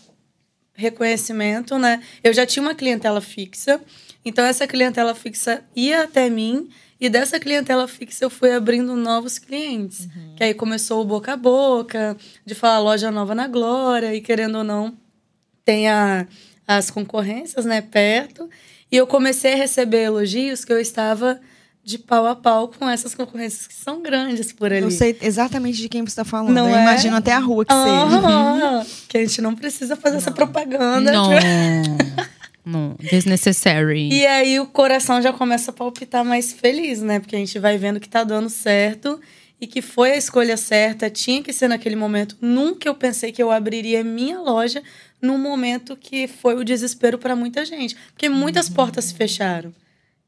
reconhecimento, 0.74 1.78
né? 1.78 2.02
Eu 2.24 2.34
já 2.34 2.46
tinha 2.46 2.64
uma 2.64 2.76
clientela 2.76 3.22
fixa, 3.22 3.82
então 4.24 4.46
essa 4.46 4.68
clientela 4.68 5.14
fixa 5.16 5.64
ia 5.76 6.04
até 6.04 6.30
mim, 6.30 6.70
e 7.00 7.10
dessa 7.10 7.40
clientela 7.40 7.88
fixa 7.88 8.24
eu 8.24 8.30
fui 8.30 8.52
abrindo 8.52 8.96
novos 8.96 9.40
clientes. 9.40 10.08
Que 10.36 10.44
aí 10.44 10.54
começou 10.54 11.02
o 11.02 11.06
boca 11.06 11.34
a 11.34 11.38
boca, 11.38 12.16
de 12.46 12.54
falar 12.54 12.80
loja 12.80 13.10
nova 13.10 13.34
na 13.34 13.48
Glória, 13.48 14.14
e 14.14 14.22
querendo 14.22 14.60
ou 14.60 14.64
não, 14.64 14.96
tem 15.66 15.90
a, 15.90 16.28
as 16.68 16.92
concorrências, 16.92 17.66
né, 17.66 17.82
perto. 17.82 18.50
E 18.92 18.98
eu 18.98 19.08
comecei 19.08 19.54
a 19.54 19.56
receber 19.56 20.04
elogios 20.04 20.64
que 20.64 20.72
eu 20.72 20.80
estava 20.80 21.40
de 21.84 21.98
pau 21.98 22.28
a 22.28 22.36
pau 22.36 22.68
com 22.68 22.88
essas 22.88 23.16
concorrências 23.16 23.68
que 23.68 23.74
são 23.74 24.02
grandes 24.02 24.54
por 24.54 24.72
ali. 24.72 24.84
Eu 24.84 24.92
sei 24.92 25.18
exatamente 25.22 25.82
de 25.82 25.90
quem 25.90 26.02
você 26.02 26.10
está 26.10 26.24
falando. 26.24 26.54
Não 26.54 26.70
eu 26.70 26.76
é? 26.76 26.82
imagino 26.82 27.16
até 27.16 27.34
a 27.34 27.40
rua 27.40 27.66
que 27.66 27.74
seja. 27.74 27.90
Aham, 27.90 28.86
Que 29.08 29.18
a 29.18 29.22
gente 29.22 29.42
não 29.42 29.56
precisa 29.56 29.96
fazer 29.96 30.18
essa 30.18 30.32
propaganda. 30.32 31.12
Não. 31.12 31.30
Não. 32.64 32.96
Desnecessary. 33.00 34.10
E 34.14 34.26
aí 34.28 34.60
o 34.60 34.68
coração 34.68 35.20
já 35.20 35.34
começa 35.34 35.72
a 35.72 35.74
palpitar 35.74 36.24
mais 36.24 36.54
feliz, 36.54 37.02
né? 37.02 37.20
Porque 37.20 37.36
a 37.36 37.40
gente 37.40 37.58
vai 37.58 37.76
vendo 37.76 38.00
que 38.00 38.08
tá 38.08 38.24
dando 38.24 38.52
certo 38.52 39.20
e 39.60 39.66
que 39.66 39.82
foi 39.82 40.12
a 40.12 40.18
escolha 40.18 40.56
certa, 40.56 41.10
tinha 41.10 41.42
que 41.42 41.52
ser 41.52 41.68
naquele 41.68 41.96
momento. 41.96 42.38
Nunca 42.40 42.88
eu 42.88 42.94
pensei 42.94 43.32
que 43.32 43.42
eu 43.42 43.50
abriria 43.50 44.04
minha 44.04 44.40
loja 44.40 44.84
num 45.20 45.40
momento 45.40 45.96
que 45.96 46.28
foi 46.28 46.56
o 46.56 46.64
desespero 46.64 47.18
para 47.18 47.36
muita 47.36 47.66
gente. 47.66 47.96
Porque 48.14 48.30
muitas 48.30 48.70
portas 48.70 49.06
se 49.06 49.16
fecharam 49.16 49.74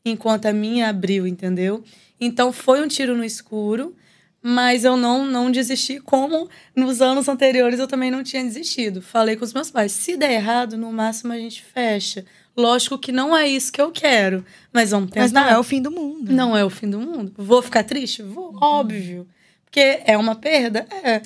enquanto 0.06 0.46
a 0.46 0.54
minha 0.54 0.90
abriu, 0.90 1.26
entendeu? 1.26 1.84
Então 2.20 2.52
foi 2.52 2.82
um 2.82 2.88
tiro 2.88 3.16
no 3.16 3.24
escuro, 3.24 3.96
mas 4.42 4.84
eu 4.84 4.98
não 4.98 5.26
não 5.26 5.50
desisti 5.50 6.00
como 6.00 6.50
nos 6.76 7.02
anos 7.02 7.28
anteriores 7.28 7.80
eu 7.80 7.88
também 7.88 8.12
não 8.12 8.24
tinha 8.24 8.44
desistido. 8.44 9.02
Falei 9.02 9.36
com 9.36 9.46
os 9.46 9.54
meus 9.54 9.72
pais, 9.72 9.92
se 9.92 10.18
der 10.18 10.34
errado, 10.34 10.78
no 10.78 10.92
máximo 10.92 11.34
a 11.34 11.38
gente 11.38 11.62
fecha. 11.62 12.26
Lógico 12.56 13.00
que 13.00 13.12
não 13.12 13.36
é 13.36 13.48
isso 13.48 13.72
que 13.72 13.82
eu 13.82 13.92
quero, 13.92 14.46
mas 14.72 14.92
vamos 14.92 15.10
tentar. 15.10 15.22
Mas 15.22 15.32
não 15.32 15.50
é 15.50 15.58
o 15.58 15.64
fim 15.64 15.82
do 15.82 15.90
mundo. 15.90 16.32
Não 16.32 16.56
é 16.56 16.64
o 16.64 16.70
fim 16.70 16.88
do 16.90 17.00
mundo. 17.00 17.34
Vou 17.36 17.62
ficar 17.62 17.84
triste? 17.84 18.22
Vou, 18.22 18.56
óbvio. 18.62 19.28
Porque 19.66 20.02
é 20.06 20.16
uma 20.16 20.36
perda? 20.36 20.86
É. 21.04 21.22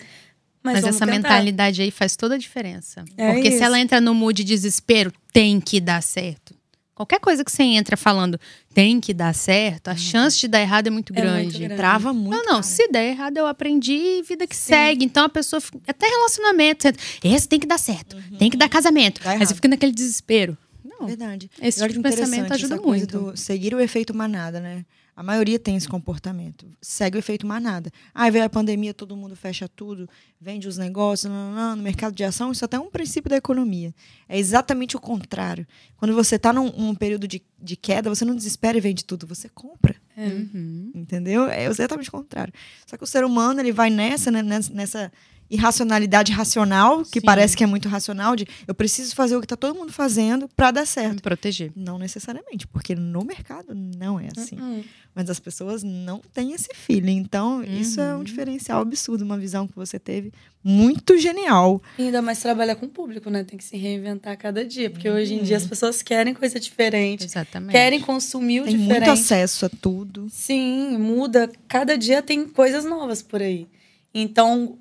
Mas, 0.64 0.76
Mas 0.82 0.86
essa 0.86 1.06
tentar. 1.06 1.12
mentalidade 1.12 1.82
aí 1.82 1.92
faz 1.92 2.16
toda 2.16 2.36
a 2.36 2.38
diferença. 2.38 3.04
É 3.18 3.34
Porque 3.34 3.50
isso. 3.50 3.58
se 3.58 3.64
ela 3.64 3.80
entra 3.80 4.00
no 4.00 4.14
mood 4.14 4.42
de 4.42 4.54
desespero, 4.54 5.12
tem 5.34 5.60
que 5.60 5.82
dar 5.82 6.02
certo. 6.02 6.56
Qualquer 6.98 7.20
coisa 7.20 7.46
que 7.46 7.52
você 7.52 7.62
entra 7.62 7.96
falando 7.96 8.40
tem 8.74 9.00
que 9.00 9.14
dar 9.14 9.32
certo, 9.36 9.88
a 9.90 9.96
chance 9.96 10.40
de 10.40 10.48
dar 10.48 10.60
errado 10.62 10.88
é 10.88 10.90
muito 10.90 11.14
É 11.16 11.22
muito 11.22 11.32
grande. 11.32 11.60
grande. 11.60 11.76
Trava 11.76 12.12
muito. 12.12 12.32
Não, 12.36 12.40
não, 12.44 12.52
cara. 12.54 12.64
se 12.64 12.88
der 12.88 13.12
errado, 13.12 13.38
eu 13.38 13.46
aprendi 13.46 13.94
e 13.94 14.22
vida 14.24 14.48
que 14.48 14.56
segue. 14.56 15.06
Então 15.06 15.24
a 15.26 15.30
pessoa. 15.30 15.62
fica- 15.62 15.78
Até 15.88 16.08
relacionamento. 16.08 16.88
você- 16.88 16.96
Esse 17.28 17.48
tem 17.48 17.60
que 17.60 17.68
dar 17.68 17.78
certo, 17.78 18.18
tem 18.40 18.50
que 18.50 18.58
dar 18.58 18.68
casamento. 18.68 19.22
Dá 19.24 19.36
errado. 19.36 19.48
você 19.48 19.54
fica 19.54 19.68
naquele 19.68 19.92
desespero. 19.92 20.58
Não. 20.84 21.06
Verdade. 21.06 21.52
Esse 21.62 21.80
Eu 21.84 21.88
tipo 21.88 22.02
de 22.02 22.16
pensamento 22.16 22.52
ajuda 22.54 22.78
muito. 22.78 23.32
do 23.32 23.38
seguir 23.38 23.76
o 23.76 23.80
efeito 23.80 24.16
manada, 24.16 24.60
né? 24.60 24.84
A 25.18 25.24
maioria 25.24 25.58
tem 25.58 25.76
esse 25.76 25.90
comportamento. 25.90 26.68
Segue 26.80 27.18
o 27.18 27.20
efeito 27.20 27.48
manada. 27.48 27.92
Aí 28.14 28.30
veio 28.30 28.46
a 28.46 28.50
pandemia, 28.50 28.94
todo 28.94 29.18
mundo 29.18 29.36
fecha 29.36 29.68
tudo, 29.68 30.08
vende 30.40 30.68
os 30.68 30.78
negócios, 30.78 31.32
não, 31.32 31.50
não, 31.50 31.56
não, 31.56 31.76
no 31.76 31.82
mercado 31.82 32.14
de 32.14 32.24
ação, 32.24 32.52
isso 32.52 32.64
até 32.64 32.78
é 32.78 32.80
um 32.80 32.92
princípio 32.92 33.28
da 33.28 33.36
economia. 33.36 33.92
É 34.30 34.38
exatamente 34.38 34.96
o 34.96 35.00
contrário. 35.00 35.66
Quando 35.98 36.14
você 36.14 36.36
está 36.36 36.54
num, 36.54 36.72
num 36.72 36.94
período 36.94 37.28
de, 37.28 37.42
de 37.60 37.76
queda, 37.76 38.14
você 38.14 38.24
não 38.24 38.36
desespera 38.36 38.78
e 38.78 38.82
vende 38.82 39.04
tudo, 39.04 39.26
você 39.26 39.50
compra. 39.50 39.96
Uhum. 40.16 40.92
Entendeu? 40.94 41.48
É 41.48 41.66
exatamente 41.66 42.10
o 42.10 42.12
contrário. 42.12 42.54
Só 42.86 42.96
que 42.96 43.04
o 43.04 43.08
ser 43.08 43.26
humano, 43.26 43.60
ele 43.60 43.72
vai 43.72 43.90
nessa, 43.90 44.30
né, 44.30 44.44
nessa, 44.44 44.72
nessa 44.72 45.12
irracionalidade 45.50 46.32
racional, 46.32 47.04
que 47.04 47.20
Sim. 47.20 47.26
parece 47.26 47.56
que 47.58 47.64
é 47.64 47.68
muito 47.68 47.88
racional, 47.90 48.36
de 48.36 48.48
eu 48.68 48.74
preciso 48.76 49.16
fazer 49.16 49.36
o 49.36 49.42
que 49.42 49.48
tá 49.48 49.56
todo 49.56 49.76
mundo 49.76 49.92
fazendo 49.92 50.48
pra 50.56 50.72
dar 50.72 50.86
certo. 50.86 51.16
Me 51.16 51.22
proteger. 51.22 51.72
Não 51.76 51.98
necessariamente, 51.98 52.68
porque 52.68 52.96
no 52.96 53.24
mercado 53.24 53.74
não 53.74 54.20
é 54.20 54.28
assim. 54.36 54.58
Hum. 54.60 54.84
Mas 55.16 55.30
as 55.32 55.40
pessoas 55.40 55.82
não 55.82 56.22
têm 56.34 56.54
esse 56.54 56.70
feeling. 56.76 57.18
Então, 57.18 57.64
isso 57.64 58.00
é 58.00 58.14
um 58.14 58.18
Uhum. 58.20 58.24
diferencial 58.24 58.82
absurdo, 58.82 59.24
uma 59.24 59.38
visão 59.38 59.68
que 59.68 59.76
você 59.76 59.98
teve 59.98 60.32
muito 60.64 61.18
genial. 61.18 61.82
E 61.98 62.04
ainda 62.04 62.22
mais 62.22 62.40
trabalhar 62.40 62.76
com 62.76 62.86
o 62.86 62.90
público, 62.90 63.28
né? 63.30 63.44
Tem 63.44 63.58
que 63.58 63.64
se 63.64 63.76
reinventar 63.78 64.34
a 64.34 64.36
cada 64.36 64.64
dia. 64.64 64.92
Porque 64.92 65.10
hoje 65.10 65.34
em 65.34 65.42
dia 65.42 65.58
as 65.58 65.66
pessoas 65.66 66.04
querem 66.04 66.36
coisa 66.36 66.60
diferente. 66.60 67.24
Exatamente. 67.26 67.72
Querem 67.72 68.00
consumir 68.00 68.62
o 68.62 68.66
Tem 68.66 68.78
diferente. 68.78 69.00
muito 69.08 69.10
acesso 69.12 69.66
a 69.66 69.70
tudo. 69.70 70.28
Sim, 70.30 70.98
muda. 71.00 71.50
Cada 71.68 71.98
dia 71.98 72.22
tem 72.22 72.46
coisas 72.48 72.86
novas 72.86 73.24
por 73.24 73.42
aí. 73.42 73.66
Então, 74.14 74.78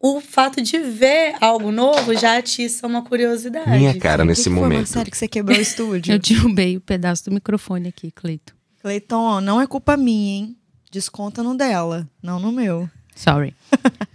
o 0.00 0.20
fato 0.20 0.60
de 0.62 0.78
ver 0.78 1.34
algo 1.40 1.72
novo 1.72 2.14
já 2.16 2.38
atiça 2.38 2.86
uma 2.86 3.02
curiosidade. 3.02 3.70
Minha 3.70 3.98
cara 3.98 4.22
que 4.22 4.28
nesse 4.28 4.44
que 4.44 4.50
foi, 4.50 4.54
momento. 4.62 4.78
Marcelo, 4.78 5.10
que 5.10 5.16
você 5.16 5.26
quebrou 5.28 5.56
o 5.58 5.60
estúdio? 5.60 6.12
Eu 6.14 6.18
derrubei 6.18 6.76
o 6.76 6.80
pedaço 6.80 7.24
do 7.24 7.32
microfone 7.32 7.88
aqui, 7.88 8.10
Cleito. 8.10 8.54
Cleiton, 8.80 9.40
não 9.40 9.60
é 9.60 9.66
culpa 9.66 9.96
minha, 9.96 10.38
hein? 10.38 10.56
Desconta 10.90 11.42
no 11.42 11.54
dela, 11.56 12.08
não 12.22 12.38
no 12.40 12.50
meu. 12.52 12.88
Sorry. 13.14 13.54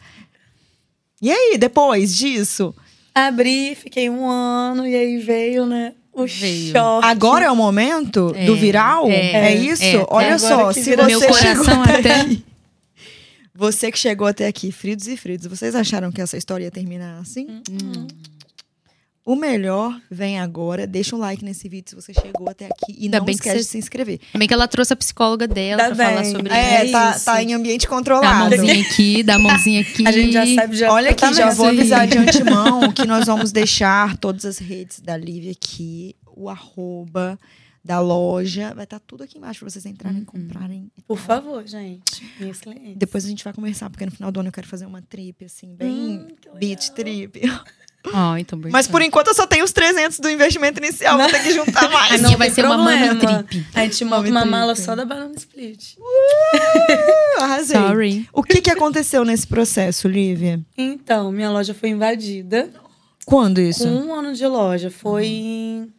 E 1.22 1.32
aí, 1.32 1.58
depois 1.58 2.14
disso? 2.16 2.76
Abri, 3.16 3.76
fiquei 3.76 4.10
um 4.10 4.28
ano 4.30 4.86
e 4.86 4.94
aí 4.94 5.18
veio, 5.20 5.66
né? 5.66 5.94
O 6.12 6.26
Veio. 6.28 6.72
choque. 6.74 7.08
Agora 7.08 7.46
é 7.46 7.52
o 7.52 7.56
momento 7.56 8.34
É, 8.36 8.46
do 8.46 8.56
viral? 8.58 9.08
É, 9.08 9.54
é, 9.54 9.56
isso? 9.56 9.84
é, 9.84 10.06
Olha 10.10 10.38
só, 10.38 10.72
se 10.74 10.84
você 10.84 10.96
Meu 11.06 11.20
chegou 11.22 11.38
coração 11.38 11.82
até 11.82 11.98
até- 12.22 12.38
você 13.56 13.92
que 13.92 13.98
chegou 14.00 14.28
até 14.28 14.48
aqui, 14.48 14.72
fritos 14.72 15.08
e 15.08 15.16
fritos, 15.18 15.48
vocês 15.48 15.76
acharam 15.76 16.12
que 16.12 16.22
essa 16.22 16.38
história 16.38 16.66
ia 16.66 16.72
terminar 16.72 17.20
assim? 17.20 17.62
Hum. 17.70 18.08
O 19.26 19.38
melhor 19.38 19.98
vem 20.12 20.38
agora. 20.38 20.86
Deixa 20.86 21.16
um 21.16 21.20
like 21.20 21.46
nesse 21.46 21.70
vídeo 21.70 21.90
se 21.92 21.96
você 21.96 22.14
chegou 22.14 22.50
até 22.50 22.66
aqui. 22.66 22.94
E 23.00 23.06
Ainda 23.06 23.20
não 23.20 23.26
bem 23.26 23.36
que 23.38 23.40
esquece 23.40 23.60
você- 23.60 23.64
de 23.64 23.70
se 23.72 23.78
inscrever. 23.78 24.20
Também 24.34 24.50
que 24.50 24.54
ela 24.54 24.68
trouxe 24.68 24.92
a 24.92 24.98
psicóloga 24.98 25.48
dela 25.48 25.84
Ainda 25.84 25.96
pra 25.96 26.06
falar 26.10 26.22
bem. 26.24 26.32
sobre 26.34 26.52
É, 26.54 26.88
É 26.88 26.92
tá, 26.92 27.12
isso. 27.16 27.26
tá 27.26 27.42
em 27.42 27.54
ambiente 27.54 27.84
Dá 27.84 27.88
a 27.88 27.90
controlado. 27.90 28.50
mãozinha 28.58 28.82
aqui, 28.82 29.24
dá 29.24 29.36
a 29.36 29.40
mãozinha 29.40 29.80
aqui. 29.80 30.04
A 30.08 30.12
gente 30.12 30.34
já 30.34 30.46
sabe 30.56 30.76
já 30.76 30.92
Olha 30.92 31.12
aqui, 31.12 31.34
já 31.34 31.52
vou 31.52 31.72
Isso 31.72 31.80
avisar 31.80 32.06
de 32.08 32.18
antemão 32.20 32.92
que 32.92 33.06
nós 33.08 33.26
vamos 33.26 33.54
deixar 33.54 34.18
todas 34.18 34.44
as 34.44 34.58
redes 34.58 35.00
da 35.00 35.16
Lívia 35.16 35.52
aqui, 35.54 36.18
o 36.36 36.50
arroba 36.50 37.40
da 37.84 38.00
loja. 38.00 38.74
Vai 38.74 38.86
estar 38.86 39.00
tudo 39.00 39.24
aqui 39.24 39.38
embaixo 39.38 39.60
pra 39.60 39.70
vocês 39.70 39.86
entrarem 39.86 40.22
e 40.22 40.26
comprarem. 40.26 40.92
Por 41.08 41.18
favor, 41.18 41.66
gente. 41.68 42.24
Minhas 42.40 42.62
clientes. 42.62 42.96
Depois 42.98 43.26
a 43.26 43.28
gente 43.28 43.44
vai 43.44 43.52
conversar, 43.54 43.90
porque 43.90 44.06
no 44.06 44.12
final 44.12 44.32
do 44.32 44.40
ano 44.40 44.50
eu 44.50 44.54
quero 44.54 44.68
fazer 44.68 44.86
uma 44.86 45.02
trip, 45.02 45.44
assim, 45.46 45.76
bem 45.76 45.92
Hum, 46.20 46.28
beach 46.58 46.92
trip. 46.94 47.42
Ó, 48.14 48.36
então 48.38 48.60
Mas 48.72 48.88
por 48.88 49.02
enquanto 49.02 49.28
eu 49.28 49.34
só 49.34 49.46
tenho 49.48 49.64
os 49.66 49.72
300 49.72 50.20
do 50.20 50.30
investimento 50.30 50.80
inicial, 50.80 51.18
vou 51.18 51.28
ter 51.30 51.42
que 51.44 51.54
juntar 51.54 51.90
mais. 51.90 52.20
não 52.24 52.38
vai 52.38 52.50
ser 52.50 52.66
uma 52.66 52.76
problema. 52.76 53.14
mami 53.16 53.44
trip. 53.44 53.66
A 53.74 53.82
gente 53.84 54.06
monta 54.06 54.18
Mami 54.18 54.32
uma 54.32 54.40
trip. 54.42 54.52
mala 54.52 54.76
só 54.76 54.96
da 54.96 55.06
Banana 55.06 55.36
Split. 55.36 55.96
Arrasei. 57.40 57.78
Sorry. 57.78 58.30
O 58.34 58.44
que, 58.44 58.62
que 58.62 58.70
aconteceu 58.70 59.24
nesse 59.26 59.48
processo, 59.48 60.08
Lívia? 60.08 60.60
Então, 60.78 61.32
minha 61.32 61.50
loja 61.50 61.74
foi 61.74 61.90
invadida. 61.90 62.70
Quando 63.26 63.60
isso? 63.62 63.84
Com 63.86 63.90
um 63.90 64.14
ano 64.14 64.34
de 64.34 64.46
loja. 64.46 64.90
Foi 64.92 65.26
em. 65.26 65.93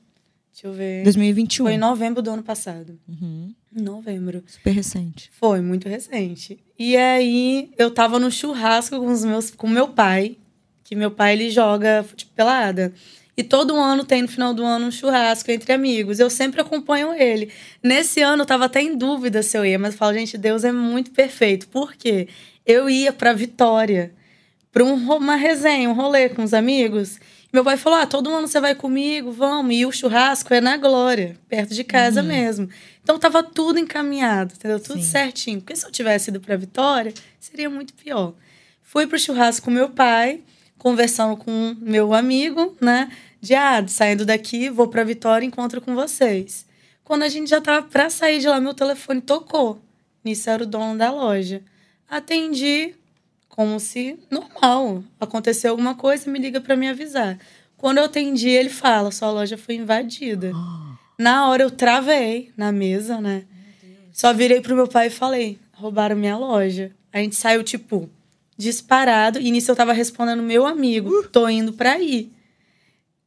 Deixa 0.55 0.69
eu 0.69 0.73
ver. 0.73 1.03
2021. 1.03 1.65
Foi 1.65 1.75
em 1.75 1.79
novembro 1.79 2.23
do 2.23 2.31
ano 2.31 2.43
passado. 2.45 2.97
Uhum. 3.09 3.53
Em 3.77 3.83
novembro. 3.83 4.45
Super 4.47 4.71
recente. 4.71 5.29
Foi, 5.33 5.61
muito 5.61 5.89
recente. 5.89 6.61
E 6.79 6.97
aí, 6.97 7.73
eu 7.77 7.91
tava 7.91 8.21
no 8.21 8.31
churrasco 8.31 8.97
com 9.01 9.09
os 9.09 9.25
meus, 9.25 9.51
com 9.51 9.67
meu 9.67 9.89
pai, 9.89 10.37
que 10.85 10.95
meu 10.95 11.11
pai 11.11 11.33
ele 11.33 11.51
joga 11.51 12.07
tipo, 12.15 12.31
pelada. 12.35 12.95
E 13.37 13.43
todo 13.43 13.75
ano 13.75 14.05
tem 14.05 14.23
no 14.23 14.29
final 14.29 14.55
do 14.55 14.65
ano 14.65 14.87
um 14.87 14.93
churrasco 14.93 15.51
entre 15.51 15.73
amigos. 15.73 16.21
Eu 16.21 16.31
sempre 16.31 16.61
acompanho 16.61 17.13
ele. 17.13 17.51
Nesse 17.83 18.21
ano 18.21 18.43
eu 18.43 18.47
tava 18.47 18.67
até 18.67 18.81
em 18.81 18.97
dúvida 18.97 19.43
se 19.43 19.59
eu 19.59 19.67
ia, 19.67 19.77
mas 19.77 19.95
eu 19.95 19.99
falo, 19.99 20.15
gente, 20.15 20.39
Deus 20.39 20.63
é 20.63 20.71
muito 20.71 21.11
perfeito. 21.11 21.67
Por 21.67 21.95
quê? 21.95 22.29
Eu 22.65 22.89
ia 22.89 23.13
pra 23.13 23.33
Vitória, 23.33 24.15
pra 24.71 24.85
um, 24.85 24.95
uma 24.95 25.35
resenha, 25.35 25.91
um 25.91 25.95
rolê 25.95 26.29
com 26.29 26.45
os 26.45 26.55
amigos. 26.55 27.19
Meu 27.55 27.63
pai 27.63 27.77
falou: 27.77 28.01
Ah, 28.01 28.05
todo 28.05 28.35
ano 28.35 28.49
você 28.49 28.61
vai 28.61 28.75
comigo, 28.75 29.31
vamos. 29.31 29.73
E 29.77 29.87
o 29.87 29.93
churrasco 29.93 30.53
é 30.53 30.61
na 30.61 30.77
Glória, 30.77 31.39
perto 31.49 31.73
de 31.73 31.85
casa 31.85 32.21
mesmo. 32.21 32.69
Então 33.01 33.17
tava 33.17 33.45
tudo 33.45 33.79
encaminhado, 33.79 34.55
entendeu? 34.57 34.81
Tudo 34.81 35.01
Sim. 35.01 35.09
certinho. 35.09 35.61
Porque 35.61 35.77
se 35.77 35.87
eu 35.87 35.93
tivesse 35.93 36.31
ido 36.31 36.41
pra 36.41 36.57
Vitória, 36.57 37.15
seria 37.39 37.71
muito 37.71 37.95
pior. 37.95 38.35
Fui 38.83 39.07
pro 39.07 39.17
churrasco 39.17 39.67
com 39.67 39.71
meu 39.71 39.89
pai, 39.89 40.41
conversando 40.77 41.37
com 41.37 41.77
meu 41.79 42.13
amigo, 42.13 42.77
né? 42.81 43.09
De 43.41 43.55
ah, 43.55 43.87
saindo 43.87 44.27
daqui, 44.27 44.69
vou 44.69 44.89
pra 44.89 45.05
Vitória 45.05 45.47
encontro 45.47 45.81
com 45.81 45.95
vocês. 45.95 46.67
Quando 47.05 47.23
a 47.23 47.29
gente 47.29 47.51
já 47.51 47.61
tava 47.61 47.87
pra 47.87 48.11
sair 48.11 48.41
de 48.41 48.49
lá, 48.49 48.61
meu 48.61 48.75
telefone 48.75 49.21
tocou. 49.21 49.81
Nisso 50.25 50.51
era 50.51 50.65
o 50.65 50.67
dono 50.67 50.99
da 50.99 51.13
loja. 51.13 51.63
Atendi 52.11 52.97
como 53.55 53.79
se 53.79 54.19
normal. 54.29 55.05
Aconteceu 55.21 55.71
alguma 55.71 55.95
coisa, 55.95 56.29
me 56.29 56.41
liga 56.41 56.61
pra 56.61 56.75
me 56.75 56.89
avisar. 56.89 57.39
Quando 57.77 57.99
eu 57.99 58.05
atendi, 58.05 58.49
ele 58.49 58.69
fala: 58.69 59.13
sua 59.13 59.31
loja 59.31 59.57
foi 59.57 59.77
invadida. 59.77 60.51
Na 61.17 61.49
hora 61.49 61.63
eu 61.63 61.71
travei 61.71 62.51
na 62.57 62.73
mesa, 62.73 63.21
né? 63.21 63.45
Só 64.13 64.33
virei 64.33 64.61
pro 64.61 64.75
meu 64.75 64.89
pai 64.89 65.07
e 65.07 65.11
falei: 65.11 65.57
roubaram 65.73 66.17
minha 66.17 66.37
loja. 66.37 66.91
A 67.13 67.19
gente 67.19 67.37
saiu, 67.37 67.63
tipo, 67.63 68.11
disparado. 68.57 69.39
E 69.39 69.53
nisso 69.53 69.71
eu 69.71 69.77
tava 69.77 69.93
respondendo 69.93 70.43
meu 70.43 70.67
amigo: 70.67 71.23
tô 71.29 71.49
indo 71.49 71.73
pra 71.73 71.93
aí. 71.93 72.33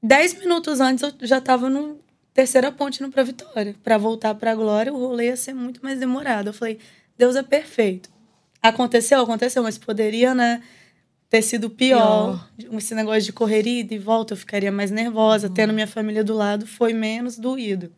Dez 0.03 0.37
minutos 0.37 0.81
antes 0.81 1.03
eu 1.03 1.13
já 1.25 1.39
tava 1.39 1.69
no 1.69 1.99
terceira 2.33 2.69
ponte 2.69 3.01
indo 3.01 3.09
pra 3.09 3.23
Vitória. 3.23 3.73
Pra 3.81 3.97
voltar 3.97 4.35
pra 4.35 4.53
Glória, 4.53 4.93
o 4.93 4.97
rolê 4.97 5.27
ia 5.27 5.37
ser 5.37 5.53
muito 5.53 5.79
mais 5.81 5.97
demorado. 5.97 6.47
Eu 6.47 6.53
falei: 6.53 6.79
Deus 7.17 7.37
é 7.37 7.43
perfeito. 7.43 8.16
Aconteceu, 8.61 9.21
aconteceu, 9.21 9.63
mas 9.63 9.77
poderia, 9.77 10.33
né? 10.33 10.61
Ter 11.29 11.41
sido 11.41 11.69
pior. 11.69 12.47
Esse 12.73 12.95
negócio 12.95 13.23
de 13.23 13.33
correria 13.33 13.81
ida 13.81 13.93
e 13.93 13.99
volta, 13.99 14.33
eu 14.33 14.37
ficaria 14.37 14.71
mais 14.71 14.91
nervosa. 14.91 15.49
Tendo 15.49 15.73
minha 15.73 15.87
família 15.87 16.23
do 16.23 16.33
lado, 16.33 16.65
foi 16.65 16.93
menos 16.93 17.37
doído. 17.37 17.91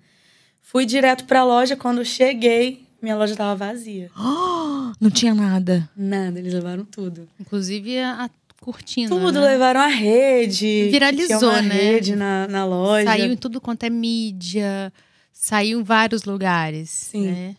Fui 0.61 0.85
direto 0.85 1.25
pra 1.25 1.43
loja. 1.43 1.75
Quando 1.75 2.03
cheguei, 2.03 2.85
minha 3.01 3.15
loja 3.15 3.35
tava 3.35 3.55
vazia. 3.55 4.09
Oh, 4.17 4.91
não 4.99 5.11
tinha 5.11 5.33
nada. 5.33 5.89
Nada, 5.95 6.39
eles 6.39 6.53
levaram 6.53 6.83
tudo. 6.85 7.27
Inclusive 7.39 7.99
a, 7.99 8.29
cortina. 8.61 9.09
Tudo, 9.09 9.39
né? 9.39 9.47
levaram 9.47 9.79
a 9.81 9.87
rede. 9.87 10.89
Viralizou, 10.91 11.49
uma 11.49 11.61
né? 11.61 11.73
rede 11.73 12.15
na, 12.15 12.47
na 12.47 12.65
loja. 12.65 13.05
Saiu 13.05 13.31
em 13.31 13.37
tudo 13.37 13.61
quanto 13.61 13.83
é 13.83 13.89
mídia. 13.89 14.91
Saiu 15.31 15.79
em 15.79 15.83
vários 15.83 16.23
lugares. 16.23 16.89
Sim. 16.89 17.27
né? 17.27 17.55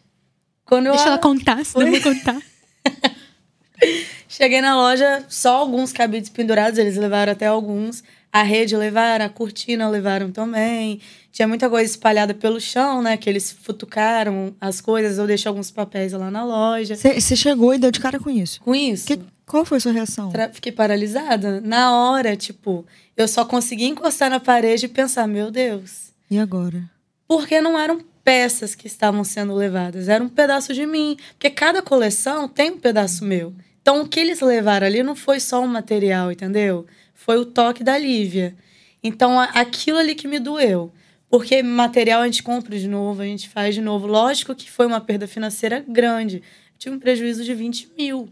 Quando 0.65 0.87
eu 0.87 0.93
Deixa 0.93 1.09
ela 1.09 1.19
contar, 1.19 1.65
senão 1.65 1.87
eu 1.87 2.01
vou 2.01 2.15
contar. 2.15 2.41
cheguei 4.29 4.61
na 4.61 4.77
loja, 4.77 5.25
só 5.29 5.57
alguns 5.57 5.93
cabides 5.93 6.31
pendurados, 6.31 6.79
eles 6.79 6.97
levaram 6.97 7.33
até 7.33 7.47
alguns. 7.47 8.03
A 8.33 8.43
rede 8.45 8.77
levaram, 8.77 9.25
a 9.25 9.29
cortina 9.29 9.89
levaram 9.89 10.31
também. 10.31 11.01
Tinha 11.33 11.49
muita 11.49 11.69
coisa 11.69 11.91
espalhada 11.91 12.33
pelo 12.33 12.61
chão, 12.61 13.03
né? 13.03 13.17
Que 13.17 13.29
eles 13.29 13.51
futucaram 13.51 14.55
as 14.61 14.81
coisas. 14.81 15.19
Eu 15.19 15.27
deixei 15.27 15.49
alguns 15.49 15.71
papéis 15.73 16.13
lá 16.13 16.31
na 16.31 16.45
loja. 16.45 16.95
Você 16.95 17.35
chegou 17.35 17.75
e 17.75 17.79
deu 17.79 17.91
de 17.91 17.99
cara 17.99 18.21
com 18.21 18.31
isso. 18.31 18.61
Com 18.61 18.73
isso, 18.73 19.07
Que- 19.09 19.19
qual 19.45 19.65
foi 19.65 19.79
a 19.79 19.81
sua 19.81 19.91
reação? 19.91 20.31
tra- 20.31 20.49
fiquei 20.51 20.71
paralisada. 20.71 21.61
Na 21.61 21.93
hora, 21.93 22.37
tipo, 22.37 22.87
eu 23.17 23.27
só 23.27 23.45
consegui 23.45 23.87
encostar 23.87 24.31
na 24.31 24.39
parede 24.39 24.87
e 24.87 24.89
pensar, 24.89 25.27
meu 25.27 25.51
Deus. 25.51 26.13
E 26.31 26.39
agora? 26.39 26.85
Porque 27.27 27.61
não 27.61 27.77
eram 27.77 28.01
peças 28.25 28.75
que 28.75 28.87
estavam 28.87 29.25
sendo 29.25 29.55
levadas, 29.55 30.09
era 30.09 30.23
um 30.23 30.29
pedaço 30.29 30.73
de 30.75 30.87
mim. 30.87 31.17
Porque 31.33 31.51
cada 31.51 31.83
coleção 31.83 32.49
tem 32.49 32.71
um 32.73 32.79
pedaço 32.79 33.25
meu. 33.25 33.55
Então, 33.83 34.03
o 34.03 34.09
que 34.09 34.21
eles 34.21 34.41
levaram 34.41 34.87
ali 34.87 35.03
não 35.03 35.17
foi 35.17 35.41
só 35.41 35.63
um 35.63 35.67
material, 35.67 36.31
entendeu? 36.31 36.87
Foi 37.15 37.37
o 37.39 37.45
toque 37.45 37.83
da 37.83 37.97
Lívia. 37.97 38.55
Então, 39.03 39.39
aquilo 39.41 39.99
ali 39.99 40.15
que 40.15 40.29
me 40.29 40.39
doeu. 40.39 40.93
Porque 41.29 41.63
material 41.63 42.23
a 42.23 42.27
gente 42.27 42.43
compra 42.43 42.79
de 42.79 42.89
novo, 42.89 43.23
a 43.23 43.25
gente 43.25 43.49
faz 43.49 43.75
de 43.75 43.81
novo. 43.81 44.07
Lógico 44.07 44.55
que 44.55 44.71
foi 44.71 44.87
uma 44.87 45.01
perda 45.01 45.27
financeira 45.27 45.85
grande. 45.87 46.43
Tive 46.79 46.97
um 46.97 46.99
prejuízo 46.99 47.45
de 47.45 47.55
20 47.55 47.91
mil. 47.97 48.29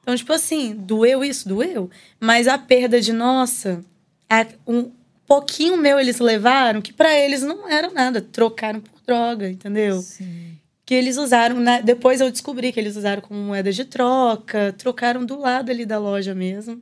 Então, 0.00 0.16
tipo 0.16 0.32
assim, 0.32 0.74
doeu 0.74 1.22
isso? 1.22 1.48
Doeu. 1.48 1.90
Mas 2.18 2.48
a 2.48 2.56
perda 2.56 3.00
de, 3.00 3.12
nossa, 3.12 3.84
a- 4.30 4.46
um 4.66 4.90
pouquinho 5.28 5.76
meu 5.76 6.00
eles 6.00 6.18
levaram, 6.18 6.80
que 6.82 6.92
pra 6.92 7.14
eles 7.16 7.42
não 7.42 7.68
era 7.68 7.88
nada. 7.90 8.20
Trocaram 8.20 8.80
por 8.80 9.00
droga, 9.06 9.48
entendeu? 9.48 10.00
Sim. 10.00 10.56
Que 10.84 10.94
eles 10.94 11.16
usaram, 11.18 11.60
na- 11.60 11.80
depois 11.80 12.20
eu 12.20 12.30
descobri 12.30 12.72
que 12.72 12.80
eles 12.80 12.96
usaram 12.96 13.20
como 13.20 13.38
moeda 13.38 13.70
de 13.70 13.84
troca, 13.84 14.74
trocaram 14.78 15.24
do 15.24 15.38
lado 15.38 15.70
ali 15.70 15.84
da 15.84 15.98
loja 15.98 16.34
mesmo. 16.34 16.80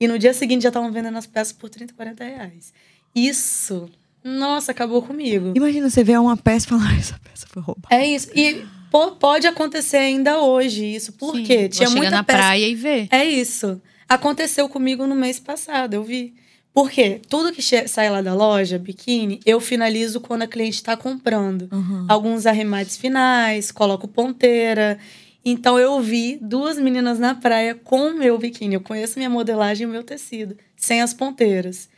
E 0.00 0.06
no 0.08 0.18
dia 0.18 0.34
seguinte 0.34 0.62
já 0.64 0.68
estavam 0.68 0.90
vendendo 0.92 1.16
as 1.16 1.26
peças 1.26 1.52
por 1.52 1.70
30, 1.70 1.94
40 1.94 2.22
reais. 2.24 2.72
Isso, 3.14 3.88
nossa, 4.22 4.72
acabou 4.72 5.00
comigo. 5.00 5.52
Imagina 5.56 5.88
você 5.88 6.02
ver 6.04 6.18
uma 6.18 6.36
peça 6.36 6.66
e 6.66 6.68
falar, 6.68 6.90
"Ah, 6.90 6.96
essa 6.98 7.18
peça 7.20 7.46
foi 7.48 7.62
roubada. 7.62 7.94
É 7.94 8.04
isso. 8.06 8.28
E 8.34 8.66
po- 8.90 9.12
pode 9.12 9.46
acontecer 9.46 9.98
ainda 9.98 10.40
hoje 10.40 10.84
isso. 10.84 11.12
Por 11.12 11.36
Sim, 11.36 11.44
quê? 11.44 11.68
Tinha 11.68 11.88
chegar 11.88 11.96
muita 12.00 12.16
na 12.16 12.24
peça. 12.24 12.38
praia 12.38 12.68
e 12.68 12.74
ver. 12.74 13.08
É 13.10 13.24
isso. 13.24 13.80
Aconteceu 14.08 14.68
comigo 14.68 15.06
no 15.06 15.14
mês 15.14 15.38
passado, 15.40 15.94
eu 15.94 16.02
vi. 16.04 16.34
Por 16.76 16.90
quê? 16.90 17.22
Tudo 17.26 17.52
que 17.54 17.62
sai 17.62 18.10
lá 18.10 18.20
da 18.20 18.34
loja, 18.34 18.78
biquíni, 18.78 19.40
eu 19.46 19.58
finalizo 19.60 20.20
quando 20.20 20.42
a 20.42 20.46
cliente 20.46 20.74
está 20.76 20.94
comprando. 20.94 21.70
Uhum. 21.72 22.04
Alguns 22.06 22.44
arremates 22.44 22.98
finais, 22.98 23.72
coloco 23.72 24.06
ponteira. 24.06 24.98
Então 25.42 25.78
eu 25.78 25.98
vi 26.02 26.38
duas 26.38 26.76
meninas 26.76 27.18
na 27.18 27.34
praia 27.34 27.74
com 27.74 28.10
o 28.10 28.14
meu 28.18 28.36
biquíni. 28.36 28.74
Eu 28.74 28.82
conheço 28.82 29.18
minha 29.18 29.30
modelagem 29.30 29.84
e 29.84 29.86
o 29.88 29.90
meu 29.90 30.02
tecido, 30.04 30.54
sem 30.76 31.00
as 31.00 31.14
ponteiras. 31.14 31.88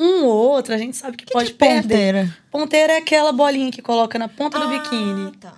Um 0.00 0.24
ou 0.24 0.32
outro, 0.50 0.74
a 0.74 0.78
gente 0.78 0.96
sabe 0.96 1.16
que, 1.16 1.26
Que 1.26 1.32
pode 1.32 1.52
que 1.52 1.56
perder. 1.58 1.82
ponteira? 1.82 2.36
Ponteira 2.50 2.92
é 2.94 2.96
aquela 2.96 3.30
bolinha 3.30 3.70
que 3.70 3.80
coloca 3.80 4.18
na 4.18 4.26
ponta 4.26 4.58
do 4.58 4.64
Ah, 4.64 4.78
biquíni. 4.80 5.30
tá. 5.38 5.54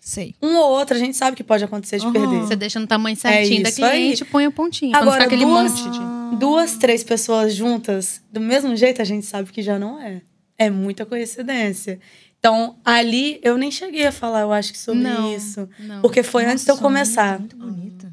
Sei. 0.00 0.34
Um 0.42 0.56
ou 0.56 0.70
outro, 0.70 0.96
a 0.96 0.98
gente 0.98 1.14
sabe 1.14 1.36
que 1.36 1.44
pode 1.44 1.62
acontecer 1.62 1.98
de 1.98 2.04
Aham. 2.06 2.12
perder. 2.14 2.40
Você 2.40 2.56
deixa 2.56 2.80
no 2.80 2.86
tamanho 2.86 3.16
certinho 3.16 3.62
da 3.62 3.68
É 3.68 3.72
aí. 3.72 4.02
cliente, 4.02 4.24
põe 4.24 4.46
o 4.46 4.52
pontinho. 4.52 4.92
pra 4.92 5.00
não 5.00 5.08
Agora, 5.08 5.24
ficar 5.24 5.34
aquele 5.34 5.44
duas- 5.50 5.72
monte 5.72 5.90
de... 5.90 6.13
Duas, 6.38 6.76
três 6.76 7.02
pessoas 7.04 7.54
juntas, 7.54 8.20
do 8.32 8.40
mesmo 8.40 8.74
jeito, 8.76 9.00
a 9.00 9.04
gente 9.04 9.26
sabe 9.26 9.50
que 9.52 9.62
já 9.62 9.78
não 9.78 10.00
é. 10.00 10.22
É 10.58 10.70
muita 10.70 11.04
coincidência. 11.04 11.98
Então, 12.38 12.76
ali, 12.84 13.40
eu 13.42 13.56
nem 13.56 13.70
cheguei 13.70 14.06
a 14.06 14.12
falar, 14.12 14.42
eu 14.42 14.52
acho 14.52 14.72
que 14.72 14.78
sobre 14.78 15.00
Não, 15.02 15.34
isso. 15.34 15.68
não. 15.78 16.00
Porque 16.02 16.22
foi 16.22 16.44
antes 16.44 16.64
de 16.64 16.70
eu 16.70 16.74
Nossa, 16.74 16.82
começar. 16.86 17.38
Muito 17.38 17.56
bonita. 17.56 18.12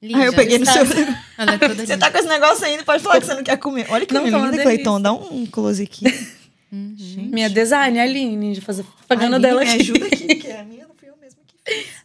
Linda. 0.00 0.18
Ah, 0.20 0.24
eu 0.26 0.32
peguei 0.32 0.58
no 0.58 0.64
Tá. 0.64 0.72
seu. 0.72 0.84
Ela 1.36 1.54
é 1.54 1.58
toda 1.58 1.74
Você 1.74 1.80
linda. 1.82 1.98
tá 1.98 2.10
com 2.12 2.18
esse 2.18 2.28
negócio 2.28 2.64
ainda, 2.64 2.84
pode 2.84 3.02
falar 3.02 3.18
que 3.20 3.26
você 3.26 3.34
não 3.34 3.42
quer 3.42 3.56
comer. 3.56 3.86
Olha 3.90 4.06
que 4.06 4.14
Não, 4.14 4.22
tá 4.22 4.26
linda, 4.28 4.40
delícia. 4.50 4.62
Cleiton. 4.64 5.00
Dá 5.00 5.12
um 5.12 5.46
close 5.46 5.82
aqui. 5.82 6.04
Uhum. 6.72 7.28
Minha 7.32 7.48
design, 7.48 7.98
a 7.98 8.02
Aline, 8.02 8.52
de 8.54 8.60
fazer 8.60 8.84
propaganda 8.84 9.36
Aline, 9.36 9.42
dela 9.48 9.60
me 9.64 9.70
aqui. 9.70 9.80
ajuda 9.82 10.06
aqui, 10.06 10.34
que 10.34 10.50
a 10.52 10.64
minha 10.64 10.84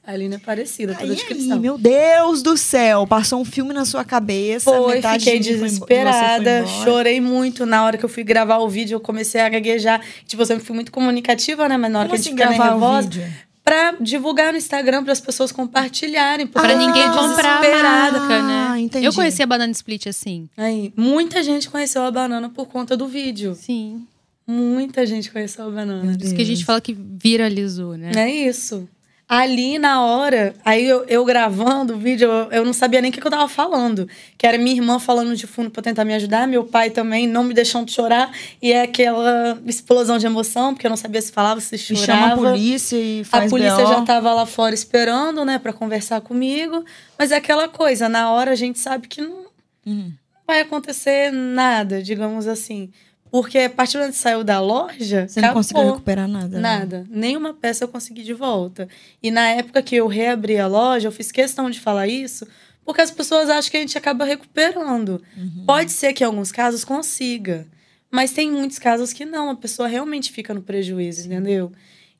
A 0.03 0.13
Aline 0.13 0.35
é 0.35 0.39
parecida, 0.39 0.93
toda 0.95 1.11
Aí, 1.11 1.15
de 1.15 1.51
aí, 1.53 1.59
meu 1.59 1.77
Deus 1.77 2.41
do 2.41 2.57
céu. 2.57 3.05
Passou 3.05 3.39
um 3.39 3.45
filme 3.45 3.73
na 3.73 3.85
sua 3.85 4.03
cabeça. 4.03 4.71
Foi, 4.71 5.01
fiquei 5.01 5.39
de 5.39 5.53
desesperada, 5.53 6.65
foi 6.65 6.83
chorei 6.83 7.21
muito. 7.21 7.65
Na 7.65 7.85
hora 7.85 7.97
que 7.97 8.03
eu 8.05 8.09
fui 8.09 8.23
gravar 8.23 8.57
o 8.57 8.67
vídeo, 8.67 8.95
eu 8.95 8.99
comecei 8.99 9.39
a 9.39 9.47
gaguejar. 9.49 10.01
Tipo, 10.25 10.41
eu 10.41 10.45
sempre 10.45 10.65
fui 10.65 10.75
muito 10.75 10.91
comunicativa, 10.91 11.69
né? 11.69 11.77
Mas 11.77 11.91
na 11.91 11.99
hora 11.99 12.09
Como 12.09 12.19
que 12.21 12.27
a 12.27 12.31
assim 12.31 12.37
gente 12.37 12.39
fica 12.39 12.57
gravar 12.57 12.75
o 12.75 12.79
nervosa, 12.79 13.09
vídeo? 13.09 13.33
pra 13.63 13.95
divulgar 14.01 14.51
no 14.51 14.57
Instagram, 14.57 15.03
para 15.03 15.13
as 15.13 15.19
pessoas 15.19 15.51
compartilharem. 15.51 16.47
Pra 16.47 16.75
ninguém 16.75 17.07
comprar 17.09 17.57
a 17.57 17.61
desesperada. 17.61 18.19
marca, 18.19 18.43
né? 18.43 18.67
Ah, 18.71 18.79
entendi. 18.79 19.05
Eu 19.05 19.13
conheci 19.13 19.43
a 19.43 19.45
Banana 19.45 19.71
Split 19.71 20.07
assim. 20.07 20.49
Aí, 20.57 20.91
muita 20.95 21.43
gente 21.43 21.69
conheceu 21.69 22.01
a 22.01 22.11
banana 22.11 22.49
por 22.49 22.67
conta 22.67 22.97
do 22.97 23.07
vídeo. 23.07 23.53
Sim. 23.55 24.05
Muita 24.47 25.05
gente 25.05 25.31
conheceu 25.31 25.67
a 25.67 25.69
banana. 25.69 26.13
Por 26.17 26.25
isso 26.25 26.35
que 26.35 26.41
a 26.41 26.45
gente 26.45 26.65
fala 26.65 26.81
que 26.81 26.93
viralizou, 26.97 27.95
né? 27.95 28.11
É 28.15 28.29
isso. 28.29 28.89
Ali 29.33 29.79
na 29.79 30.03
hora, 30.03 30.53
aí 30.65 30.85
eu, 30.85 31.05
eu 31.07 31.23
gravando 31.23 31.93
o 31.93 31.97
vídeo, 31.97 32.27
eu, 32.29 32.51
eu 32.51 32.65
não 32.65 32.73
sabia 32.73 32.99
nem 32.99 33.09
o 33.09 33.13
que, 33.13 33.21
que 33.21 33.25
eu 33.25 33.31
tava 33.31 33.47
falando. 33.47 34.05
Que 34.37 34.45
era 34.45 34.57
minha 34.57 34.75
irmã 34.75 34.99
falando 34.99 35.33
de 35.37 35.47
fundo 35.47 35.71
pra 35.71 35.81
tentar 35.81 36.03
me 36.03 36.13
ajudar, 36.13 36.45
meu 36.49 36.65
pai 36.65 36.89
também 36.89 37.25
não 37.25 37.41
me 37.45 37.53
deixando 37.53 37.89
chorar. 37.89 38.29
E 38.61 38.73
é 38.73 38.81
aquela 38.81 39.57
explosão 39.65 40.17
de 40.17 40.25
emoção, 40.25 40.73
porque 40.73 40.85
eu 40.85 40.89
não 40.89 40.97
sabia 40.97 41.21
se 41.21 41.31
falava, 41.31 41.61
se 41.61 41.75
E 41.75 41.77
chorava. 41.77 42.05
chama 42.05 42.33
a 42.33 42.35
polícia 42.51 42.97
e 42.97 43.21
A 43.21 43.25
faz 43.25 43.49
polícia 43.49 43.77
BO. 43.85 43.87
já 43.87 44.01
tava 44.01 44.33
lá 44.33 44.45
fora 44.45 44.75
esperando, 44.75 45.45
né, 45.45 45.57
pra 45.57 45.71
conversar 45.71 46.19
comigo. 46.19 46.83
Mas 47.17 47.31
é 47.31 47.37
aquela 47.37 47.69
coisa, 47.69 48.09
na 48.09 48.31
hora 48.31 48.51
a 48.51 48.55
gente 48.55 48.79
sabe 48.79 49.07
que 49.07 49.21
não 49.21 49.45
Uhum. 49.85 50.11
vai 50.45 50.59
acontecer 50.59 51.31
nada, 51.31 52.03
digamos 52.03 52.47
assim. 52.47 52.91
Porque 53.31 53.57
a 53.59 53.69
partir 53.69 53.93
do 53.93 53.99
momento 53.99 54.13
que 54.13 54.19
saiu 54.19 54.43
da 54.43 54.59
loja, 54.59 55.25
Você 55.27 55.39
não 55.39 55.47
acabou. 55.49 55.63
conseguiu 55.63 55.85
recuperar 55.93 56.27
nada. 56.27 56.47
né? 56.49 56.59
Nada. 56.59 57.07
Nenhuma 57.09 57.53
peça 57.53 57.85
eu 57.85 57.87
consegui 57.87 58.23
de 58.23 58.33
volta. 58.33 58.89
E 59.23 59.31
na 59.31 59.47
época 59.49 59.81
que 59.81 59.95
eu 59.95 60.05
reabri 60.07 60.57
a 60.59 60.67
loja, 60.67 61.07
eu 61.07 61.11
fiz 61.13 61.31
questão 61.31 61.69
de 61.69 61.79
falar 61.79 62.07
isso, 62.07 62.45
porque 62.83 62.99
as 63.01 63.09
pessoas 63.09 63.49
acham 63.49 63.71
que 63.71 63.77
a 63.77 63.79
gente 63.79 63.97
acaba 63.97 64.25
recuperando. 64.25 65.21
Uhum. 65.37 65.63
Pode 65.65 65.91
ser 65.91 66.11
que 66.11 66.23
em 66.23 66.27
alguns 66.27 66.51
casos 66.51 66.83
consiga. 66.83 67.65
Mas 68.11 68.33
tem 68.33 68.51
muitos 68.51 68.77
casos 68.77 69.13
que 69.13 69.23
não, 69.23 69.49
a 69.49 69.55
pessoa 69.55 69.87
realmente 69.87 70.29
fica 70.33 70.53
no 70.53 70.61
prejuízo, 70.61 71.25
entendeu? 71.27 71.71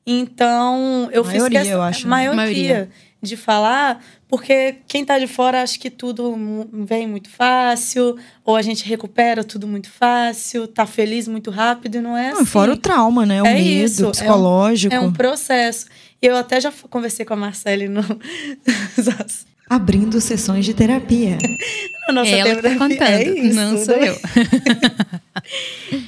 Então, 0.06 1.08
eu 1.12 1.22
fiz 1.24 1.34
Maioria, 1.38 1.60
questão, 1.60 1.78
eu 1.78 1.82
acho, 1.82 2.04
né? 2.04 2.10
maioria, 2.10 2.36
Maioria. 2.36 2.90
de 3.22 3.36
falar, 3.36 4.04
porque 4.28 4.76
quem 4.88 5.04
tá 5.04 5.16
de 5.18 5.28
fora 5.28 5.62
acha 5.62 5.78
que 5.78 5.88
tudo 5.88 6.34
vem 6.72 7.06
muito 7.06 7.30
fácil, 7.30 8.16
ou 8.44 8.56
a 8.56 8.62
gente 8.62 8.84
recupera 8.84 9.44
tudo 9.44 9.68
muito 9.68 9.88
fácil, 9.88 10.66
tá 10.66 10.84
feliz 10.86 11.28
muito 11.28 11.50
rápido, 11.50 11.96
e 11.98 12.00
não 12.00 12.16
é 12.16 12.30
Não, 12.32 12.38
assim. 12.38 12.46
fora 12.46 12.72
o 12.72 12.76
trauma, 12.76 13.24
né? 13.24 13.40
O 13.42 13.46
É 13.46 13.54
medo 13.54 13.84
isso, 13.84 14.04
é 14.04 14.08
um- 14.08 14.10
psicológico. 14.10 14.94
É 14.94 14.98
um 15.00 15.12
processo. 15.12 15.86
E 16.20 16.26
eu 16.26 16.36
até 16.36 16.60
já 16.60 16.72
conversei 16.90 17.24
com 17.24 17.34
a 17.34 17.36
Marcele 17.36 17.88
no. 17.88 18.00
Abrindo 19.74 20.20
sessões 20.20 20.64
de 20.64 20.74
terapia. 20.74 21.38
nossa 22.12 22.30
é 22.30 22.38
ela 22.40 22.56
que 22.56 22.56
tá 22.56 22.62
terapia. 22.62 22.78
contando, 22.78 23.08
É 23.08 23.38
isso, 23.38 23.54
não 23.54 23.84
sou 23.84 23.96
né? 23.96 24.08
eu. 24.08 24.16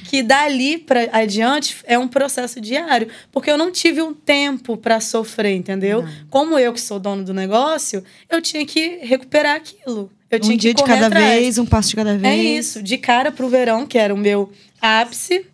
Que 0.05 0.23
dali 0.23 0.77
pra 0.77 1.09
adiante 1.11 1.77
é 1.85 1.97
um 1.97 2.07
processo 2.07 2.61
diário. 2.61 3.07
Porque 3.31 3.49
eu 3.49 3.57
não 3.57 3.71
tive 3.71 4.01
um 4.01 4.13
tempo 4.13 4.77
pra 4.77 4.99
sofrer, 4.99 5.55
entendeu? 5.55 6.05
Como 6.29 6.57
eu 6.57 6.71
que 6.73 6.79
sou 6.81 6.99
dono 6.99 7.23
do 7.23 7.33
negócio, 7.33 8.03
eu 8.29 8.41
tinha 8.41 8.65
que 8.65 8.99
recuperar 9.01 9.55
aquilo. 9.55 10.09
Eu 10.29 10.39
tinha 10.39 10.53
um 10.53 10.57
dia 10.57 10.73
que 10.73 10.81
de 10.81 10.87
cada 10.87 11.07
atrás. 11.07 11.39
vez, 11.41 11.57
um 11.57 11.65
passo 11.65 11.89
de 11.89 11.95
cada 11.95 12.17
vez. 12.17 12.33
É 12.33 12.37
isso. 12.37 12.81
De 12.81 12.97
cara 12.97 13.31
pro 13.31 13.49
verão, 13.49 13.85
que 13.85 13.97
era 13.97 14.13
o 14.13 14.17
meu 14.17 14.51
ápice. 14.81 15.45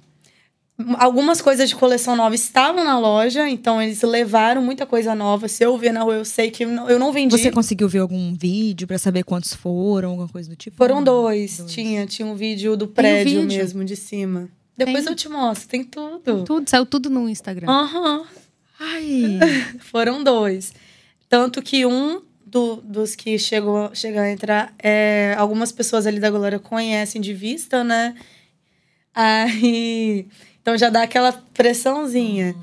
Algumas 0.98 1.42
coisas 1.42 1.70
de 1.70 1.76
coleção 1.76 2.16
nova 2.16 2.34
estavam 2.36 2.84
na 2.84 2.98
loja, 3.00 3.48
então 3.50 3.82
eles 3.82 4.02
levaram 4.02 4.62
muita 4.62 4.86
coisa 4.86 5.14
nova. 5.16 5.48
Se 5.48 5.64
eu 5.64 5.78
ver 5.78 5.92
na 5.92 6.02
rua, 6.04 6.16
eu 6.16 6.26
sei 6.26 6.50
que 6.52 6.64
eu 6.64 6.70
não- 6.70 7.12
vendi. 7.12 7.38
Você 7.38 7.52
conseguiu 7.52 7.88
ver 7.90 8.00
algum 8.00 8.34
vídeo 8.34 8.88
pra 8.88 8.98
saber 8.98 9.24
quantos 9.24 9.54
foram, 9.54 10.12
alguma 10.12 10.28
coisa 10.30 10.50
do 10.50 10.56
tipo? 10.56 10.78
Foram 10.78 11.04
dois. 11.04 11.58
Dois. 11.58 11.72
Tinha, 11.72 12.06
tinha 12.06 12.26
um 12.28 12.36
vídeo 12.36 12.76
do 12.78 12.88
prédio 12.88 13.42
vídeo? 13.42 13.58
mesmo, 13.58 13.84
de 13.84 13.96
cima. 13.96 14.50
Depois 14.78 15.04
Tem. 15.04 15.12
eu 15.12 15.16
te 15.16 15.28
mostro, 15.30 15.68
tem 15.68 15.84
tudo. 15.84 16.44
Tudo, 16.44 16.70
saiu 16.70 16.86
tudo 16.86 17.10
no 17.10 17.28
Instagram. 17.30 17.68
Aham. 17.70 18.24
Ai, 18.80 19.40
Foram 19.80 20.24
dois. 20.24 20.74
Tanto 21.30 21.62
que 21.62 21.86
um 21.86 22.22
do- 22.46 22.78
dos 22.78 23.16
que 23.16 23.38
chegou, 23.38 23.92
chegou 23.94 24.20
a 24.22 24.30
entrar, 24.32 24.74
é, 24.82 25.36
algumas 25.38 25.72
pessoas 25.72 26.06
ali 26.08 26.20
da 26.20 26.30
Glória 26.30 26.58
conhecem 26.60 27.22
de 27.22 27.34
vista, 27.34 27.84
né? 27.84 28.16
Aí. 29.14 30.26
Então 30.62 30.78
já 30.78 30.90
dá 30.90 31.04
aquela 31.04 31.32
pressãozinha. 31.54 32.56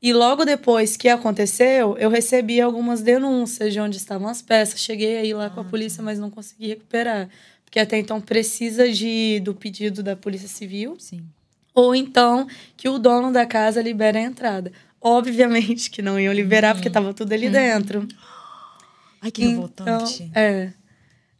E 0.00 0.12
logo 0.12 0.44
depois 0.44 0.96
que 0.96 1.08
aconteceu, 1.08 1.96
eu 1.98 2.10
recebi 2.10 2.60
algumas 2.60 3.00
denúncias 3.00 3.72
de 3.72 3.80
onde 3.80 3.96
estavam 3.96 4.28
as 4.28 4.42
peças. 4.42 4.80
Cheguei 4.80 5.16
aí 5.16 5.34
lá 5.34 5.50
com 5.50 5.60
a 5.60 5.64
polícia, 5.64 6.02
mas 6.02 6.18
não 6.18 6.30
consegui 6.30 6.68
recuperar. 6.68 7.28
Porque 7.64 7.80
até 7.80 7.98
então 7.98 8.20
precisa 8.20 8.90
de, 8.90 9.40
do 9.40 9.54
pedido 9.54 10.02
da 10.02 10.14
Polícia 10.14 10.48
Civil 10.48 10.96
sim. 10.98 11.24
ou 11.74 11.94
então 11.94 12.46
que 12.76 12.88
o 12.88 12.98
dono 12.98 13.32
da 13.32 13.44
casa 13.44 13.82
libere 13.82 14.18
a 14.18 14.22
entrada. 14.22 14.70
Obviamente 15.00 15.90
que 15.90 16.00
não 16.00 16.18
iam 16.18 16.32
liberar, 16.32 16.74
porque 16.74 16.88
tava 16.90 17.12
tudo 17.12 17.32
ali 17.32 17.48
dentro. 17.48 18.06
Ai, 19.20 19.30
que 19.30 19.44
revoltante. 19.46 20.22
Então, 20.22 20.40
é. 20.40 20.72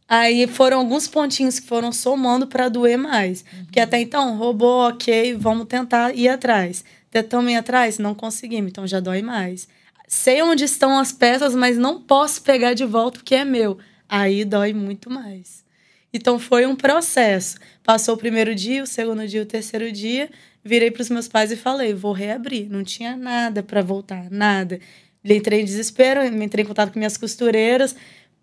Aí 0.07 0.47
foram 0.47 0.79
alguns 0.79 1.07
pontinhos 1.07 1.59
que 1.59 1.67
foram 1.67 1.91
somando 1.91 2.47
para 2.47 2.69
doer 2.69 2.97
mais. 2.97 3.43
Porque 3.65 3.79
até 3.79 3.99
então, 3.99 4.37
roubou, 4.37 4.87
ok, 4.87 5.35
vamos 5.35 5.67
tentar 5.67 6.15
ir 6.15 6.29
atrás. 6.29 6.85
Tentamos 7.11 7.51
ir 7.51 7.55
atrás? 7.55 7.99
Não 7.99 8.15
conseguimos, 8.15 8.71
então 8.71 8.87
já 8.87 8.99
dói 8.99 9.21
mais. 9.21 9.67
Sei 10.07 10.41
onde 10.41 10.63
estão 10.63 10.97
as 10.97 11.11
peças, 11.11 11.53
mas 11.53 11.77
não 11.77 12.01
posso 12.01 12.41
pegar 12.41 12.73
de 12.73 12.85
volta 12.85 13.19
porque 13.19 13.35
é 13.35 13.43
meu. 13.43 13.77
Aí 14.07 14.45
dói 14.45 14.73
muito 14.73 15.09
mais. 15.09 15.65
Então 16.13 16.39
foi 16.39 16.65
um 16.65 16.75
processo. 16.75 17.57
Passou 17.83 18.15
o 18.15 18.17
primeiro 18.17 18.55
dia, 18.55 18.83
o 18.83 18.87
segundo 18.87 19.27
dia, 19.27 19.41
o 19.41 19.45
terceiro 19.45 19.91
dia. 19.91 20.29
Virei 20.63 20.89
para 20.89 21.01
os 21.01 21.09
meus 21.09 21.27
pais 21.27 21.51
e 21.51 21.57
falei: 21.57 21.93
vou 21.93 22.13
reabrir. 22.13 22.69
Não 22.69 22.83
tinha 22.83 23.17
nada 23.17 23.61
para 23.61 23.81
voltar, 23.81 24.29
nada. 24.31 24.79
Entrei 25.23 25.61
em 25.61 25.65
desespero, 25.65 26.23
entrei 26.23 26.63
em 26.63 26.67
contato 26.67 26.93
com 26.93 26.99
minhas 26.99 27.17
costureiras. 27.17 27.95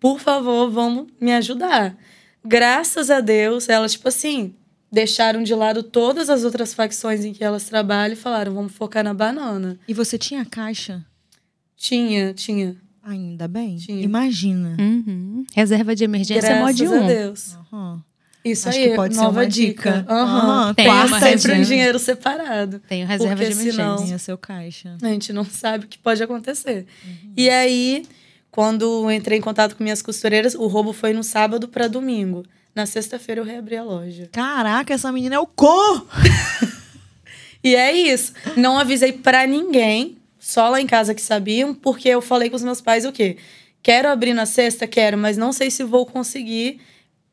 Por 0.05 0.19
favor, 0.19 0.69
vamos 0.69 1.07
me 1.19 1.33
ajudar. 1.33 1.97
Graças 2.45 3.09
a 3.09 3.21
Deus, 3.21 3.67
elas, 3.67 3.93
tipo 3.93 4.07
assim, 4.07 4.53
deixaram 4.91 5.41
de 5.41 5.55
lado 5.55 5.81
todas 5.81 6.29
as 6.29 6.43
outras 6.43 6.75
facções 6.75 7.25
em 7.25 7.33
que 7.33 7.43
elas 7.43 7.63
trabalham 7.63 8.13
e 8.13 8.15
falaram: 8.15 8.53
vamos 8.53 8.71
focar 8.73 9.03
na 9.03 9.15
banana. 9.15 9.79
E 9.87 9.95
você 9.95 10.15
tinha 10.15 10.45
caixa? 10.45 11.03
Tinha, 11.75 12.35
tinha. 12.35 12.75
Ainda 13.03 13.47
bem? 13.47 13.77
Tinha. 13.77 14.03
Imagina. 14.03 14.77
Uhum. 14.79 15.43
Reserva 15.55 15.95
de 15.95 16.03
emergência 16.03 16.49
Graças 16.55 16.79
mod 16.79 16.85
a 16.85 17.01
1. 17.01 17.07
Deus. 17.07 17.55
Aham. 17.73 18.03
Isso 18.43 18.69
Acho 18.69 18.77
aí, 18.77 18.89
que 18.89 18.95
pode 18.95 19.15
ser 19.15 19.21
nova 19.21 19.39
uma 19.39 19.47
dica. 19.47 19.91
dica. 20.01 20.13
Aham. 20.13 20.37
Aham, 20.67 20.73
Tem 20.75 20.85
Tem 20.85 20.93
uma 20.93 21.19
sempre 21.19 21.53
um 21.53 21.61
dinheiro 21.63 21.97
separado. 21.97 22.79
Tenho 22.87 23.07
reserva 23.07 23.35
de 23.37 23.41
emergência. 23.53 23.71
senão- 23.71 24.05
Tinha 24.05 24.19
seu 24.19 24.37
caixa. 24.37 24.95
A 25.01 25.07
gente 25.07 25.33
não 25.33 25.43
sabe 25.43 25.85
o 25.85 25.87
que 25.87 25.97
pode 25.97 26.21
acontecer. 26.21 26.85
E 27.35 27.49
aí, 27.49 28.05
quando 28.55 29.11
entrei 29.11 29.37
em 29.37 29.41
contato 29.41 29.75
com 29.75 29.83
minhas 29.83 30.01
costureiras, 30.01 30.55
o 30.55 30.65
roubo 30.67 30.93
foi 30.93 31.11
no 31.11 31.25
sábado 31.25 31.67
para 31.67 31.89
domingo. 31.89 32.45
Na 32.73 32.85
sexta-feira 32.85 33.41
eu 33.41 33.45
reabri 33.45 33.75
a 33.75 33.83
loja. 33.83 34.29
Caraca, 34.31 34.93
essa 34.93 35.11
menina 35.11 35.35
é 35.35 35.39
o 35.39 35.45
co! 35.45 36.07
E 37.61 37.75
é 37.75 37.91
isso. 37.91 38.31
Não 38.55 38.77
avisei 38.77 39.11
pra 39.11 39.47
ninguém, 39.47 40.19
só 40.37 40.69
lá 40.69 40.79
em 40.79 40.85
casa 40.85 41.15
que 41.15 41.21
sabiam, 41.21 41.73
porque 41.73 42.07
eu 42.07 42.21
falei 42.21 42.47
com 42.47 42.55
os 42.55 42.63
meus 42.63 42.79
pais 42.79 43.05
o 43.05 43.11
quê? 43.11 43.37
Quero 43.81 44.07
abrir 44.07 44.35
na 44.35 44.45
sexta? 44.45 44.85
Quero, 44.85 45.17
mas 45.17 45.35
não 45.35 45.51
sei 45.51 45.71
se 45.71 45.83
vou 45.83 46.05
conseguir 46.05 46.79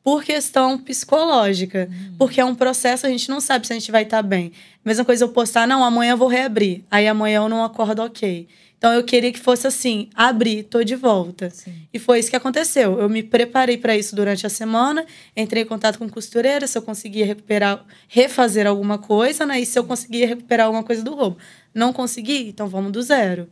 por 0.02 0.24
questão 0.24 0.78
psicológica. 0.78 1.86
Hum. 1.92 2.14
Porque 2.18 2.40
é 2.40 2.44
um 2.46 2.54
processo, 2.54 3.06
a 3.06 3.10
gente 3.10 3.28
não 3.28 3.42
sabe 3.42 3.66
se 3.66 3.74
a 3.74 3.78
gente 3.78 3.92
vai 3.92 4.04
estar 4.04 4.22
bem. 4.22 4.52
Mesma 4.82 5.04
coisa 5.04 5.22
eu 5.22 5.28
postar, 5.28 5.68
não, 5.68 5.84
amanhã 5.84 6.12
eu 6.12 6.16
vou 6.16 6.28
reabrir. 6.28 6.82
Aí 6.90 7.06
amanhã 7.06 7.36
eu 7.36 7.48
não 7.50 7.62
acordo 7.62 8.02
ok. 8.02 8.48
Então 8.82 8.92
eu 8.92 9.04
queria 9.04 9.32
que 9.32 9.38
fosse 9.38 9.64
assim, 9.64 10.10
abri, 10.12 10.64
tô 10.64 10.82
de 10.82 10.96
volta. 10.96 11.48
Sim. 11.50 11.86
E 11.94 12.00
foi 12.00 12.18
isso 12.18 12.28
que 12.28 12.34
aconteceu. 12.34 12.98
Eu 12.98 13.08
me 13.08 13.22
preparei 13.22 13.78
para 13.78 13.96
isso 13.96 14.16
durante 14.16 14.44
a 14.44 14.50
semana, 14.50 15.06
entrei 15.36 15.62
em 15.62 15.66
contato 15.66 16.00
com 16.00 16.08
costureira, 16.08 16.66
se 16.66 16.76
eu 16.76 16.82
conseguia 16.82 17.24
recuperar, 17.24 17.86
refazer 18.08 18.66
alguma 18.66 18.98
coisa, 18.98 19.46
né? 19.46 19.60
E 19.60 19.64
se 19.64 19.78
eu 19.78 19.84
conseguia 19.84 20.26
recuperar 20.26 20.66
alguma 20.66 20.82
coisa 20.82 21.00
do 21.00 21.14
roubo. 21.14 21.38
Não 21.72 21.92
consegui, 21.92 22.48
então 22.48 22.66
vamos 22.66 22.90
do 22.90 23.00
zero. 23.00 23.48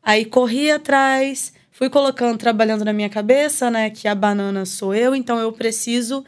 Aí 0.00 0.24
corri 0.24 0.70
atrás, 0.70 1.52
fui 1.72 1.90
colocando, 1.90 2.38
trabalhando 2.38 2.84
na 2.84 2.92
minha 2.92 3.08
cabeça, 3.08 3.68
né, 3.72 3.90
que 3.90 4.06
a 4.06 4.14
banana 4.14 4.64
sou 4.64 4.94
eu, 4.94 5.12
então 5.12 5.40
eu 5.40 5.52
preciso 5.52 6.24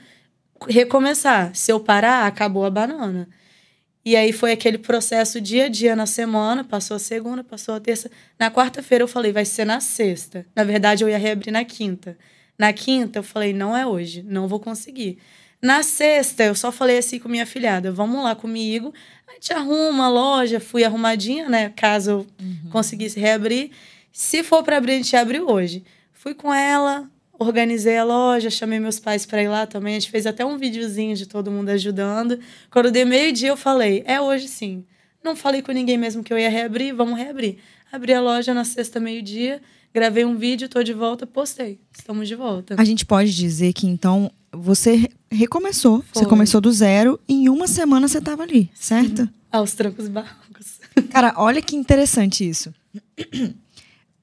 recomeçar. 0.68 1.54
Se 1.54 1.70
eu 1.70 1.78
parar, 1.78 2.26
acabou 2.26 2.64
a 2.64 2.70
banana. 2.70 3.28
E 4.04 4.16
aí 4.16 4.32
foi 4.32 4.52
aquele 4.52 4.78
processo 4.78 5.40
dia 5.40 5.66
a 5.66 5.68
dia 5.68 5.94
na 5.94 6.06
semana, 6.06 6.64
passou 6.64 6.96
a 6.96 7.00
segunda, 7.00 7.44
passou 7.44 7.74
a 7.74 7.80
terça. 7.80 8.10
Na 8.38 8.50
quarta-feira 8.50 9.04
eu 9.04 9.08
falei, 9.08 9.32
vai 9.32 9.44
ser 9.44 9.64
na 9.66 9.80
sexta. 9.80 10.46
Na 10.56 10.64
verdade, 10.64 11.04
eu 11.04 11.08
ia 11.08 11.18
reabrir 11.18 11.52
na 11.52 11.64
quinta. 11.64 12.16
Na 12.58 12.72
quinta 12.72 13.18
eu 13.18 13.22
falei, 13.22 13.52
não 13.52 13.76
é 13.76 13.86
hoje, 13.86 14.22
não 14.22 14.48
vou 14.48 14.58
conseguir. 14.58 15.18
Na 15.62 15.82
sexta, 15.82 16.44
eu 16.44 16.54
só 16.54 16.72
falei 16.72 16.98
assim 16.98 17.18
com 17.18 17.28
minha 17.28 17.44
filhada: 17.44 17.92
vamos 17.92 18.24
lá 18.24 18.34
comigo, 18.34 18.94
a 19.28 19.34
gente 19.34 19.52
arruma 19.52 20.06
a 20.06 20.08
loja, 20.08 20.58
fui 20.58 20.84
arrumadinha, 20.84 21.48
né? 21.50 21.70
Caso 21.76 22.10
eu 22.10 22.26
conseguisse 22.70 23.20
reabrir. 23.20 23.70
Se 24.10 24.42
for 24.42 24.62
para 24.62 24.78
abrir, 24.78 24.92
a 24.92 24.96
gente 24.96 25.14
abre 25.14 25.40
hoje. 25.40 25.84
Fui 26.12 26.34
com 26.34 26.52
ela, 26.52 27.10
organizei 27.40 27.96
a 27.98 28.04
loja, 28.04 28.50
chamei 28.50 28.78
meus 28.78 29.00
pais 29.00 29.24
para 29.26 29.42
ir 29.42 29.48
lá 29.48 29.66
também. 29.66 29.96
A 29.96 29.98
gente 29.98 30.10
fez 30.10 30.26
até 30.26 30.44
um 30.44 30.56
videozinho 30.58 31.16
de 31.16 31.26
todo 31.26 31.50
mundo 31.50 31.70
ajudando. 31.70 32.38
Quando 32.70 32.90
deu 32.92 33.06
meio-dia, 33.06 33.48
eu 33.48 33.56
falei: 33.56 34.02
é 34.06 34.20
hoje 34.20 34.46
sim. 34.46 34.84
Não 35.24 35.34
falei 35.34 35.60
com 35.62 35.72
ninguém 35.72 35.98
mesmo 35.98 36.22
que 36.22 36.32
eu 36.32 36.38
ia 36.38 36.48
reabrir, 36.50 36.94
vamos 36.94 37.18
reabrir. 37.18 37.56
Abri 37.92 38.12
a 38.14 38.20
loja 38.20 38.54
na 38.54 38.64
sexta, 38.64 39.00
meio-dia, 39.00 39.60
gravei 39.92 40.24
um 40.24 40.36
vídeo, 40.36 40.68
tô 40.68 40.82
de 40.82 40.92
volta, 40.92 41.26
postei. 41.26 41.80
Estamos 41.92 42.28
de 42.28 42.34
volta. 42.36 42.74
A 42.78 42.84
gente 42.84 43.04
pode 43.04 43.34
dizer 43.34 43.72
que 43.72 43.86
então 43.86 44.30
você 44.52 44.94
re- 44.96 45.10
recomeçou. 45.30 45.98
Você 46.12 46.20
Foi. 46.20 46.28
começou 46.28 46.60
do 46.60 46.70
zero 46.72 47.18
e 47.28 47.34
em 47.44 47.48
uma 47.48 47.66
semana 47.66 48.06
você 48.08 48.18
estava 48.18 48.42
ali, 48.44 48.70
certo? 48.74 49.28
Aos 49.50 49.74
trancos 49.74 50.08
barrancos. 50.08 50.78
Cara, 51.10 51.34
olha 51.36 51.60
que 51.60 51.74
interessante 51.76 52.48
isso. 52.48 52.72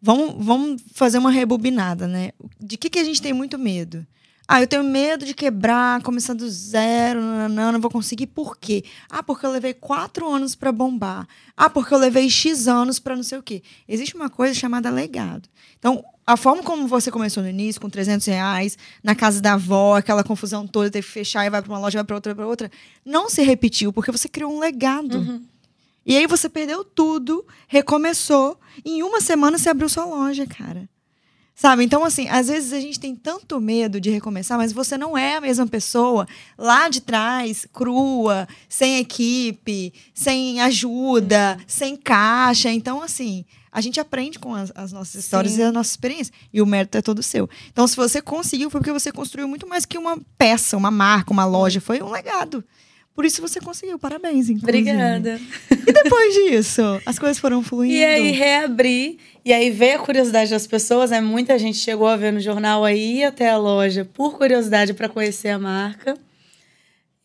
Vamos, 0.07 0.35
vamos 0.37 0.81
fazer 0.93 1.17
uma 1.17 1.29
rebobinada, 1.29 2.07
né? 2.07 2.31
De 2.57 2.77
que, 2.77 2.89
que 2.89 2.97
a 2.97 3.03
gente 3.03 3.21
tem 3.21 3.33
muito 3.33 3.59
medo? 3.59 4.07
Ah, 4.47 4.61
eu 4.61 4.65
tenho 4.65 4.81
medo 4.81 5.25
de 5.25 5.33
quebrar, 5.33 6.01
começar 6.01 6.33
do 6.33 6.49
zero, 6.49 7.19
não, 7.49 7.73
não 7.73 7.81
vou 7.81 7.91
conseguir. 7.91 8.27
Por 8.27 8.57
quê? 8.57 8.85
Ah, 9.09 9.21
porque 9.21 9.45
eu 9.45 9.51
levei 9.51 9.73
quatro 9.73 10.25
anos 10.25 10.55
para 10.55 10.71
bombar. 10.71 11.27
Ah, 11.57 11.69
porque 11.69 11.93
eu 11.93 11.97
levei 11.97 12.29
X 12.29 12.69
anos 12.69 12.99
para 12.99 13.17
não 13.17 13.23
sei 13.23 13.37
o 13.37 13.43
quê. 13.43 13.61
Existe 13.85 14.15
uma 14.15 14.29
coisa 14.29 14.53
chamada 14.53 14.89
legado. 14.89 15.49
Então, 15.77 16.01
a 16.25 16.37
forma 16.37 16.63
como 16.63 16.87
você 16.87 17.11
começou 17.11 17.43
no 17.43 17.49
início, 17.49 17.81
com 17.81 17.89
300 17.89 18.25
reais, 18.27 18.77
na 19.03 19.13
casa 19.13 19.41
da 19.41 19.55
avó, 19.55 19.97
aquela 19.97 20.23
confusão 20.23 20.65
toda, 20.65 20.89
teve 20.89 21.05
que 21.05 21.11
fechar 21.11 21.45
e 21.45 21.49
vai 21.49 21.61
para 21.61 21.69
uma 21.69 21.79
loja, 21.79 21.97
vai 21.97 22.05
para 22.05 22.15
outra, 22.15 22.33
vai 22.33 22.45
para 22.45 22.47
outra, 22.47 22.71
não 23.05 23.29
se 23.29 23.43
repetiu, 23.43 23.91
porque 23.91 24.09
você 24.09 24.29
criou 24.29 24.55
um 24.55 24.59
legado. 24.59 25.19
E 26.07 26.15
aí 26.15 26.25
você 26.25 26.47
perdeu 26.47 26.85
tudo, 26.85 27.45
recomeçou, 27.67 28.57
e 28.85 28.99
em 28.99 29.03
uma 29.03 29.19
semana 29.19 29.57
você 29.57 29.69
abriu 29.69 29.89
sua 29.89 30.05
loja, 30.05 30.47
cara. 30.47 30.87
Sabe? 31.53 31.83
Então, 31.83 32.05
assim, 32.05 32.29
às 32.29 32.47
vezes 32.47 32.71
a 32.71 32.79
gente 32.79 32.99
tem 32.99 33.13
tanto 33.13 33.59
medo 33.59 33.99
de 33.99 34.09
recomeçar, 34.09 34.57
mas 34.57 34.71
você 34.71 34.97
não 34.97 35.17
é 35.17 35.35
a 35.35 35.41
mesma 35.41 35.67
pessoa 35.67 36.25
lá 36.57 36.87
de 36.87 37.01
trás, 37.01 37.67
crua, 37.73 38.47
sem 38.69 38.99
equipe, 38.99 39.91
sem 40.13 40.61
ajuda, 40.61 41.57
sem 41.67 41.97
caixa. 41.97 42.71
Então, 42.71 43.01
assim, 43.01 43.43
a 43.71 43.81
gente 43.81 43.99
aprende 43.99 44.39
com 44.39 44.53
as, 44.55 44.71
as 44.75 44.93
nossas 44.93 45.15
histórias 45.15 45.53
Sim. 45.53 45.61
e 45.61 45.63
a 45.63 45.71
nossa 45.71 45.89
experiência. 45.89 46.33
E 46.53 46.61
o 46.61 46.65
mérito 46.65 46.97
é 46.97 47.01
todo 47.01 47.23
seu. 47.23 47.49
Então, 47.69 47.87
se 47.87 47.97
você 47.97 48.21
conseguiu, 48.21 48.69
foi 48.69 48.79
porque 48.79 48.93
você 48.93 49.11
construiu 49.11 49.47
muito 49.47 49.67
mais 49.67 49.83
que 49.83 49.97
uma 49.97 50.17
peça, 50.37 50.77
uma 50.77 50.91
marca, 50.91 51.33
uma 51.33 51.43
loja. 51.43 51.81
Foi 51.81 52.01
um 52.01 52.11
legado. 52.11 52.63
Por 53.17 53.25
isso 53.25 53.41
você 53.41 53.59
conseguiu. 53.59 53.97
Parabéns, 53.97 54.47
inclusive. 54.47 54.91
Obrigada. 54.91 55.41
E 55.71 55.91
depois 55.91 56.35
disso, 56.35 56.83
as 57.03 57.17
coisas 57.17 57.39
foram 57.39 57.63
fluindo. 57.63 57.95
E 57.95 58.05
aí 58.05 58.29
reabri, 58.29 59.17
e 59.43 59.51
aí 59.51 59.71
veio 59.71 59.95
a 59.95 59.99
curiosidade 60.05 60.51
das 60.51 60.67
pessoas, 60.67 61.09
né? 61.09 61.19
Muita 61.19 61.57
gente 61.57 61.79
chegou 61.79 62.05
a 62.05 62.15
ver 62.15 62.31
no 62.31 62.39
jornal 62.39 62.85
aí 62.85 63.23
até 63.23 63.49
a 63.49 63.57
loja 63.57 64.05
por 64.05 64.37
curiosidade 64.37 64.93
para 64.93 65.09
conhecer 65.09 65.47
a 65.47 65.57
marca. 65.57 66.15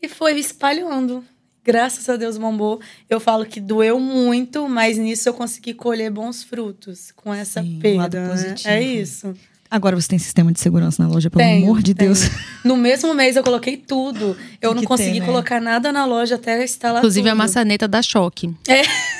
E 0.01 0.09
foi 0.09 0.32
espalhando. 0.38 1.22
Graças 1.62 2.09
a 2.09 2.16
Deus 2.16 2.38
bombou. 2.38 2.80
Eu 3.07 3.20
falo 3.20 3.45
que 3.45 3.61
doeu 3.61 4.01
muito, 4.01 4.66
mas 4.70 4.97
nisso 4.97 5.28
eu 5.28 5.34
consegui 5.34 5.74
colher 5.74 6.11
bons 6.11 6.43
frutos 6.43 7.12
com 7.12 7.34
essa 7.34 7.62
Sim, 7.62 7.78
perda. 7.80 7.99
lado 7.99 8.34
né? 8.34 8.55
É 8.64 8.80
isso. 8.82 9.34
Agora 9.73 9.99
você 9.99 10.07
tem 10.07 10.18
sistema 10.18 10.53
de 10.53 10.61
segurança 10.61 11.03
na 11.03 11.09
loja, 11.09 11.31
pelo 11.31 11.43
Tenho, 11.43 11.64
amor 11.64 11.81
de 11.81 11.95
tenho. 11.95 12.12
Deus. 12.12 12.29
No 12.62 12.77
mesmo 12.77 13.14
mês 13.14 13.37
eu 13.37 13.43
coloquei 13.43 13.75
tudo. 13.77 14.37
Eu 14.61 14.73
Tem 14.73 14.83
não 14.83 14.85
consegui 14.85 15.14
ter, 15.14 15.20
né? 15.20 15.27
colocar 15.27 15.62
nada 15.62 15.91
na 15.91 16.05
loja 16.05 16.35
até 16.35 16.62
instalar 16.62 16.99
Inclusive 16.99 17.27
a 17.27 17.33
tudo. 17.33 17.39
maçaneta 17.39 17.89
da 17.89 18.03
choque. 18.03 18.55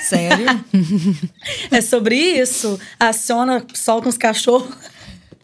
Sério? 0.07 0.47
É 1.71 1.81
sobre 1.81 2.15
isso. 2.15 2.79
Aciona, 3.01 3.65
solta 3.73 4.11
uns 4.11 4.19
cachorros. 4.19 4.69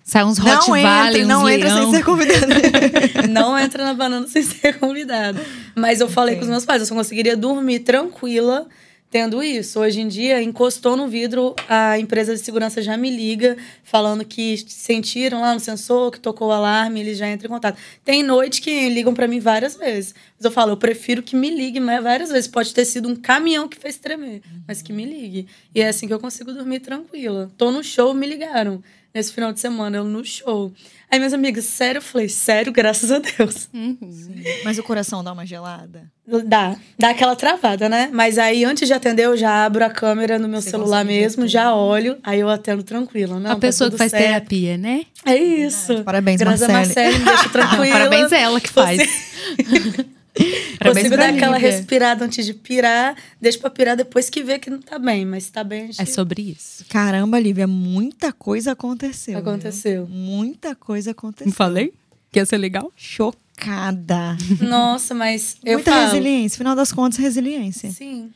Sai 0.04 0.24
uns 0.24 0.38
não 0.38 0.44
Rottweiler, 0.46 1.06
entra, 1.08 1.20
uns 1.22 1.28
não 1.28 1.48
entra 1.48 1.70
sem 1.70 1.90
ser 1.90 2.04
convidado. 2.04 2.46
Não 3.28 3.58
entra 3.58 3.84
na 3.84 3.94
banana 3.94 4.26
sem 4.28 4.42
ser 4.42 4.78
convidado. 4.78 5.40
Mas 5.74 6.00
eu 6.00 6.08
falei 6.08 6.36
com 6.36 6.42
os 6.42 6.48
meus 6.48 6.64
pais, 6.64 6.80
eu 6.82 6.86
só 6.86 6.94
conseguiria 6.94 7.36
dormir 7.36 7.80
tranquila 7.80 8.66
tendo 9.10 9.42
isso. 9.42 9.80
Hoje 9.80 10.00
em 10.00 10.08
dia, 10.08 10.42
encostou 10.42 10.96
no 10.96 11.08
vidro, 11.08 11.54
a 11.68 11.98
empresa 11.98 12.34
de 12.34 12.40
segurança 12.40 12.82
já 12.82 12.96
me 12.96 13.10
liga, 13.10 13.56
falando 13.82 14.24
que 14.24 14.56
sentiram 14.68 15.40
lá 15.40 15.54
no 15.54 15.60
sensor, 15.60 16.10
que 16.10 16.20
tocou 16.20 16.48
o 16.48 16.52
alarme, 16.52 17.00
eles 17.00 17.18
já 17.18 17.30
entram 17.30 17.48
em 17.48 17.54
contato. 17.54 17.78
Tem 18.04 18.22
noite 18.22 18.60
que 18.60 18.88
ligam 18.88 19.14
para 19.14 19.26
mim 19.26 19.40
várias 19.40 19.76
vezes. 19.76 20.14
Mas 20.36 20.44
eu 20.44 20.50
falo, 20.50 20.72
eu 20.72 20.76
prefiro 20.76 21.22
que 21.22 21.34
me 21.34 21.50
ligue 21.50 21.80
várias 21.80 22.30
vezes. 22.30 22.48
Pode 22.48 22.72
ter 22.74 22.84
sido 22.84 23.08
um 23.08 23.16
caminhão 23.16 23.68
que 23.68 23.78
fez 23.78 23.96
tremer, 23.96 24.42
mas 24.66 24.82
que 24.82 24.92
me 24.92 25.04
ligue. 25.04 25.46
E 25.74 25.80
é 25.80 25.88
assim 25.88 26.06
que 26.06 26.12
eu 26.12 26.20
consigo 26.20 26.52
dormir 26.52 26.80
tranquila. 26.80 27.50
Tô 27.56 27.70
no 27.70 27.82
show, 27.82 28.12
me 28.14 28.26
ligaram. 28.26 28.82
Nesse 29.14 29.32
final 29.32 29.52
de 29.52 29.58
semana, 29.58 29.96
eu 29.96 30.04
no 30.04 30.22
show. 30.22 30.70
Aí, 31.10 31.18
minhas 31.18 31.32
amigas, 31.32 31.64
sério? 31.64 31.98
Eu 31.98 32.02
falei, 32.02 32.28
sério, 32.28 32.70
graças 32.70 33.10
a 33.10 33.18
Deus. 33.18 33.68
Mas 34.64 34.78
o 34.78 34.82
coração 34.82 35.24
dá 35.24 35.32
uma 35.32 35.46
gelada? 35.46 36.12
Dá, 36.44 36.76
dá 36.98 37.10
aquela 37.10 37.34
travada, 37.34 37.88
né? 37.88 38.10
Mas 38.12 38.36
aí, 38.38 38.64
antes 38.64 38.86
de 38.86 38.92
atender, 38.92 39.24
eu 39.24 39.36
já 39.36 39.64
abro 39.64 39.82
a 39.84 39.88
câmera 39.88 40.38
no 40.38 40.46
meu 40.48 40.60
Você 40.60 40.70
celular 40.70 41.04
mesmo, 41.04 41.44
tudo. 41.44 41.48
já 41.50 41.74
olho, 41.74 42.18
aí 42.22 42.40
eu 42.40 42.48
atendo 42.50 42.82
tranquila. 42.82 43.40
Não, 43.40 43.50
a 43.52 43.54
tá 43.54 43.60
pessoa 43.60 43.88
tudo 43.88 43.94
que 43.94 43.98
faz 43.98 44.10
certo. 44.10 44.24
terapia, 44.24 44.76
né? 44.76 45.04
É 45.24 45.34
isso. 45.36 46.04
Parabéns, 46.04 46.38
Graças 46.40 46.68
a 46.68 46.72
Marcele. 46.72 47.06
Marcele, 47.12 47.18
me 47.18 47.24
deixa 47.24 47.48
tranquila. 47.50 47.86
Parabéns 47.92 48.32
a 48.32 48.36
ela 48.38 48.60
que 48.60 48.68
faz. 48.70 48.98
Parabéns 50.78 51.04
Consigo 51.08 51.16
dar 51.16 51.30
aquela 51.34 51.56
Lívia. 51.56 51.70
respirada 51.72 52.24
antes 52.24 52.46
de 52.46 52.54
pirar, 52.54 53.16
deixa 53.40 53.58
pra 53.58 53.70
pirar 53.70 53.96
depois 53.96 54.30
que 54.30 54.40
vê 54.42 54.58
que 54.58 54.70
não 54.70 54.78
tá 54.80 54.96
bem, 54.98 55.24
mas 55.24 55.44
se 55.44 55.52
tá 55.52 55.64
bem, 55.64 55.82
a 55.82 55.86
gente 55.86 56.00
É 56.00 56.04
sobre 56.04 56.42
isso. 56.42 56.84
Caramba, 56.88 57.40
Lívia, 57.40 57.66
muita 57.66 58.32
coisa 58.32 58.72
aconteceu. 58.72 59.34
viu? 59.34 59.40
aconteceu. 59.42 60.06
Muita 60.08 60.76
coisa 60.76 61.10
aconteceu. 61.10 61.46
Não 61.46 61.52
falei? 61.52 61.92
Que 62.30 62.38
ia 62.38 62.46
ser 62.46 62.58
legal? 62.58 62.92
Chocada. 63.58 64.36
Nossa, 64.60 65.14
mas 65.14 65.56
eu 65.64 65.74
Muita 65.74 65.90
falo. 65.92 66.04
resiliência. 66.04 66.58
Final 66.58 66.76
das 66.76 66.92
contas, 66.92 67.18
resiliência. 67.18 67.90
Sim. 67.90 68.32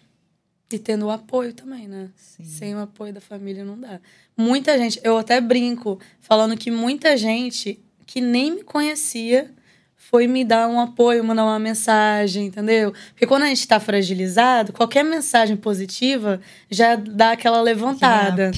E 0.70 0.78
tendo 0.78 1.06
o 1.06 1.10
apoio 1.10 1.52
também, 1.52 1.86
né? 1.86 2.08
Sim. 2.16 2.44
Sem 2.44 2.74
o 2.74 2.80
apoio 2.80 3.12
da 3.12 3.20
família 3.20 3.64
não 3.64 3.78
dá. 3.78 4.00
Muita 4.36 4.76
gente, 4.78 4.98
eu 5.04 5.18
até 5.18 5.40
brinco, 5.40 5.98
falando 6.20 6.56
que 6.56 6.70
muita 6.70 7.16
gente 7.16 7.78
que 8.06 8.20
nem 8.20 8.52
me 8.56 8.64
conhecia 8.64 9.50
foi 9.96 10.26
me 10.26 10.44
dar 10.44 10.68
um 10.68 10.80
apoio, 10.80 11.22
mandar 11.22 11.44
uma 11.44 11.58
mensagem, 11.58 12.46
entendeu? 12.46 12.92
Porque 13.10 13.26
quando 13.26 13.44
a 13.44 13.46
gente 13.46 13.66
tá 13.68 13.78
fragilizado, 13.78 14.72
qualquer 14.72 15.04
mensagem 15.04 15.56
positiva 15.56 16.40
já 16.70 16.96
dá 16.96 17.32
aquela 17.32 17.60
levantada. 17.60 18.50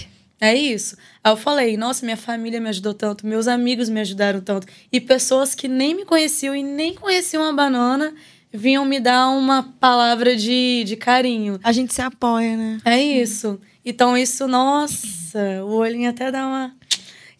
É 0.44 0.54
isso. 0.54 0.96
Aí 1.22 1.32
eu 1.32 1.36
falei, 1.36 1.76
nossa, 1.76 2.04
minha 2.04 2.16
família 2.16 2.60
me 2.60 2.68
ajudou 2.68 2.92
tanto, 2.92 3.26
meus 3.26 3.48
amigos 3.48 3.88
me 3.88 4.00
ajudaram 4.00 4.40
tanto. 4.40 4.66
E 4.92 5.00
pessoas 5.00 5.54
que 5.54 5.66
nem 5.68 5.94
me 5.94 6.04
conheciam 6.04 6.54
e 6.54 6.62
nem 6.62 6.94
conheciam 6.94 7.42
a 7.44 7.52
banana 7.52 8.12
vinham 8.52 8.84
me 8.84 9.00
dar 9.00 9.30
uma 9.30 9.62
palavra 9.80 10.36
de, 10.36 10.84
de 10.84 10.96
carinho. 10.96 11.58
A 11.62 11.72
gente 11.72 11.94
se 11.94 12.02
apoia, 12.02 12.56
né? 12.56 12.78
É 12.84 13.00
isso. 13.00 13.58
Então 13.84 14.16
isso, 14.16 14.46
nossa, 14.46 15.38
o 15.64 15.76
olhinho 15.76 16.10
até 16.10 16.30
dá 16.30 16.46
uma. 16.46 16.76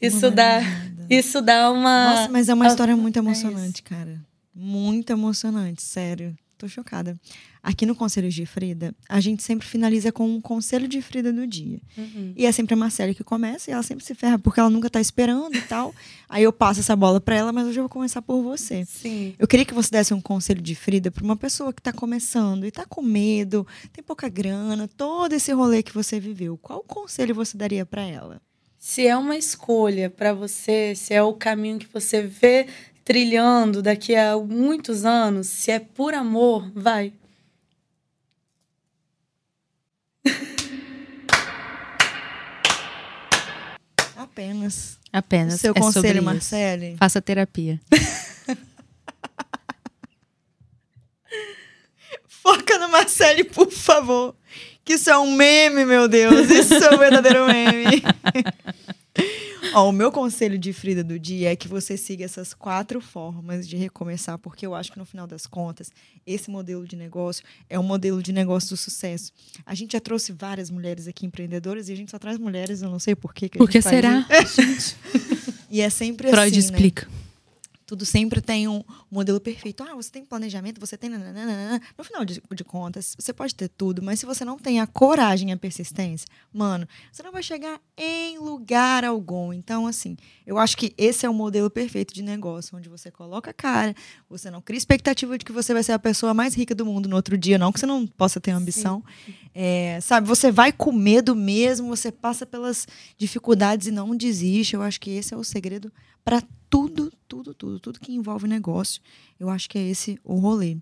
Isso 0.00 0.30
dá. 0.30 0.60
Isso 1.08 1.42
dá 1.42 1.70
uma. 1.70 2.14
Nossa, 2.14 2.32
mas 2.32 2.48
é 2.48 2.54
uma 2.54 2.64
Ah, 2.64 2.68
história 2.68 2.96
muito 2.96 3.16
é 3.16 3.20
emocionante, 3.20 3.82
cara. 3.82 4.18
Muito 4.54 5.10
emocionante, 5.10 5.82
sério. 5.82 6.34
Tô 6.56 6.66
chocada. 6.66 7.14
Aqui 7.64 7.86
no 7.86 7.94
Conselho 7.94 8.28
de 8.28 8.44
Frida, 8.44 8.94
a 9.08 9.20
gente 9.20 9.42
sempre 9.42 9.66
finaliza 9.66 10.12
com 10.12 10.28
um 10.28 10.38
conselho 10.38 10.86
de 10.86 11.00
Frida 11.00 11.32
do 11.32 11.46
dia. 11.46 11.80
Uhum. 11.96 12.34
E 12.36 12.44
é 12.44 12.52
sempre 12.52 12.74
a 12.74 12.76
Marcela 12.76 13.14
que 13.14 13.24
começa 13.24 13.70
e 13.70 13.72
ela 13.72 13.82
sempre 13.82 14.04
se 14.04 14.14
ferra 14.14 14.38
porque 14.38 14.60
ela 14.60 14.68
nunca 14.68 14.90
tá 14.90 15.00
esperando 15.00 15.56
e 15.56 15.62
tal. 15.62 15.94
Aí 16.28 16.42
eu 16.42 16.52
passo 16.52 16.80
essa 16.80 16.94
bola 16.94 17.22
para 17.22 17.36
ela, 17.36 17.52
mas 17.54 17.66
hoje 17.66 17.78
eu 17.80 17.84
vou 17.84 17.88
começar 17.88 18.20
por 18.20 18.42
você. 18.42 18.84
Sim. 18.84 19.34
Eu 19.38 19.48
queria 19.48 19.64
que 19.64 19.72
você 19.72 19.90
desse 19.90 20.12
um 20.12 20.20
conselho 20.20 20.60
de 20.60 20.74
Frida 20.74 21.10
para 21.10 21.24
uma 21.24 21.36
pessoa 21.36 21.72
que 21.72 21.80
está 21.80 21.90
começando 21.90 22.64
e 22.64 22.68
está 22.68 22.84
com 22.84 23.00
medo, 23.00 23.66
tem 23.94 24.04
pouca 24.04 24.28
grana, 24.28 24.86
todo 24.86 25.32
esse 25.32 25.50
rolê 25.50 25.82
que 25.82 25.94
você 25.94 26.20
viveu. 26.20 26.58
Qual 26.58 26.82
conselho 26.82 27.34
você 27.34 27.56
daria 27.56 27.86
para 27.86 28.02
ela? 28.02 28.42
Se 28.78 29.06
é 29.06 29.16
uma 29.16 29.38
escolha 29.38 30.10
para 30.10 30.34
você, 30.34 30.94
se 30.94 31.14
é 31.14 31.22
o 31.22 31.32
caminho 31.32 31.78
que 31.78 31.88
você 31.90 32.20
vê 32.20 32.66
trilhando 33.02 33.80
daqui 33.80 34.14
a 34.14 34.36
muitos 34.36 35.06
anos, 35.06 35.46
se 35.46 35.70
é 35.70 35.78
por 35.78 36.12
amor, 36.12 36.70
vai. 36.74 37.10
Apenas. 44.16 44.98
Apenas. 45.12 45.60
Seu 45.60 45.72
é 45.72 45.80
conselho. 45.80 46.22
Marcele? 46.22 46.96
Faça 46.98 47.22
terapia. 47.22 47.80
Foca 52.26 52.78
no 52.78 52.88
Marcele, 52.88 53.44
por 53.44 53.70
favor. 53.70 54.34
Que 54.84 54.94
isso 54.94 55.08
é 55.08 55.16
um 55.16 55.34
meme, 55.34 55.84
meu 55.84 56.08
Deus. 56.08 56.50
Isso 56.50 56.74
é 56.74 56.94
um 56.94 56.98
verdadeiro 56.98 57.46
meme. 57.46 58.02
Ó, 59.74 59.88
o 59.88 59.92
meu 59.92 60.12
conselho 60.12 60.56
de 60.58 60.72
Frida 60.72 61.02
do 61.02 61.18
dia 61.18 61.50
é 61.52 61.56
que 61.56 61.66
você 61.66 61.96
siga 61.96 62.24
essas 62.24 62.54
quatro 62.54 63.00
formas 63.00 63.66
de 63.68 63.76
recomeçar, 63.76 64.38
porque 64.38 64.64
eu 64.64 64.74
acho 64.74 64.92
que 64.92 64.98
no 64.98 65.04
final 65.04 65.26
das 65.26 65.46
contas, 65.46 65.90
esse 66.26 66.50
modelo 66.50 66.86
de 66.86 66.94
negócio 66.96 67.44
é 67.68 67.78
um 67.78 67.82
modelo 67.82 68.22
de 68.22 68.32
negócio 68.32 68.70
do 68.70 68.76
sucesso. 68.76 69.32
A 69.66 69.74
gente 69.74 69.92
já 69.92 70.00
trouxe 70.00 70.32
várias 70.32 70.70
mulheres 70.70 71.08
aqui 71.08 71.26
empreendedoras 71.26 71.88
e 71.88 71.92
a 71.92 71.96
gente 71.96 72.10
só 72.10 72.18
traz 72.18 72.38
mulheres, 72.38 72.82
eu 72.82 72.88
não 72.90 72.98
sei 73.00 73.14
por 73.14 73.34
quê 73.34 73.48
que 73.48 73.58
a 73.58 73.60
Por 73.60 73.68
que 73.68 73.80
gente 73.80 73.82
faz 73.82 73.94
será? 73.96 74.26
isso. 74.42 74.96
E 75.70 75.80
é 75.80 75.90
sempre 75.90 76.28
Freud 76.30 76.46
assim, 76.56 76.70
né? 76.70 76.76
explica. 76.76 77.08
Tudo 77.86 78.04
sempre 78.06 78.40
tem 78.40 78.66
um 78.66 78.82
modelo 79.10 79.40
perfeito. 79.40 79.82
Ah, 79.82 79.94
você 79.94 80.10
tem 80.10 80.24
planejamento, 80.24 80.80
você 80.80 80.96
tem. 80.96 81.10
nananana. 81.10 81.80
No 81.96 82.04
final 82.04 82.24
de, 82.24 82.42
de 82.54 82.64
contas, 82.64 83.14
você 83.18 83.32
pode 83.32 83.54
ter 83.54 83.68
tudo, 83.68 84.02
mas 84.02 84.20
se 84.20 84.26
você 84.26 84.44
não 84.44 84.58
tem 84.58 84.80
a 84.80 84.86
coragem 84.86 85.50
e 85.50 85.52
a 85.52 85.56
persistência, 85.56 86.26
mano, 86.52 86.88
você 87.12 87.22
não 87.22 87.32
vai 87.32 87.42
chegar 87.42 87.80
em 87.96 88.38
lugar 88.38 89.04
algum. 89.04 89.52
Então, 89.52 89.86
assim, 89.86 90.16
eu 90.46 90.58
acho 90.58 90.76
que 90.76 90.94
esse 90.96 91.26
é 91.26 91.30
o 91.30 91.34
modelo 91.34 91.68
perfeito 91.68 92.14
de 92.14 92.22
negócio, 92.22 92.76
onde 92.76 92.88
você 92.88 93.10
coloca 93.10 93.50
a 93.50 93.54
cara, 93.54 93.94
você 94.28 94.50
não 94.50 94.62
cria 94.62 94.78
expectativa 94.78 95.36
de 95.36 95.44
que 95.44 95.52
você 95.52 95.72
vai 95.74 95.82
ser 95.82 95.92
a 95.92 95.98
pessoa 95.98 96.32
mais 96.32 96.54
rica 96.54 96.74
do 96.74 96.86
mundo 96.86 97.08
no 97.08 97.16
outro 97.16 97.36
dia, 97.36 97.58
não 97.58 97.72
que 97.72 97.80
você 97.80 97.86
não 97.86 98.06
possa 98.06 98.40
ter 98.40 98.50
ambição. 98.50 99.02
É, 99.54 100.00
sabe, 100.00 100.26
você 100.26 100.50
vai 100.50 100.72
com 100.72 100.90
medo 100.90 101.34
mesmo, 101.34 101.88
você 101.88 102.10
passa 102.10 102.44
pelas 102.44 102.86
dificuldades 103.16 103.86
e 103.86 103.90
não 103.90 104.16
desiste. 104.16 104.74
Eu 104.74 104.82
acho 104.82 105.00
que 105.00 105.10
esse 105.10 105.34
é 105.34 105.36
o 105.36 105.44
segredo 105.44 105.92
para 106.24 106.42
tudo, 106.74 107.12
tudo, 107.28 107.54
tudo, 107.54 107.78
tudo 107.78 108.00
que 108.00 108.12
envolve 108.12 108.48
negócio. 108.48 109.00
Eu 109.38 109.48
acho 109.48 109.70
que 109.70 109.78
é 109.78 109.88
esse 109.88 110.18
o 110.24 110.34
rolê. 110.40 110.76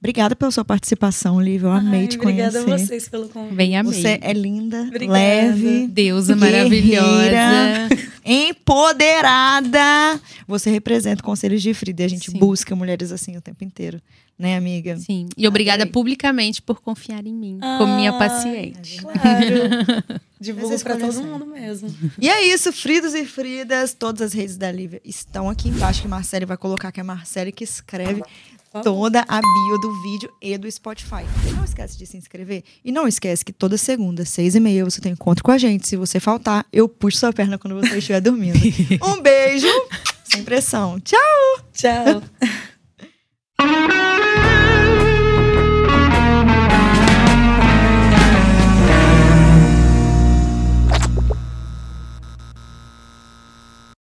Obrigada 0.00 0.34
pela 0.34 0.50
sua 0.50 0.64
participação, 0.64 1.40
Lívia. 1.40 1.68
Eu 1.68 1.72
amei 1.72 2.00
Ai, 2.00 2.06
te 2.08 2.18
obrigada 2.18 2.64
conhecer. 2.64 2.82
a 2.82 2.86
vocês 2.86 3.08
pelo 3.08 3.28
convite. 3.28 3.54
Bem 3.54 3.76
amei. 3.76 3.92
Você 3.92 4.18
é 4.20 4.32
linda, 4.32 4.82
Obrigada. 4.88 5.12
leve, 5.12 5.86
Deusa 5.86 6.34
maravilhosa. 6.34 7.88
empoderada. 8.24 10.20
Você 10.48 10.68
representa 10.68 11.22
conselhos 11.22 11.62
de 11.62 11.72
Frida 11.74 12.02
e 12.02 12.06
a 12.06 12.08
gente 12.08 12.32
Sim. 12.32 12.38
busca 12.38 12.74
mulheres 12.74 13.12
assim 13.12 13.36
o 13.36 13.40
tempo 13.40 13.62
inteiro, 13.62 14.00
né, 14.40 14.56
amiga? 14.56 14.96
Sim. 14.96 15.28
E 15.36 15.46
obrigada 15.46 15.82
Adorei. 15.82 15.92
publicamente 15.92 16.62
por 16.62 16.80
confiar 16.80 17.26
em 17.26 17.34
mim, 17.34 17.58
como 17.78 17.94
minha 17.94 18.12
paciente. 18.14 19.02
Claro. 19.02 20.20
Divulgo 20.40 20.80
para 20.80 20.96
todo 20.96 21.22
mundo 21.22 21.44
mesmo. 21.44 21.94
E 22.18 22.26
é 22.26 22.46
isso, 22.46 22.72
Fridos 22.72 23.14
e 23.14 23.26
Fridas, 23.26 23.92
todas 23.92 24.22
as 24.22 24.32
redes 24.32 24.56
da 24.56 24.72
Lívia 24.72 24.98
estão 25.04 25.50
aqui 25.50 25.68
embaixo, 25.68 26.00
que 26.00 26.08
Marcele 26.08 26.46
vai 26.46 26.56
colocar, 26.56 26.90
que 26.90 26.98
é 26.98 27.02
a 27.02 27.04
Marcele 27.04 27.52
que 27.52 27.62
escreve 27.62 28.22
toda 28.82 29.22
a 29.28 29.40
bio 29.40 29.78
do 29.82 30.02
vídeo 30.02 30.32
e 30.40 30.56
do 30.56 30.70
Spotify. 30.70 31.24
Não 31.54 31.62
esquece 31.62 31.98
de 31.98 32.06
se 32.06 32.16
inscrever 32.16 32.62
e 32.82 32.90
não 32.90 33.06
esquece 33.06 33.44
que 33.44 33.52
toda 33.52 33.76
segunda, 33.76 34.24
seis 34.24 34.54
e 34.54 34.60
meia, 34.60 34.82
você 34.82 35.00
tem 35.00 35.12
encontro 35.12 35.44
com 35.44 35.50
a 35.50 35.58
gente. 35.58 35.86
Se 35.86 35.96
você 35.96 36.18
faltar, 36.18 36.64
eu 36.72 36.88
puxo 36.88 37.18
sua 37.18 37.32
perna 37.34 37.58
quando 37.58 37.74
você 37.74 37.98
estiver 37.98 38.20
dormindo. 38.20 38.58
Um 39.02 39.20
beijo, 39.20 39.66
sem 40.24 40.42
pressão. 40.42 40.98
Tchau! 41.00 41.18
Tchau. 41.74 42.22